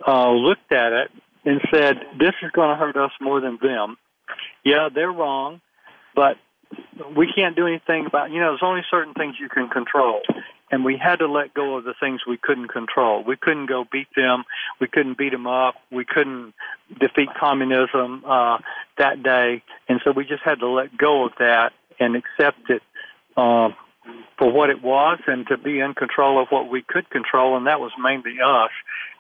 uh, 0.06 0.30
looked 0.32 0.74
at 0.74 0.92
it 0.92 1.12
and 1.46 1.62
said, 1.74 2.02
"This 2.20 2.34
is 2.44 2.52
going 2.52 2.72
to 2.72 2.76
hurt 2.76 2.98
us 2.98 3.12
more 3.22 3.40
than 3.40 3.58
them." 3.62 3.98
Yeah, 4.66 4.90
they're 4.94 5.12
wrong, 5.12 5.62
but 6.14 6.36
we 7.16 7.32
can't 7.34 7.56
do 7.56 7.68
anything 7.68 8.06
about. 8.06 8.32
You 8.32 8.40
know, 8.40 8.52
there's 8.52 8.64
only 8.64 8.82
certain 8.90 9.14
things 9.14 9.36
you 9.40 9.50
can 9.50 9.70
control, 9.70 10.22
and 10.72 10.84
we 10.84 10.98
had 10.98 11.20
to 11.20 11.28
let 11.28 11.54
go 11.54 11.78
of 11.78 11.84
the 11.84 11.94
things 12.00 12.22
we 12.28 12.38
couldn't 12.38 12.70
control. 12.70 13.24
We 13.24 13.38
couldn't 13.38 13.68
go 13.68 13.86
beat 13.90 14.08
them. 14.16 14.44
We 14.80 14.88
couldn't 14.88 15.18
beat 15.18 15.32
them 15.32 15.48
up. 15.48 15.76
We 15.92 16.06
couldn't 16.06 16.54
defeat 17.00 17.30
communism 17.40 18.24
uh, 18.26 18.60
that 18.98 19.24
day, 19.24 19.64
and 19.88 20.02
so 20.04 20.12
we 20.12 20.26
just 20.26 20.44
had 20.44 20.60
to 20.60 20.68
let 20.68 20.98
go 20.98 21.26
of 21.26 21.34
that 21.40 21.74
and 22.00 22.16
accept 22.16 22.70
it. 22.70 22.82
Uh, 23.38 23.70
for 24.38 24.52
what 24.52 24.70
it 24.70 24.82
was 24.82 25.20
and 25.28 25.46
to 25.48 25.58
be 25.58 25.80
in 25.80 25.94
control 25.94 26.42
of 26.42 26.48
what 26.50 26.70
we 26.70 26.82
could 26.82 27.10
control, 27.10 27.58
and 27.58 27.68
that 27.68 27.80
was 27.80 27.92
mainly 28.02 28.38
us. 28.44 28.72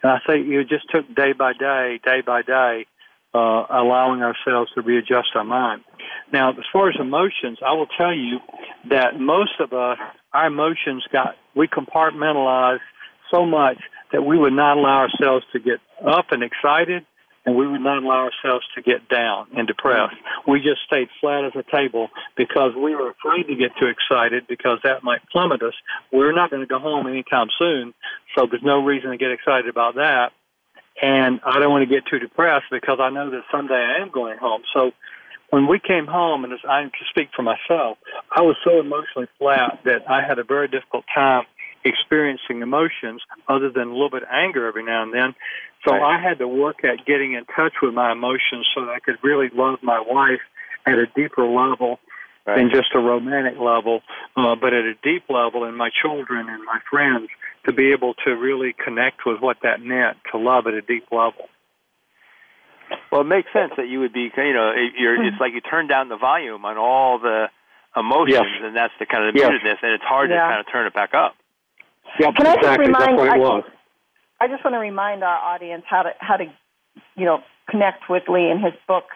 And 0.02 0.12
I 0.12 0.20
say 0.26 0.40
it 0.40 0.70
just 0.70 0.90
took 0.90 1.14
day 1.14 1.34
by 1.34 1.54
day, 1.54 2.00
day 2.04 2.22
by 2.22 2.42
day, 2.42 2.86
uh, 3.34 3.66
allowing 3.70 4.22
ourselves 4.22 4.72
to 4.76 4.82
readjust 4.82 5.30
our 5.36 5.44
mind. 5.44 5.84
Now, 6.34 6.52
as 6.52 6.66
far 6.72 6.90
as 6.90 6.96
emotions, 7.00 7.60
I 7.66 7.74
will 7.74 7.88
tell 7.98 8.14
you 8.14 8.40
that 8.90 9.20
most 9.20 9.60
of 9.60 9.74
us, 9.74 9.98
our 10.34 10.48
emotions 10.48 11.04
got, 11.12 11.36
we 11.56 11.68
compartmentalized 11.68 12.80
so 13.32 13.46
much 13.46 13.78
that 14.12 14.24
we 14.24 14.38
would 14.38 14.54
not 14.54 14.78
allow 14.78 15.08
ourselves 15.08 15.46
to 15.54 15.60
get 15.60 15.80
up 16.06 16.32
and 16.32 16.44
excited 16.44 17.06
and 17.46 17.56
we 17.56 17.68
would 17.68 17.82
not 17.82 18.04
allow 18.04 18.30
ourselves 18.30 18.66
to 18.76 18.82
get 18.82 19.08
down 19.10 19.48
and 19.56 19.68
depressed. 19.68 20.16
We 20.48 20.60
just 20.60 20.82
stayed 20.86 21.08
flat 21.20 21.46
as 21.46 21.54
a 21.56 21.64
table 21.76 22.10
because 22.36 22.72
we 22.76 22.96
were 22.96 23.12
afraid 23.12 23.48
to 23.48 23.56
get 23.56 23.72
too 23.80 23.88
excited 23.88 24.46
because 24.48 24.80
that 24.84 25.04
might 25.04 25.22
plummet 25.32 25.64
us. 25.64 25.74
We're 26.12 26.34
not 26.34 26.50
going 26.50 26.62
to 26.62 26.68
go 26.68 26.80
home 26.80 27.08
anytime 27.08 27.48
soon, 27.58 27.94
so 28.36 28.46
there's 28.50 28.64
no 28.64 28.84
reason 28.84 29.12
to 29.12 29.18
get 29.18 29.32
excited 29.32 29.70
about 29.70 29.96
that. 29.96 30.32
And 31.02 31.40
I 31.46 31.60
don't 31.60 31.72
want 31.72 31.88
to 31.88 31.94
get 31.94 32.06
too 32.06 32.20
depressed 32.20 32.66
because 32.72 33.00
I 33.00 33.10
know 33.10 33.30
that 33.30 33.44
someday 33.52 33.76
I 33.76 34.02
am 34.02 34.10
going 34.12 34.38
home. 34.38 34.64
So 34.74 34.92
when 35.50 35.68
we 35.68 35.80
came 35.80 36.06
home, 36.06 36.44
and 36.44 36.54
as 36.54 36.60
I 36.68 36.82
can 36.82 36.92
speak 37.10 37.30
for 37.36 37.42
myself, 37.42 37.98
I 38.32 38.42
was 38.42 38.56
so 38.64 38.80
emotionally 38.80 39.28
flat 39.38 39.80
that 39.86 40.10
I 40.10 40.22
had 40.22 40.40
a 40.40 40.44
very 40.44 40.68
difficult 40.68 41.06
time 41.14 41.46
experiencing 41.86 42.62
emotions 42.62 43.22
other 43.48 43.70
than 43.70 43.88
a 43.88 43.92
little 43.92 44.10
bit 44.10 44.24
of 44.24 44.30
anger 44.32 44.68
every 44.68 44.84
now 44.84 45.04
and 45.04 45.14
then. 45.14 45.36
So 45.86 45.94
right. 45.94 46.18
I 46.18 46.22
had 46.22 46.40
to 46.40 46.48
work 46.48 46.84
at 46.84 47.06
getting 47.06 47.34
in 47.34 47.46
touch 47.46 47.74
with 47.82 47.94
my 47.94 48.12
emotions 48.12 48.68
so 48.76 48.86
that 48.86 48.92
I 48.92 49.00
could 49.00 49.16
really 49.24 49.50
love 49.54 49.80
my 49.82 50.04
wife 50.06 50.42
at 50.86 50.96
a 50.96 51.06
deeper 51.16 51.46
level 51.46 52.00
right. 52.46 52.58
than 52.58 52.70
just 52.70 52.90
a 52.94 53.00
romantic 53.00 53.58
level, 53.60 54.02
uh, 54.36 54.56
but 54.56 54.74
at 54.74 54.86
a 54.86 54.94
deep 55.04 55.24
level, 55.30 55.64
and 55.64 55.78
my 55.78 55.90
children 56.02 56.50
and 56.50 56.64
my 56.66 56.80
friends 56.90 57.30
to 57.66 57.74
be 57.74 57.92
able 57.92 58.14
to 58.26 58.32
really 58.32 58.74
connect 58.74 59.26
with 59.26 59.40
what 59.42 59.58
that 59.64 59.82
meant 59.82 60.18
to 60.32 60.38
love 60.38 60.68
at 60.68 60.74
a 60.74 60.82
deep 60.82 61.06
level. 61.12 61.50
Well, 63.12 63.22
it 63.22 63.26
makes 63.26 63.52
sense 63.54 63.74
that 63.78 63.88
you 63.88 64.00
would 64.00 64.14
be, 64.14 64.32
you 64.36 64.54
know, 64.54 64.74
you're, 64.98 65.24
it's 65.24 65.40
like 65.40 65.54
you 65.54 65.62
turn 65.62 65.88
down 65.88 66.10
the 66.10 66.18
volume 66.18 66.66
on 66.66 66.78
all 66.78 67.20
the 67.20 67.50
emotions, 67.96 68.40
yes. 68.40 68.64
and 68.64 68.76
that's 68.76 68.94
the 69.00 69.06
kind 69.06 69.28
of 69.28 69.34
the 69.34 69.40
yes. 69.40 69.52
mutedness, 69.52 69.78
and 69.82 69.94
it's 69.94 70.04
hard 70.04 70.30
yeah. 70.30 70.36
to 70.36 70.42
kind 70.42 70.60
of 70.60 70.72
turn 70.72 70.88
it 70.88 70.94
back 70.94 71.14
up. 71.14 71.36
Yep, 72.20 72.36
Can 72.36 72.48
exactly. 72.48 72.68
I 72.68 72.76
just 72.76 72.80
remind, 72.80 73.20
That's 73.20 73.30
what 73.30 73.38
it 73.38 73.40
was. 73.40 73.64
I, 74.40 74.46
I 74.46 74.48
just 74.48 74.64
want 74.64 74.74
to 74.74 74.80
remind 74.80 75.24
our 75.24 75.38
audience 75.38 75.84
how 75.88 76.04
to 76.04 76.12
how 76.20 76.38
to, 76.38 76.46
you 77.16 77.26
know, 77.26 77.40
connect 77.70 78.10
with 78.10 78.24
Lee 78.28 78.50
and 78.50 78.64
his 78.64 78.74
books. 78.88 79.16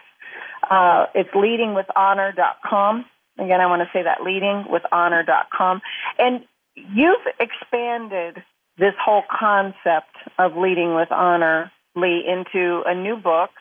Uh, 0.70 1.08
it's 1.16 1.30
leadingwithhonor.com. 1.32 3.06
Again, 3.40 3.62
I 3.62 3.66
want 3.66 3.82
to 3.82 3.90
say 3.92 4.04
that 4.04 4.20
leadingwithhonor.com. 4.20 5.82
And 6.20 6.46
you've 6.76 7.26
expanded 7.40 8.44
this 8.78 8.94
whole 9.04 9.24
concept 9.30 10.16
of 10.40 10.58
leading 10.58 10.96
with 10.96 11.12
honor, 11.12 11.72
Lee, 11.96 12.24
into 12.28 12.82
a 12.86 12.96
new 12.96 13.16
book 13.16 13.52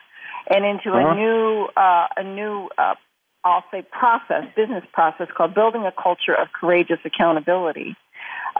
and 0.49 0.65
into 0.65 0.89
uh-huh. 0.91 1.09
a 1.09 1.15
new 1.15 1.67
uh, 1.77 2.07
a 2.17 2.23
new 2.23 2.69
uh, 2.77 2.95
I'll 3.43 3.63
say 3.71 3.83
process, 3.91 4.45
business 4.55 4.83
process 4.93 5.27
called 5.35 5.53
building 5.53 5.83
a 5.85 5.91
culture 5.91 6.33
of 6.33 6.47
courageous 6.59 6.99
accountability. 7.05 7.95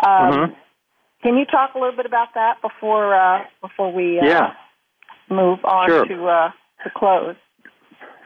Um, 0.05 0.31
mm-hmm. 0.31 0.53
Can 1.23 1.37
you 1.37 1.45
talk 1.45 1.73
a 1.75 1.79
little 1.79 1.95
bit 1.95 2.05
about 2.05 2.29
that 2.35 2.61
before 2.61 3.15
uh, 3.15 3.43
before 3.61 3.93
we 3.93 4.19
uh, 4.19 4.25
yeah. 4.25 4.53
move 5.29 5.63
on 5.63 5.89
sure. 5.89 6.05
to 6.05 6.25
uh, 6.25 6.49
to 6.83 6.89
close? 6.95 7.35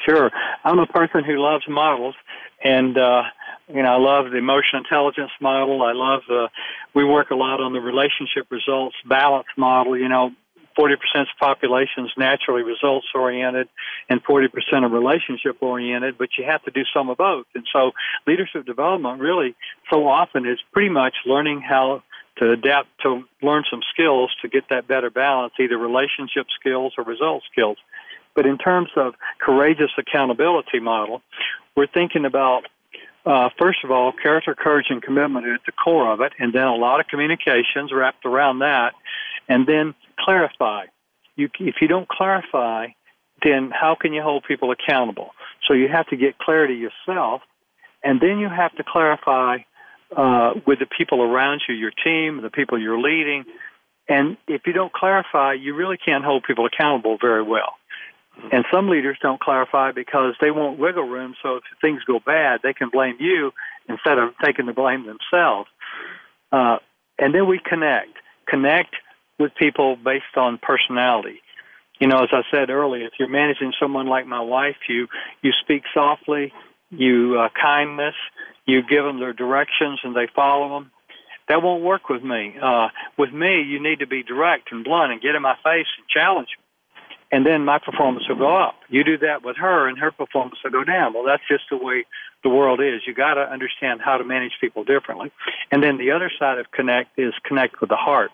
Sure. 0.07 0.32
I'm 0.63 0.80
a 0.80 0.88
person 0.88 1.23
who 1.23 1.38
loves 1.38 1.65
models, 1.67 2.15
and 2.63 2.97
uh, 2.97 3.23
you 3.68 3.84
know 3.84 3.93
I 3.93 3.97
love 3.97 4.32
the 4.32 4.38
emotional 4.38 4.84
intelligence 4.84 5.32
model. 5.41 5.84
I 5.84 5.93
love 5.93 6.22
the. 6.28 6.49
We 6.93 7.03
work 7.03 7.32
a 7.32 7.36
lot 7.36 7.61
on 7.61 7.74
the 7.74 7.80
relationship 7.80 8.47
results 8.49 8.95
balance 9.07 9.47
model. 9.57 9.97
You 9.97 10.09
know, 10.09 10.32
40% 10.78 10.93
of 10.93 10.99
the 11.13 11.26
population 11.39 12.05
is 12.05 12.11
naturally 12.18 12.61
results 12.61 13.07
oriented 13.15 13.68
and 14.09 14.24
40% 14.24 14.49
are 14.74 14.89
relationship 14.89 15.57
oriented, 15.61 16.18
but 16.18 16.30
you 16.38 16.45
have 16.45 16.63
to 16.63 16.72
do 16.72 16.84
some 16.93 17.09
of 17.09 17.18
both. 17.18 17.45
And 17.55 17.65
so 17.74 17.91
leadership 18.26 18.65
development 18.65 19.20
really 19.20 19.55
so 19.91 20.07
often 20.07 20.47
is 20.47 20.59
pretty 20.72 20.89
much 20.89 21.15
learning 21.26 21.61
how 21.61 22.03
to 22.38 22.51
adapt 22.51 22.89
to 23.01 23.24
learn 23.41 23.63
some 23.70 23.82
skills 23.91 24.30
to 24.43 24.47
get 24.47 24.65
that 24.70 24.88
better 24.88 25.09
balance, 25.09 25.53
either 25.59 25.78
relationship 25.78 26.45
skills 26.59 26.93
or 26.97 27.03
result 27.03 27.43
skills. 27.51 27.78
But 28.36 28.45
in 28.45 28.59
terms 28.59 28.89
of 28.95 29.15
courageous 29.39 29.89
accountability 29.97 30.80
model, 30.80 31.24
we're 31.76 31.88
thinking 31.88 32.26
about 32.26 32.68
uh, 33.28 33.49
first 33.59 33.80
of 33.84 33.91
all, 33.91 34.13
character, 34.13 34.55
courage, 34.55 34.88
and 34.89 35.01
commitment 35.01 35.45
at 35.45 35.59
the 35.65 35.73
core 35.73 36.11
of 36.11 36.21
it, 36.21 36.32
and 36.39 36.53
then 36.53 36.63
a 36.63 36.75
lot 36.75 36.99
of 36.99 37.07
communications 37.07 37.91
wrapped 37.91 38.25
around 38.25 38.59
that, 38.59 38.93
and 39.49 39.67
then 39.67 39.93
clarify. 40.19 40.86
You, 41.36 41.49
if 41.59 41.75
you 41.82 41.88
don't 41.88 42.07
clarify, 42.07 42.88
then 43.43 43.71
how 43.71 43.95
can 43.99 44.13
you 44.13 44.21
hold 44.21 44.45
people 44.47 44.71
accountable? 44.71 45.32
So 45.67 45.73
you 45.73 45.89
have 45.89 46.07
to 46.07 46.15
get 46.15 46.38
clarity 46.38 46.75
yourself, 46.75 47.41
and 48.03 48.21
then 48.21 48.39
you 48.39 48.47
have 48.49 48.73
to 48.78 48.84
clarify 48.88 49.57
uh, 50.15 50.53
with 50.65 50.80
the 50.80 50.86
people 50.86 51.21
around 51.21 51.61
you, 51.67 51.75
your 51.75 51.91
team, 51.91 52.41
the 52.41 52.49
people 52.49 52.82
you're 52.82 52.99
leading. 52.99 53.43
And 54.07 54.38
if 54.47 54.61
you 54.65 54.71
don't 54.71 54.93
clarify, 54.93 55.53
you 55.53 55.75
really 55.75 55.97
can't 55.97 56.23
hold 56.23 56.43
people 56.43 56.65
accountable 56.65 57.17
very 57.19 57.43
well. 57.43 57.73
And 58.52 58.66
some 58.72 58.90
leaders 58.90 59.18
don't 59.22 59.42
clarify 59.42 59.92
because 59.92 60.36
they 60.40 60.52
want 60.52 60.80
wiggle 60.80 61.08
room. 61.08 61.36
So 61.42 61.58
if 61.58 61.64
things 61.82 62.04
go 62.04 62.20
bad, 62.20 62.62
they 62.64 62.74
can 62.74 62.90
blame 62.90 63.18
you 63.20 63.52
instead 63.90 64.18
of 64.18 64.34
taking 64.44 64.66
the 64.66 64.74
blame 64.74 65.06
themselves. 65.06 65.70
Uh, 66.52 66.78
and 67.20 67.34
then 67.34 67.48
we 67.48 67.60
connect. 67.60 68.10
Connect 68.48 68.96
with 69.40 69.54
people 69.56 69.96
based 69.96 70.36
on 70.36 70.60
personality. 70.62 71.42
You 72.00 72.08
know, 72.08 72.20
as 72.24 72.30
I 72.32 72.42
said 72.52 72.70
earlier, 72.70 73.06
if 73.06 73.14
you're 73.20 73.28
managing 73.28 73.74
someone 73.80 74.08
like 74.08 74.28
my 74.28 74.42
wife, 74.42 74.78
you 74.88 75.08
you 75.42 75.52
speak 75.64 75.84
softly, 75.94 76.54
you 76.92 77.40
uh, 77.40 77.50
kindness, 77.60 78.14
you 78.66 78.82
give 78.84 79.04
them 79.04 79.20
their 79.20 79.34
directions 79.34 80.00
and 80.04 80.16
they 80.16 80.28
follow 80.36 80.78
them. 80.78 80.92
That 81.50 81.64
won't 81.64 81.84
work 81.84 82.10
with 82.10 82.24
me. 82.24 82.56
Uh, 82.62 82.90
with 83.18 83.32
me, 83.32 83.62
you 83.62 83.82
need 83.82 84.00
to 84.00 84.08
be 84.08 84.22
direct 84.22 84.72
and 84.72 84.84
blunt 84.84 85.12
and 85.12 85.22
get 85.22 85.34
in 85.34 85.42
my 85.42 85.56
face 85.64 85.88
and 85.98 86.08
challenge 86.08 86.50
me. 86.58 86.66
And 87.32 87.45
then 87.45 87.65
my 87.65 87.78
performance 87.78 88.25
will 88.30 88.38
go 88.38 88.55
up. 88.55 88.75
You 88.89 89.03
do 89.03 89.17
that 89.19 89.43
with 89.43 89.57
her, 89.57 89.88
and 89.88 89.97
her 89.99 90.11
performance 90.11 90.59
will 90.63 90.71
go 90.71 90.84
down. 90.84 91.13
Well, 91.13 91.25
that's 91.25 91.43
just 91.49 91.65
the 91.69 91.78
way 91.78 92.05
the 92.43 92.49
world 92.49 92.80
is. 92.80 93.01
You 93.05 93.13
got 93.13 93.34
to 93.34 93.41
understand 93.41 94.01
how 94.01 94.17
to 94.17 94.23
manage 94.23 94.53
people 94.61 94.86
differently. 94.86 95.32
And 95.71 95.84
then 95.84 95.97
the 95.97 96.11
other 96.11 96.32
side 96.39 96.57
of 96.57 96.71
connect 96.71 97.19
is 97.19 97.34
connect 97.43 97.82
with 97.82 97.89
the 97.89 97.97
heart. 97.97 98.32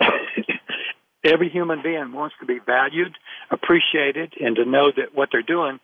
Every 1.24 1.48
human 1.48 1.82
being 1.82 2.12
wants 2.12 2.34
to 2.40 2.46
be 2.46 2.58
valued, 2.58 3.16
appreciated, 3.50 4.34
and 4.40 4.56
to 4.56 4.64
know 4.64 4.90
that 4.96 5.14
what 5.14 5.28
they're 5.30 5.42
doing 5.42 5.78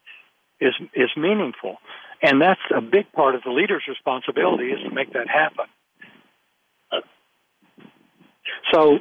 is 0.60 0.74
is 0.94 1.10
meaningful. 1.16 1.76
And 2.20 2.42
that's 2.42 2.60
a 2.74 2.80
big 2.80 3.12
part 3.12 3.36
of 3.36 3.44
the 3.44 3.50
leader's 3.50 3.84
responsibility 3.86 4.72
is 4.72 4.80
to 4.82 4.90
make 4.90 5.12
that 5.12 5.28
happen. 5.28 5.66
So 8.72 8.98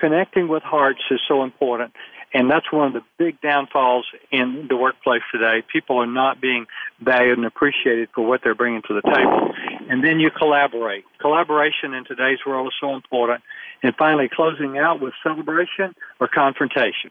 connecting 0.00 0.48
with 0.48 0.62
hearts 0.62 1.00
is 1.10 1.20
so 1.28 1.42
important. 1.42 1.92
And 2.34 2.50
that's 2.50 2.70
one 2.70 2.88
of 2.88 2.92
the 2.92 3.02
big 3.16 3.40
downfalls 3.40 4.06
in 4.30 4.66
the 4.68 4.76
workplace 4.76 5.22
today. 5.32 5.62
People 5.72 5.96
are 5.98 6.06
not 6.06 6.40
being 6.40 6.66
valued 7.00 7.38
and 7.38 7.46
appreciated 7.46 8.10
for 8.14 8.26
what 8.26 8.42
they're 8.44 8.54
bringing 8.54 8.82
to 8.82 8.94
the 8.94 9.00
table. 9.00 9.52
And 9.88 10.04
then 10.04 10.20
you 10.20 10.30
collaborate. 10.30 11.04
Collaboration 11.20 11.94
in 11.94 12.04
today's 12.04 12.38
world 12.46 12.66
is 12.66 12.74
so 12.78 12.94
important. 12.94 13.42
And 13.82 13.94
finally, 13.96 14.28
closing 14.30 14.76
out 14.76 15.00
with 15.00 15.14
celebration 15.22 15.94
or 16.20 16.28
confrontation. 16.28 17.10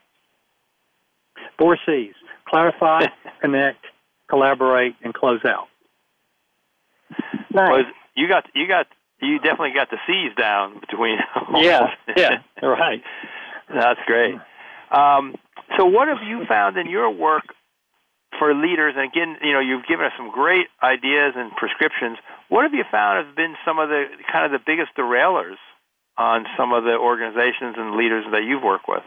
Four 1.58 1.78
C's 1.84 2.14
clarify, 2.48 3.08
connect, 3.42 3.84
collaborate, 4.30 4.96
and 5.04 5.14
close 5.14 5.44
out. 5.46 5.68
Nice. 7.52 7.72
Well, 7.72 7.84
you 8.16 8.28
got 8.28 8.46
you 8.54 8.68
got 8.68 8.88
you 9.22 9.40
definitely 9.40 9.74
got 9.74 9.90
the 9.90 9.98
C's 10.06 10.36
down 10.38 10.80
between. 10.80 11.18
yeah, 11.56 11.88
yeah, 12.16 12.40
right. 12.62 13.02
That's 13.74 14.00
great. 14.06 14.36
Um, 14.92 15.36
so, 15.78 15.86
what 15.86 16.08
have 16.08 16.26
you 16.26 16.46
found 16.48 16.78
in 16.78 16.90
your 16.90 17.10
work 17.10 17.44
for 18.40 18.54
leaders? 18.54 18.94
And 18.96 19.06
again, 19.06 19.38
you 19.44 19.54
know, 19.54 19.60
you've 19.60 19.86
given 19.86 20.06
us 20.06 20.14
some 20.18 20.32
great 20.32 20.68
ideas 20.82 21.34
and 21.36 21.52
prescriptions. 21.56 22.18
What 22.50 22.64
have 22.64 22.74
you 22.74 22.84
found 22.90 23.26
have 23.26 23.36
been 23.36 23.56
some 23.66 23.80
of 23.80 23.90
the 23.90 24.06
kind 24.32 24.46
of 24.46 24.52
the 24.52 24.64
biggest 24.66 24.96
derailers 24.98 25.58
on 26.18 26.46
some 26.58 26.72
of 26.74 26.84
the 26.84 26.98
organizations 26.98 27.76
and 27.78 27.96
leaders 27.96 28.26
that 28.32 28.44
you've 28.44 28.64
worked 28.64 28.88
with? 28.88 29.04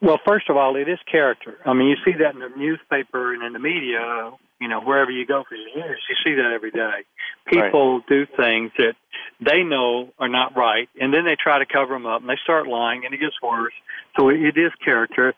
Well, 0.00 0.18
first 0.26 0.50
of 0.50 0.56
all, 0.56 0.74
it 0.74 0.88
is 0.88 0.98
character. 1.10 1.58
I 1.64 1.74
mean, 1.74 1.88
you 1.88 1.96
see 2.04 2.18
that 2.18 2.34
in 2.34 2.40
the 2.40 2.50
newspaper 2.56 3.34
and 3.34 3.44
in 3.44 3.52
the 3.52 3.60
media. 3.60 4.32
You 4.62 4.68
know, 4.68 4.80
wherever 4.80 5.10
you 5.10 5.26
go 5.26 5.44
for 5.48 5.56
years, 5.56 6.00
you 6.08 6.16
see 6.24 6.36
that 6.36 6.52
every 6.52 6.70
day. 6.70 7.04
People 7.46 7.96
right. 7.96 8.06
do 8.08 8.26
things 8.36 8.70
that 8.78 8.94
they 9.40 9.62
know 9.62 10.12
are 10.18 10.28
not 10.28 10.56
right, 10.56 10.88
and 11.00 11.12
then 11.12 11.24
they 11.24 11.36
try 11.36 11.58
to 11.58 11.66
cover 11.66 11.94
them 11.94 12.06
up, 12.06 12.20
and 12.20 12.30
they 12.30 12.38
start 12.42 12.66
lying, 12.68 13.04
and 13.04 13.12
it 13.12 13.18
gets 13.18 13.34
worse. 13.42 13.74
So 14.16 14.28
it 14.28 14.56
is 14.56 14.72
character. 14.84 15.34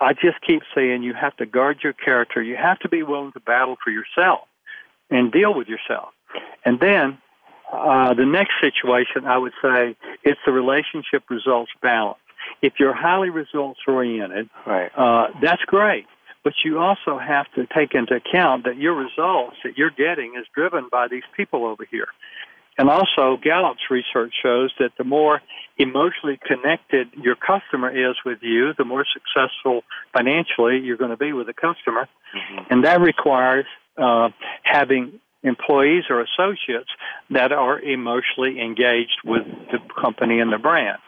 I 0.00 0.12
just 0.12 0.40
keep 0.46 0.62
saying 0.74 1.02
you 1.02 1.14
have 1.14 1.36
to 1.36 1.46
guard 1.46 1.78
your 1.82 1.92
character. 1.92 2.42
You 2.42 2.56
have 2.56 2.78
to 2.80 2.88
be 2.88 3.02
willing 3.02 3.32
to 3.32 3.40
battle 3.40 3.76
for 3.82 3.90
yourself 3.90 4.48
and 5.10 5.30
deal 5.30 5.54
with 5.54 5.68
yourself. 5.68 6.10
And 6.64 6.80
then 6.80 7.18
uh, 7.72 8.14
the 8.14 8.26
next 8.26 8.52
situation, 8.60 9.26
I 9.26 9.38
would 9.38 9.52
say, 9.62 9.96
it's 10.22 10.40
the 10.46 10.52
relationship 10.52 11.24
results 11.30 11.72
balance. 11.82 12.18
If 12.60 12.74
you're 12.78 12.94
highly 12.94 13.30
results 13.30 13.80
oriented, 13.86 14.48
right. 14.66 14.90
uh, 14.96 15.28
that's 15.40 15.62
great. 15.62 16.06
But 16.44 16.54
you 16.64 16.78
also 16.78 17.18
have 17.18 17.46
to 17.54 17.66
take 17.66 17.94
into 17.94 18.14
account 18.14 18.64
that 18.64 18.76
your 18.76 18.94
results 18.94 19.56
that 19.64 19.78
you're 19.78 19.90
getting 19.90 20.34
is 20.38 20.46
driven 20.54 20.88
by 20.90 21.08
these 21.08 21.22
people 21.36 21.64
over 21.64 21.86
here. 21.90 22.08
And 22.78 22.88
also, 22.88 23.36
Gallup's 23.42 23.90
research 23.90 24.32
shows 24.42 24.72
that 24.78 24.92
the 24.96 25.04
more 25.04 25.42
emotionally 25.76 26.38
connected 26.44 27.08
your 27.22 27.36
customer 27.36 27.90
is 27.90 28.16
with 28.24 28.38
you, 28.40 28.72
the 28.78 28.84
more 28.84 29.04
successful 29.12 29.82
financially 30.12 30.78
you're 30.78 30.96
going 30.96 31.10
to 31.10 31.16
be 31.16 31.32
with 31.32 31.46
the 31.46 31.52
customer. 31.52 32.08
Mm-hmm. 32.34 32.72
And 32.72 32.84
that 32.84 33.00
requires 33.00 33.66
uh, 33.98 34.30
having 34.62 35.20
employees 35.42 36.04
or 36.08 36.22
associates 36.22 36.88
that 37.30 37.52
are 37.52 37.78
emotionally 37.78 38.60
engaged 38.60 39.20
with 39.24 39.44
the 39.70 39.78
company 40.00 40.40
and 40.40 40.52
the 40.52 40.58
brand. 40.58 40.98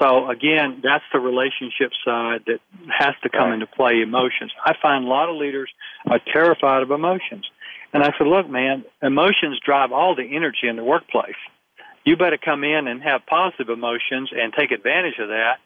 So 0.00 0.28
again, 0.28 0.80
that's 0.82 1.04
the 1.12 1.20
relationship 1.20 1.92
side 2.04 2.42
that 2.46 2.60
has 2.98 3.14
to 3.22 3.28
come 3.28 3.50
right. 3.50 3.54
into 3.54 3.66
play. 3.66 4.00
Emotions. 4.02 4.52
I 4.64 4.74
find 4.80 5.04
a 5.04 5.08
lot 5.08 5.28
of 5.28 5.36
leaders 5.36 5.70
are 6.06 6.20
terrified 6.32 6.82
of 6.82 6.90
emotions. 6.90 7.46
And 7.92 8.02
I 8.02 8.12
said, 8.18 8.26
look, 8.26 8.48
man, 8.48 8.84
emotions 9.02 9.58
drive 9.64 9.92
all 9.92 10.14
the 10.14 10.36
energy 10.36 10.68
in 10.68 10.76
the 10.76 10.84
workplace. 10.84 11.36
You 12.04 12.16
better 12.16 12.38
come 12.38 12.62
in 12.62 12.86
and 12.86 13.02
have 13.02 13.26
positive 13.26 13.68
emotions 13.68 14.30
and 14.32 14.52
take 14.52 14.70
advantage 14.70 15.18
of 15.18 15.28
that, 15.28 15.56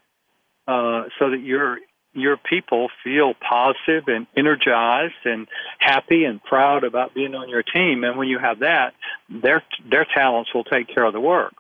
uh, 0.68 1.08
so 1.18 1.30
that 1.30 1.40
your 1.40 1.78
your 2.12 2.36
people 2.36 2.88
feel 3.04 3.34
positive 3.34 4.08
and 4.08 4.26
energized 4.36 5.14
and 5.24 5.46
happy 5.78 6.24
and 6.24 6.42
proud 6.42 6.82
about 6.82 7.14
being 7.14 7.34
on 7.34 7.48
your 7.48 7.62
team. 7.62 8.02
And 8.02 8.18
when 8.18 8.28
you 8.28 8.38
have 8.38 8.60
that, 8.60 8.94
their 9.28 9.62
their 9.88 10.06
talents 10.12 10.52
will 10.54 10.64
take 10.64 10.88
care 10.92 11.04
of 11.04 11.12
the 11.12 11.20
work. 11.20 11.54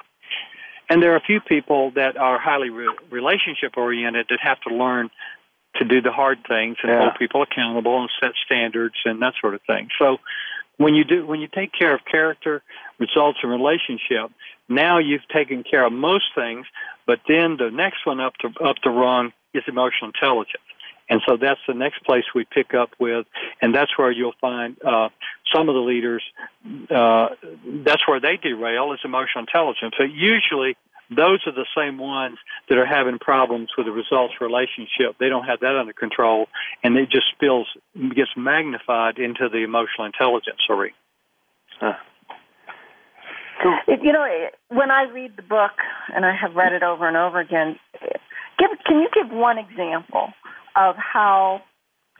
And 0.90 1.00
there 1.00 1.12
are 1.12 1.16
a 1.16 1.22
few 1.22 1.40
people 1.40 1.92
that 1.92 2.16
are 2.16 2.38
highly 2.38 2.68
re- 2.68 2.94
relationship 3.10 3.76
oriented 3.76 4.26
that 4.28 4.40
have 4.42 4.60
to 4.62 4.74
learn 4.74 5.08
to 5.76 5.84
do 5.84 6.02
the 6.02 6.10
hard 6.10 6.38
things 6.48 6.76
and 6.82 6.90
yeah. 6.90 6.98
hold 6.98 7.12
people 7.16 7.42
accountable 7.42 8.00
and 8.00 8.10
set 8.20 8.32
standards 8.44 8.96
and 9.04 9.22
that 9.22 9.34
sort 9.40 9.54
of 9.54 9.60
thing. 9.68 9.88
So 9.98 10.18
when 10.78 10.94
you 10.94 11.04
do 11.04 11.24
when 11.24 11.40
you 11.40 11.46
take 11.46 11.72
care 11.72 11.94
of 11.94 12.00
character, 12.10 12.62
results, 12.98 13.38
and 13.42 13.52
relationship, 13.52 14.32
now 14.68 14.98
you've 14.98 15.26
taken 15.32 15.62
care 15.62 15.86
of 15.86 15.92
most 15.92 16.24
things. 16.34 16.66
But 17.06 17.20
then 17.28 17.56
the 17.56 17.70
next 17.70 18.04
one 18.04 18.18
up 18.18 18.34
to 18.38 18.48
up 18.64 18.76
the 18.82 18.90
rung 18.90 19.32
is 19.54 19.62
emotional 19.68 20.10
intelligence. 20.12 20.64
And 21.10 21.20
so 21.26 21.36
that's 21.36 21.60
the 21.66 21.74
next 21.74 22.04
place 22.04 22.24
we 22.34 22.44
pick 22.44 22.72
up 22.72 22.90
with, 23.00 23.26
and 23.60 23.74
that's 23.74 23.98
where 23.98 24.12
you'll 24.12 24.38
find 24.40 24.76
uh, 24.82 25.08
some 25.52 25.68
of 25.68 25.74
the 25.74 25.80
leaders. 25.80 26.22
Uh, 26.88 27.30
that's 27.84 28.06
where 28.06 28.20
they 28.20 28.36
derail 28.36 28.92
is 28.92 29.00
emotional 29.04 29.40
intelligence. 29.40 29.94
So 29.98 30.04
usually 30.04 30.76
those 31.10 31.40
are 31.46 31.52
the 31.52 31.66
same 31.76 31.98
ones 31.98 32.38
that 32.68 32.78
are 32.78 32.86
having 32.86 33.18
problems 33.18 33.70
with 33.76 33.86
the 33.86 33.92
results 33.92 34.34
relationship. 34.40 35.16
They 35.18 35.28
don't 35.28 35.44
have 35.44 35.58
that 35.60 35.76
under 35.76 35.92
control, 35.92 36.46
and 36.84 36.96
it 36.96 37.10
just 37.10 37.26
spills, 37.34 37.66
gets 38.14 38.30
magnified 38.36 39.18
into 39.18 39.48
the 39.48 39.64
emotional 39.64 40.06
intelligence 40.06 40.60
arena. 40.70 40.94
Huh. 41.80 41.94
You 43.88 44.12
know, 44.12 44.24
when 44.68 44.90
I 44.90 45.02
read 45.12 45.36
the 45.36 45.42
book, 45.42 45.72
and 46.14 46.24
I 46.24 46.34
have 46.40 46.54
read 46.54 46.72
it 46.72 46.82
over 46.82 47.06
and 47.06 47.16
over 47.16 47.40
again, 47.40 47.78
give, 48.58 48.70
can 48.86 49.00
you 49.00 49.08
give 49.12 49.30
one 49.36 49.58
example 49.58 50.28
of 50.76 50.96
how 50.96 51.62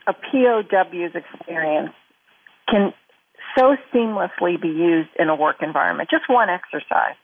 a 0.07 0.13
POW's 0.13 1.13
experience 1.15 1.93
can 2.69 2.93
so 3.57 3.77
seamlessly 3.93 4.61
be 4.61 4.69
used 4.69 5.11
in 5.19 5.29
a 5.29 5.35
work 5.35 5.57
environment? 5.63 6.09
Just 6.11 6.29
one 6.29 6.49
exercise. 6.49 7.17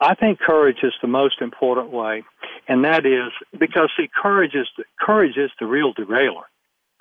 I 0.00 0.14
think 0.14 0.38
courage 0.38 0.78
is 0.82 0.92
the 1.02 1.08
most 1.08 1.40
important 1.40 1.90
way, 1.90 2.22
and 2.68 2.84
that 2.84 3.04
is 3.04 3.32
because 3.58 3.90
see, 3.96 4.08
courage 4.20 4.54
is 4.54 4.68
the, 4.76 4.84
courage 5.00 5.36
is 5.36 5.50
the 5.58 5.66
real 5.66 5.92
derailer. 5.92 6.44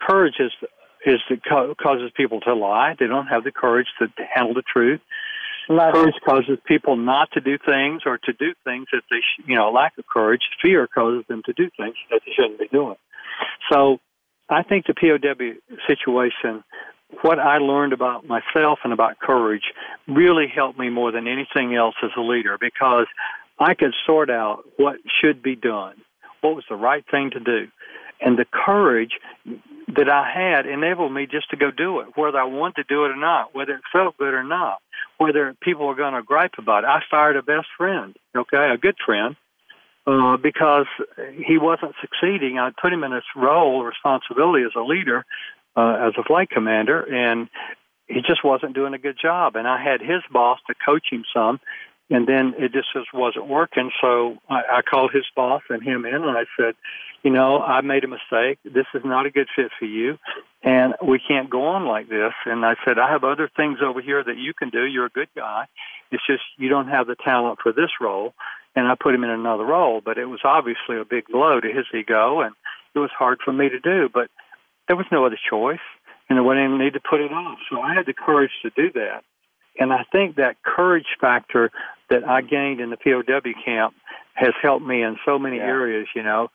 Courage 0.02 0.36
is 0.40 0.52
the, 0.62 0.68
is 1.12 1.20
the 1.30 1.38
causes 1.82 2.12
people 2.16 2.40
to 2.42 2.54
lie. 2.54 2.96
They 3.00 3.08
don't 3.08 3.28
have 3.28 3.44
the 3.44 3.52
courage 3.52 3.88
to 4.00 4.08
handle 4.34 4.54
the 4.54 4.64
truth. 4.64 5.00
Love 5.70 5.94
courage 5.94 6.16
it. 6.16 6.24
causes 6.24 6.58
people 6.66 6.96
not 6.96 7.32
to 7.34 7.42
do 7.42 7.58
things 7.58 8.04
or 8.06 8.18
to 8.18 8.34
do 8.34 8.54
things 8.64 8.88
that 8.92 9.02
they, 9.10 9.18
sh- 9.18 9.44
you 9.46 9.56
know, 9.56 9.72
lack 9.72 9.98
of 9.98 10.06
courage. 10.08 10.42
Fear 10.62 10.88
causes 10.88 11.26
them 11.28 11.42
to 11.46 11.54
do 11.54 11.70
things 11.78 11.96
that 12.10 12.22
they 12.26 12.32
shouldn't 12.34 12.60
be 12.60 12.68
doing. 12.68 12.96
So, 13.72 14.00
I 14.50 14.64
think 14.64 14.86
the 14.86 14.94
POW 14.94 15.78
situation 15.88 16.64
what 17.22 17.40
I 17.40 17.58
learned 17.58 17.94
about 17.94 18.26
myself 18.26 18.80
and 18.84 18.94
about 18.94 19.20
courage 19.20 19.64
really 20.08 20.48
helped 20.54 20.78
me 20.78 20.90
more 20.90 21.12
than 21.12 21.28
anything 21.28 21.76
else 21.76 21.96
as 22.04 22.12
a 22.18 22.22
leader 22.22 22.58
because 22.60 23.08
I 23.60 23.74
could 23.74 23.94
sort 24.06 24.30
out 24.30 24.64
what 24.78 24.98
should 25.22 25.42
be 25.42 25.56
done, 25.56 25.96
what 26.42 26.56
was 26.56 26.66
the 26.70 26.76
right 26.76 27.04
thing 27.10 27.32
to 27.32 27.40
do. 27.40 27.68
And 28.20 28.38
the 28.38 28.46
courage 28.52 29.12
that 29.96 30.10
I 30.10 30.30
had 30.30 30.66
enabled 30.66 31.14
me 31.14 31.28
just 31.28 31.50
to 31.52 31.58
go 31.58 31.72
do 31.72 32.00
it, 32.02 32.08
whether 32.16 32.38
I 32.38 32.44
wanted 32.44 32.76
to 32.76 32.84
do 32.84 33.06
it 33.06 33.12
or 33.12 33.16
not, 33.16 33.56
whether 33.56 33.74
it 33.74 33.82
felt 33.92 34.18
good 34.18 34.34
or 34.34 34.44
not, 34.44 34.80
whether 35.18 35.56
people 35.62 35.88
were 35.88 35.96
going 35.96 36.14
to 36.14 36.22
gripe 36.22 36.56
about 36.58 36.84
it. 36.84 36.88
I 36.88 37.00
fired 37.10 37.38
a 37.38 37.42
best 37.42 37.68
friend, 37.78 38.16
okay, 38.36 38.70
a 38.70 38.78
good 38.78 38.98
friend, 39.06 39.36
uh, 40.06 40.38
because 40.38 40.88
he 41.46 41.58
wasn't 41.58 41.96
succeeding. 42.02 42.60
I 42.60 42.72
put 42.82 42.92
him 42.92 43.04
in 43.04 43.14
his 43.14 43.24
role, 43.36 43.84
responsibility 43.84 44.66
as 44.66 44.72
a 44.76 44.82
leader, 44.82 45.26
uh, 45.76 46.08
as 46.08 46.14
a 46.18 46.24
flight 46.24 46.50
commander, 46.50 47.02
and 47.02 47.50
he 48.08 48.22
just 48.22 48.44
wasn't 48.44 48.74
doing 48.74 48.94
a 48.94 48.98
good 48.98 49.18
job. 49.22 49.56
And 49.56 49.68
I 49.68 49.82
had 49.82 50.02
his 50.02 50.22
boss 50.32 50.60
to 50.68 50.76
coach 50.86 51.08
him 51.12 51.24
some, 51.34 51.60
and 52.10 52.28
then 52.28 52.56
it 52.58 52.74
just 52.74 52.88
just 52.94 53.14
wasn't 53.14 53.48
working. 53.48 53.92
So 54.02 54.38
I, 54.50 54.62
I 54.78 54.82
called 54.82 55.12
his 55.14 55.26
boss 55.36 55.62
and 55.70 55.84
him 55.84 56.06
in, 56.06 56.16
and 56.16 56.38
I 56.38 56.46
said, 56.58 56.76
you 57.28 57.34
know, 57.34 57.60
I 57.60 57.82
made 57.82 58.06
a 58.06 58.08
mistake. 58.08 58.58
This 58.64 58.86
is 58.94 59.02
not 59.04 59.26
a 59.26 59.30
good 59.30 59.50
fit 59.54 59.70
for 59.78 59.84
you, 59.84 60.18
and 60.64 60.94
we 61.06 61.20
can't 61.20 61.50
go 61.50 61.66
on 61.66 61.86
like 61.86 62.08
this. 62.08 62.32
And 62.46 62.66
I 62.66 62.76
said, 62.86 62.98
I 62.98 63.12
have 63.12 63.26
other 63.26 63.50
things 63.54 63.80
over 63.84 64.02
here 64.02 64.24
that 64.24 64.38
you 64.38 64.54
can 64.54 64.70
do. 64.70 64.86
You're 64.86 65.08
a 65.08 65.10
good 65.10 65.28
guy. 65.36 65.66
It's 66.10 66.26
just 66.26 66.44
you 66.56 66.70
don't 66.70 66.88
have 66.88 67.06
the 67.06 67.18
talent 67.18 67.60
for 67.62 67.74
this 67.74 67.90
role. 68.00 68.34
And 68.78 68.88
I 68.88 68.96
put 68.98 69.14
him 69.14 69.26
in 69.26 69.30
another 69.30 69.66
role, 69.66 70.00
but 70.00 70.18
it 70.18 70.28
was 70.28 70.40
obviously 70.46 71.02
a 71.02 71.04
big 71.04 71.28
blow 71.28 71.60
to 71.60 71.68
his 71.68 71.84
ego, 71.94 72.40
and 72.40 72.56
it 72.96 73.00
was 73.00 73.10
hard 73.12 73.40
for 73.44 73.52
me 73.52 73.68
to 73.68 73.80
do. 73.82 74.08
But 74.08 74.30
there 74.88 74.96
was 74.96 75.08
no 75.12 75.26
other 75.26 75.40
choice, 75.50 75.84
and 76.30 76.38
there 76.38 76.44
wasn't 76.44 76.72
any 76.72 76.86
need 76.86 76.94
to 76.94 77.02
put 77.02 77.20
it 77.20 77.34
off. 77.34 77.58
So 77.70 77.82
I 77.82 77.94
had 77.94 78.06
the 78.06 78.14
courage 78.14 78.52
to 78.62 78.70
do 78.70 78.90
that. 78.94 79.26
And 79.78 79.92
I 79.92 80.06
think 80.14 80.38
that 80.38 80.64
courage 80.64 81.18
factor 81.20 81.72
that 82.10 82.24
I 82.24 82.40
gained 82.40 82.80
in 82.80 82.90
the 82.90 82.96
POW 82.96 83.52
camp 83.66 83.96
has 84.34 84.54
helped 84.62 84.86
me 84.86 85.04
in 85.04 85.18
so 85.26 85.38
many 85.38 85.58
yeah. 85.58 85.64
areas, 85.64 86.08
you 86.16 86.24
know. 86.24 86.48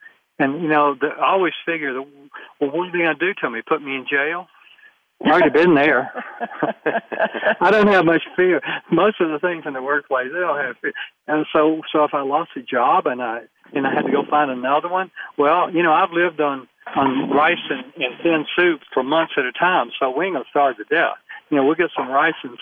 And, 0.42 0.62
you 0.62 0.68
know, 0.68 0.94
the, 1.00 1.08
I 1.08 1.32
always 1.32 1.52
figure, 1.64 1.92
the, 1.92 2.02
well, 2.60 2.70
what 2.70 2.88
are 2.88 2.92
they 2.92 2.98
going 2.98 3.18
to 3.18 3.26
do 3.26 3.32
to 3.40 3.50
me? 3.50 3.62
Put 3.66 3.82
me 3.82 3.94
in 3.94 4.06
jail? 4.10 4.48
I've 5.24 5.30
already 5.30 5.50
been 5.50 5.74
there. 5.74 6.12
I 7.60 7.70
don't 7.70 7.86
have 7.86 8.04
much 8.04 8.22
fear. 8.34 8.60
Most 8.90 9.20
of 9.20 9.30
the 9.30 9.38
things 9.38 9.64
in 9.66 9.72
the 9.72 9.82
workplace, 9.82 10.28
they 10.32 10.40
don't 10.40 10.58
have 10.58 10.76
fear. 10.78 10.92
And 11.28 11.46
so, 11.52 11.80
so 11.92 12.04
if 12.04 12.12
I 12.12 12.22
lost 12.22 12.50
a 12.56 12.62
job 12.62 13.06
and 13.06 13.22
I 13.22 13.42
and 13.74 13.86
I 13.86 13.94
had 13.94 14.02
to 14.02 14.12
go 14.12 14.24
find 14.28 14.50
another 14.50 14.88
one, 14.88 15.10
well, 15.38 15.72
you 15.72 15.82
know, 15.82 15.92
I've 15.92 16.10
lived 16.10 16.40
on 16.40 16.68
on 16.96 17.30
rice 17.30 17.62
and, 17.70 17.84
and 17.96 18.14
thin 18.22 18.44
soup 18.56 18.80
for 18.92 19.02
months 19.04 19.34
at 19.38 19.44
a 19.44 19.52
time, 19.52 19.90
so 19.98 20.10
we 20.10 20.26
ain't 20.26 20.34
gonna 20.34 20.44
starve 20.50 20.76
to 20.78 20.84
death. 20.84 21.21
You 21.52 21.58
know, 21.58 21.66
we'll 21.66 21.74
get 21.74 21.90
some 21.94 22.08
rice 22.08 22.34
and, 22.42 22.56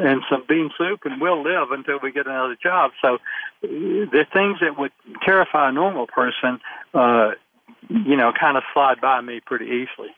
and 0.00 0.22
some 0.30 0.44
bean 0.48 0.70
soup, 0.78 1.00
and 1.04 1.20
we'll 1.20 1.42
live 1.42 1.72
until 1.72 1.98
we 2.00 2.12
get 2.12 2.26
another 2.26 2.56
job. 2.62 2.92
So, 3.02 3.18
the 3.60 4.24
things 4.32 4.58
that 4.60 4.78
would 4.78 4.92
terrify 5.24 5.68
a 5.68 5.72
normal 5.72 6.06
person, 6.06 6.60
uh, 6.94 7.32
you 7.88 8.16
know, 8.16 8.32
kind 8.38 8.56
of 8.56 8.62
slide 8.72 9.00
by 9.00 9.20
me 9.20 9.40
pretty 9.44 9.64
easily. 9.64 10.14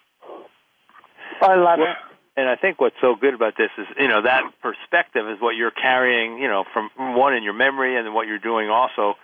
I 1.41 1.55
love 1.55 1.79
well, 1.79 1.89
it. 1.89 1.97
And 2.37 2.51
I 2.51 2.57
think 2.57 2.83
what's 2.83 2.97
so 3.01 3.17
good 3.17 3.33
about 3.33 3.55
this 3.57 3.71
is, 3.79 3.87
you 3.99 4.09
know, 4.09 4.21
that 4.21 4.43
perspective 4.61 5.27
is 5.27 5.41
what 5.41 5.57
you're 5.57 5.71
carrying, 5.71 6.37
you 6.39 6.49
know, 6.49 6.65
from 6.73 6.91
one 7.17 7.35
in 7.35 7.43
your 7.43 7.55
memory 7.55 7.97
and 7.97 8.07
then 8.07 8.13
what 8.13 8.27
you're 8.29 8.39
doing 8.39 8.69
also 8.69 9.15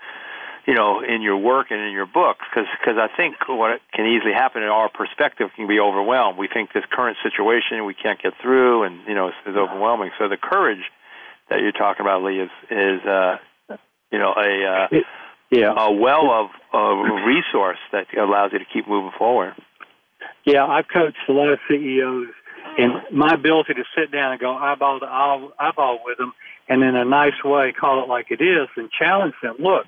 you 0.66 0.74
know, 0.74 1.00
in 1.00 1.20
your 1.20 1.36
work 1.36 1.66
and 1.70 1.80
in 1.80 1.92
your 1.92 2.06
book, 2.06 2.38
because 2.38 2.68
because 2.80 2.98
I 2.98 3.14
think 3.14 3.36
what 3.48 3.80
can 3.92 4.06
easily 4.06 4.32
happen 4.32 4.62
in 4.62 4.68
our 4.68 4.88
perspective 4.88 5.50
can 5.56 5.66
be 5.66 5.78
overwhelmed. 5.78 6.38
We 6.38 6.48
think 6.48 6.72
this 6.72 6.84
current 6.90 7.18
situation 7.22 7.84
we 7.84 7.94
can't 7.94 8.20
get 8.22 8.32
through, 8.40 8.84
and 8.84 9.00
you 9.06 9.14
know, 9.14 9.28
is, 9.28 9.34
is 9.46 9.56
overwhelming. 9.56 10.10
So 10.18 10.28
the 10.28 10.38
courage 10.38 10.82
that 11.50 11.60
you're 11.60 11.72
talking 11.72 12.00
about, 12.00 12.22
Lee, 12.22 12.40
is 12.40 12.50
is 12.70 13.00
uh, 13.04 13.36
you 14.10 14.18
know 14.18 14.32
a 14.36 14.64
uh, 14.64 15.00
yeah 15.50 15.74
a 15.76 15.92
well 15.92 16.30
of 16.30 16.50
of 16.72 16.98
resource 17.26 17.78
that 17.92 18.06
allows 18.16 18.52
you 18.52 18.58
to 18.58 18.66
keep 18.72 18.88
moving 18.88 19.12
forward. 19.18 19.54
Yeah, 20.44 20.64
I've 20.66 20.88
coached 20.88 21.18
a 21.28 21.32
lot 21.32 21.48
of 21.48 21.58
CEOs 21.68 22.28
And 22.78 22.92
my 23.12 23.32
ability 23.34 23.74
to 23.74 23.84
sit 23.96 24.10
down 24.10 24.32
and 24.32 24.40
go 24.40 24.54
eyeball 24.54 25.00
to 25.00 25.06
eyeball 25.06 26.00
with 26.04 26.18
them 26.18 26.32
and 26.68 26.82
in 26.82 26.96
a 26.96 27.04
nice 27.04 27.42
way 27.44 27.72
call 27.72 28.02
it 28.02 28.08
like 28.08 28.30
it 28.30 28.40
is 28.40 28.68
and 28.76 28.90
challenge 28.90 29.34
them. 29.42 29.56
Look, 29.58 29.86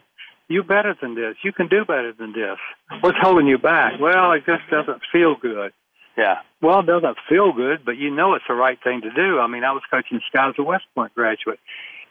you 0.49 0.63
better 0.63 0.95
than 1.01 1.15
this. 1.15 1.37
You 1.43 1.53
can 1.53 1.69
do 1.69 1.85
better 1.85 2.13
than 2.13 2.33
this. 2.33 2.59
What's 3.01 3.19
holding 3.21 3.47
you 3.47 3.59
back? 3.59 4.01
Well, 4.01 4.33
it 4.33 4.45
just 4.47 4.63
doesn't 4.71 5.03
feel 5.13 5.35
good. 5.41 5.73
Yeah. 6.17 6.37
Well, 6.63 6.81
it 6.81 6.87
doesn't 6.87 7.17
feel 7.29 7.53
good, 7.53 7.85
but 7.85 7.97
you 7.99 8.11
know 8.11 8.35
it's 8.35 8.45
the 8.49 8.55
right 8.55 8.79
thing 8.83 9.03
to 9.03 9.11
do. 9.11 9.39
I 9.39 9.47
mean, 9.47 9.65
I 9.65 9.73
was 9.73 9.83
coaching 9.91 10.21
Sky 10.29 10.49
as 10.49 10.55
a 10.59 10.63
West 10.63 10.85
Point 10.95 11.15
graduate, 11.15 11.61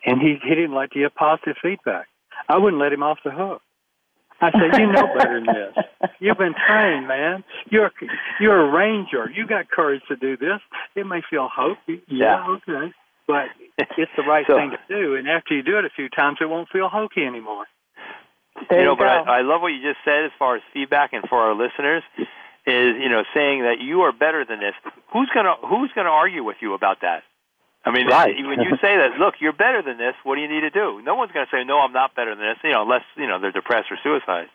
and 0.06 0.22
he 0.22 0.38
he 0.44 0.50
didn't 0.50 0.74
like 0.74 0.92
to 0.92 1.00
give 1.00 1.16
positive 1.16 1.56
feedback. 1.62 2.08
I 2.48 2.58
wouldn't 2.58 2.82
let 2.82 2.94
him 2.94 3.02
off 3.02 3.20
the 3.24 3.32
hook. 3.32 3.62
I 4.42 4.52
said, 4.52 4.80
"You 4.80 4.92
know 4.92 5.08
better 5.18 5.42
than 5.42 5.54
this. 5.56 6.10
You've 6.20 6.38
been 6.38 6.54
trained, 6.68 7.08
man. 7.08 7.44
You're 7.70 7.92
you're 8.40 8.68
a 8.68 8.72
ranger. 8.72 9.32
You 9.34 9.48
got 9.48 9.70
courage 9.72 10.02
to 10.10 10.16
do 10.16 10.38
this. 10.38 10.60
It 10.96 11.08
may 11.08 11.22
feel 11.28 11.50
hokey, 11.52 12.04
yeah, 12.08 12.46
yeah 12.46 12.58
okay, 12.58 12.94
but 13.28 13.46
it's 13.98 14.12
the 14.16 14.24
right 14.24 14.46
so, 14.46 14.56
thing 14.56 14.72
to 14.72 14.94
do. 14.94 15.16
And 15.16 15.28
after 15.28 15.56
you 15.56 15.64
do 15.64 15.80
it 15.80 15.86
a 15.86 15.90
few 15.96 16.10
times, 16.10 16.38
it 16.42 16.50
won't 16.50 16.70
feel 16.70 16.90
hokey 16.90 17.26
anymore." 17.26 17.66
There 18.70 18.80
you 18.80 18.86
know, 18.86 18.92
you 18.92 18.98
but 18.98 19.08
I, 19.08 19.40
I 19.40 19.42
love 19.42 19.62
what 19.62 19.70
you 19.70 19.82
just 19.82 20.00
said 20.06 20.26
as 20.26 20.32
far 20.40 20.56
as 20.56 20.62
feedback 20.74 21.14
and 21.14 21.28
for 21.28 21.40
our 21.40 21.54
listeners 21.54 22.04
is 22.66 22.96
you 22.98 23.10
know 23.10 23.24
saying 23.34 23.62
that 23.64 23.80
you 23.80 24.02
are 24.02 24.12
better 24.12 24.46
than 24.46 24.60
this. 24.60 24.74
Who's 25.14 25.30
gonna 25.34 25.56
Who's 25.68 25.92
gonna 25.94 26.10
argue 26.10 26.44
with 26.44 26.58
you 26.62 26.74
about 26.74 27.02
that? 27.02 27.24
I 27.86 27.92
mean, 27.92 28.08
right. 28.08 28.34
when 28.40 28.60
you 28.62 28.72
say 28.82 28.98
that, 28.98 29.20
look, 29.20 29.36
you're 29.40 29.54
better 29.54 29.82
than 29.82 29.98
this. 29.98 30.16
What 30.24 30.36
do 30.36 30.42
you 30.42 30.50
need 30.50 30.62
to 30.62 30.72
do? 30.72 31.02
No 31.04 31.16
one's 31.16 31.32
going 31.32 31.46
to 31.46 31.52
say, 31.56 31.64
no, 31.64 31.80
I'm 31.80 31.94
not 31.94 32.16
better 32.16 32.36
than 32.36 32.44
this. 32.44 32.58
You 32.64 32.72
know, 32.72 32.82
unless 32.82 33.04
you 33.16 33.28
know 33.28 33.40
they're 33.40 33.52
depressed 33.52 33.92
or 33.92 33.98
suicide. 34.04 34.48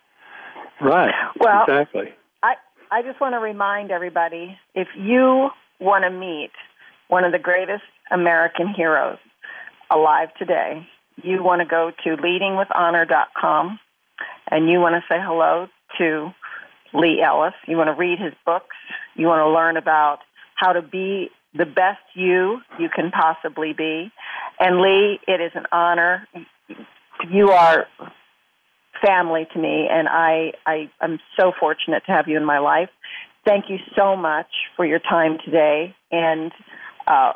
Right. 0.80 1.14
Well, 1.38 1.62
exactly. 1.62 2.12
I 2.42 2.54
I 2.90 3.02
just 3.02 3.20
want 3.20 3.34
to 3.34 3.38
remind 3.38 3.90
everybody 3.90 4.58
if 4.74 4.88
you 4.96 5.50
want 5.78 6.04
to 6.04 6.10
meet 6.10 6.50
one 7.08 7.24
of 7.24 7.32
the 7.32 7.38
greatest 7.38 7.84
American 8.10 8.74
heroes 8.74 9.18
alive 9.90 10.28
today, 10.38 10.86
you 11.22 11.42
want 11.42 11.60
to 11.60 11.66
go 11.66 11.92
to 12.04 12.16
leadingwithhonor.com 12.16 13.78
and 14.50 14.68
you 14.68 14.80
want 14.80 14.94
to 14.94 15.02
say 15.08 15.18
hello 15.20 15.68
to 15.98 16.30
Lee 16.92 17.22
Ellis. 17.24 17.54
You 17.66 17.76
want 17.76 17.88
to 17.88 17.94
read 17.94 18.18
his 18.18 18.32
books. 18.44 18.76
You 19.14 19.26
want 19.26 19.40
to 19.40 19.50
learn 19.50 19.76
about 19.76 20.18
how 20.54 20.72
to 20.72 20.82
be 20.82 21.30
the 21.54 21.66
best 21.66 22.00
you 22.14 22.60
you 22.78 22.88
can 22.94 23.10
possibly 23.10 23.72
be. 23.72 24.10
And 24.58 24.80
Lee, 24.80 25.18
it 25.26 25.40
is 25.40 25.52
an 25.54 25.66
honor. 25.72 26.26
You 27.30 27.50
are 27.50 27.86
family 29.04 29.46
to 29.52 29.58
me, 29.58 29.88
and 29.90 30.08
I, 30.08 30.52
I 30.66 30.90
am 31.00 31.18
so 31.38 31.52
fortunate 31.58 32.02
to 32.06 32.12
have 32.12 32.28
you 32.28 32.36
in 32.36 32.44
my 32.44 32.58
life. 32.58 32.90
Thank 33.44 33.66
you 33.68 33.78
so 33.96 34.16
much 34.16 34.48
for 34.76 34.84
your 34.84 34.98
time 34.98 35.38
today, 35.44 35.94
and 36.10 36.52
uh, 37.06 37.32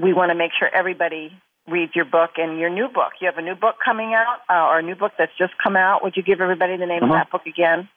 we 0.00 0.12
want 0.12 0.30
to 0.30 0.36
make 0.36 0.52
sure 0.58 0.68
everybody 0.72 1.32
reads 1.70 1.92
your 1.94 2.04
book 2.04 2.30
and 2.36 2.58
your 2.58 2.70
new 2.70 2.88
book. 2.88 3.12
You 3.20 3.28
have 3.30 3.38
a 3.38 3.42
new 3.42 3.54
book 3.54 3.76
coming 3.84 4.14
out, 4.14 4.38
uh, 4.48 4.68
or 4.68 4.78
a 4.78 4.82
new 4.82 4.94
book 4.94 5.12
that's 5.18 5.32
just 5.38 5.52
come 5.62 5.76
out. 5.76 6.02
Would 6.02 6.14
you 6.16 6.22
give 6.22 6.40
everybody 6.40 6.76
the 6.76 6.86
name 6.86 7.04
uh-huh. 7.04 7.12
of 7.12 7.18
that 7.18 7.30
book 7.30 7.46
again? 7.46 7.88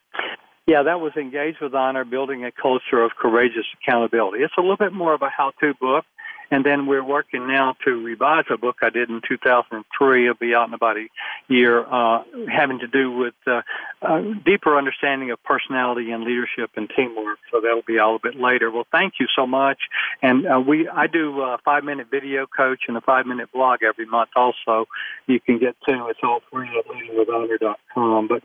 Yeah, 0.68 0.84
that 0.84 1.00
was 1.00 1.14
Engaged 1.18 1.58
with 1.62 1.74
Honor, 1.74 2.06
Building 2.06 2.46
a 2.46 2.52
Culture 2.52 3.04
of 3.04 3.12
Courageous 3.20 3.66
Accountability. 3.82 4.44
It's 4.44 4.54
a 4.58 4.62
little 4.62 4.78
bit 4.78 4.94
more 4.94 5.14
of 5.14 5.22
a 5.22 5.30
how-to 5.30 5.74
book. 5.80 6.06
And 6.52 6.66
then 6.66 6.86
we're 6.86 7.04
working 7.04 7.48
now 7.48 7.76
to 7.86 7.92
revise 7.92 8.44
a 8.52 8.58
book 8.58 8.78
I 8.82 8.90
did 8.90 9.10
in 9.10 9.22
2003. 9.28 10.24
It'll 10.26 10.36
be 10.36 10.54
out 10.54 10.68
in 10.68 10.74
about 10.74 10.98
a 10.98 11.08
year, 11.48 11.86
uh, 11.86 12.24
having 12.54 12.80
to 12.80 12.88
do 12.88 13.12
with 13.12 13.34
uh, 13.48 13.62
a 14.02 14.34
deeper 14.46 14.78
understanding 14.78 15.32
of 15.32 15.42
personality 15.44 16.12
and 16.12 16.24
leadership 16.24 16.72
and 16.76 16.92
teamwork. 16.96 17.40
So 17.52 17.62
that'll 17.62 17.84
be 17.84 18.00
all 18.00 18.18
a 18.18 18.20
bit 18.22 18.36
later. 18.36 18.70
Well, 18.70 18.86
thank 18.92 19.14
you 19.20 19.28
so 19.34 19.48
much. 19.48 19.80
And 20.22 20.46
uh, 20.46 20.60
we, 20.60 20.90
I 20.90 21.08
do 21.08 21.42
a 21.42 21.58
five 21.64 21.86
minute 21.86 22.08
video 22.12 22.46
coach 22.46 22.82
and 22.88 22.98
a 22.98 23.02
five 23.02 23.26
minute 23.26 23.52
blog 23.54 23.80
every 23.84 24.06
month. 24.06 24.32
Also, 24.36 24.88
you 25.28 25.40
can 25.40 25.58
get 25.58 25.76
to. 25.88 26.08
It's 26.08 26.20
all 26.22 26.42
free 26.52 26.70
at 26.78 26.86
leadingwithhonor.com. 26.86 28.28
But 28.28 28.44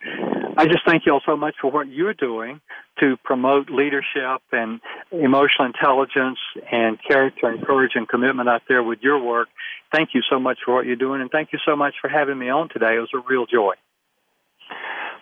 I 0.56 0.66
just 0.66 0.86
thank 0.86 1.06
you 1.06 1.12
all 1.12 1.22
so 1.26 1.36
much 1.36 1.56
for 1.60 1.72
what 1.72 1.88
you're 1.88 2.14
doing 2.14 2.60
to 3.00 3.16
promote 3.24 3.70
leadership 3.70 4.42
and 4.52 4.80
emotional 5.12 5.66
intelligence 5.66 6.38
and 6.70 6.98
character 7.06 7.48
and 7.48 7.64
courage 7.64 7.92
and 7.94 8.08
commitment 8.08 8.48
out 8.48 8.62
there 8.68 8.82
with 8.82 9.00
your 9.02 9.22
work. 9.22 9.48
Thank 9.92 10.10
you 10.14 10.22
so 10.28 10.38
much 10.38 10.58
for 10.64 10.74
what 10.74 10.86
you're 10.86 10.96
doing, 10.96 11.20
and 11.20 11.30
thank 11.30 11.52
you 11.52 11.58
so 11.66 11.76
much 11.76 11.94
for 12.00 12.08
having 12.08 12.38
me 12.38 12.48
on 12.48 12.68
today. 12.68 12.96
It 12.96 13.00
was 13.00 13.10
a 13.14 13.22
real 13.28 13.46
joy. 13.46 13.74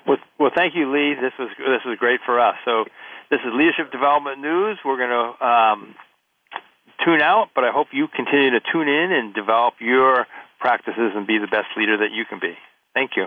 Well, 0.06 0.18
well, 0.38 0.50
thank 0.54 0.74
you, 0.74 0.92
Lee. 0.92 1.14
This 1.14 1.32
was 1.38 1.48
this 1.58 1.80
was 1.84 1.98
great 1.98 2.20
for 2.26 2.40
us. 2.40 2.56
So, 2.64 2.84
this 3.30 3.40
is 3.40 3.52
Leadership 3.54 3.90
Development 3.90 4.38
News. 4.40 4.78
We're 4.84 4.98
going 4.98 5.10
to 5.10 5.46
um, 5.46 5.94
tune 7.04 7.22
out, 7.22 7.48
but 7.54 7.64
I 7.64 7.70
hope 7.72 7.88
you 7.92 8.08
continue 8.08 8.50
to 8.50 8.60
tune 8.72 8.88
in 8.88 9.12
and 9.12 9.34
develop 9.34 9.74
your 9.80 10.26
practices 10.60 11.12
and 11.14 11.26
be 11.26 11.38
the 11.38 11.46
best 11.46 11.68
leader 11.76 11.96
that 11.98 12.12
you 12.12 12.24
can 12.28 12.38
be. 12.38 12.54
Thank 12.94 13.12
you. 13.16 13.26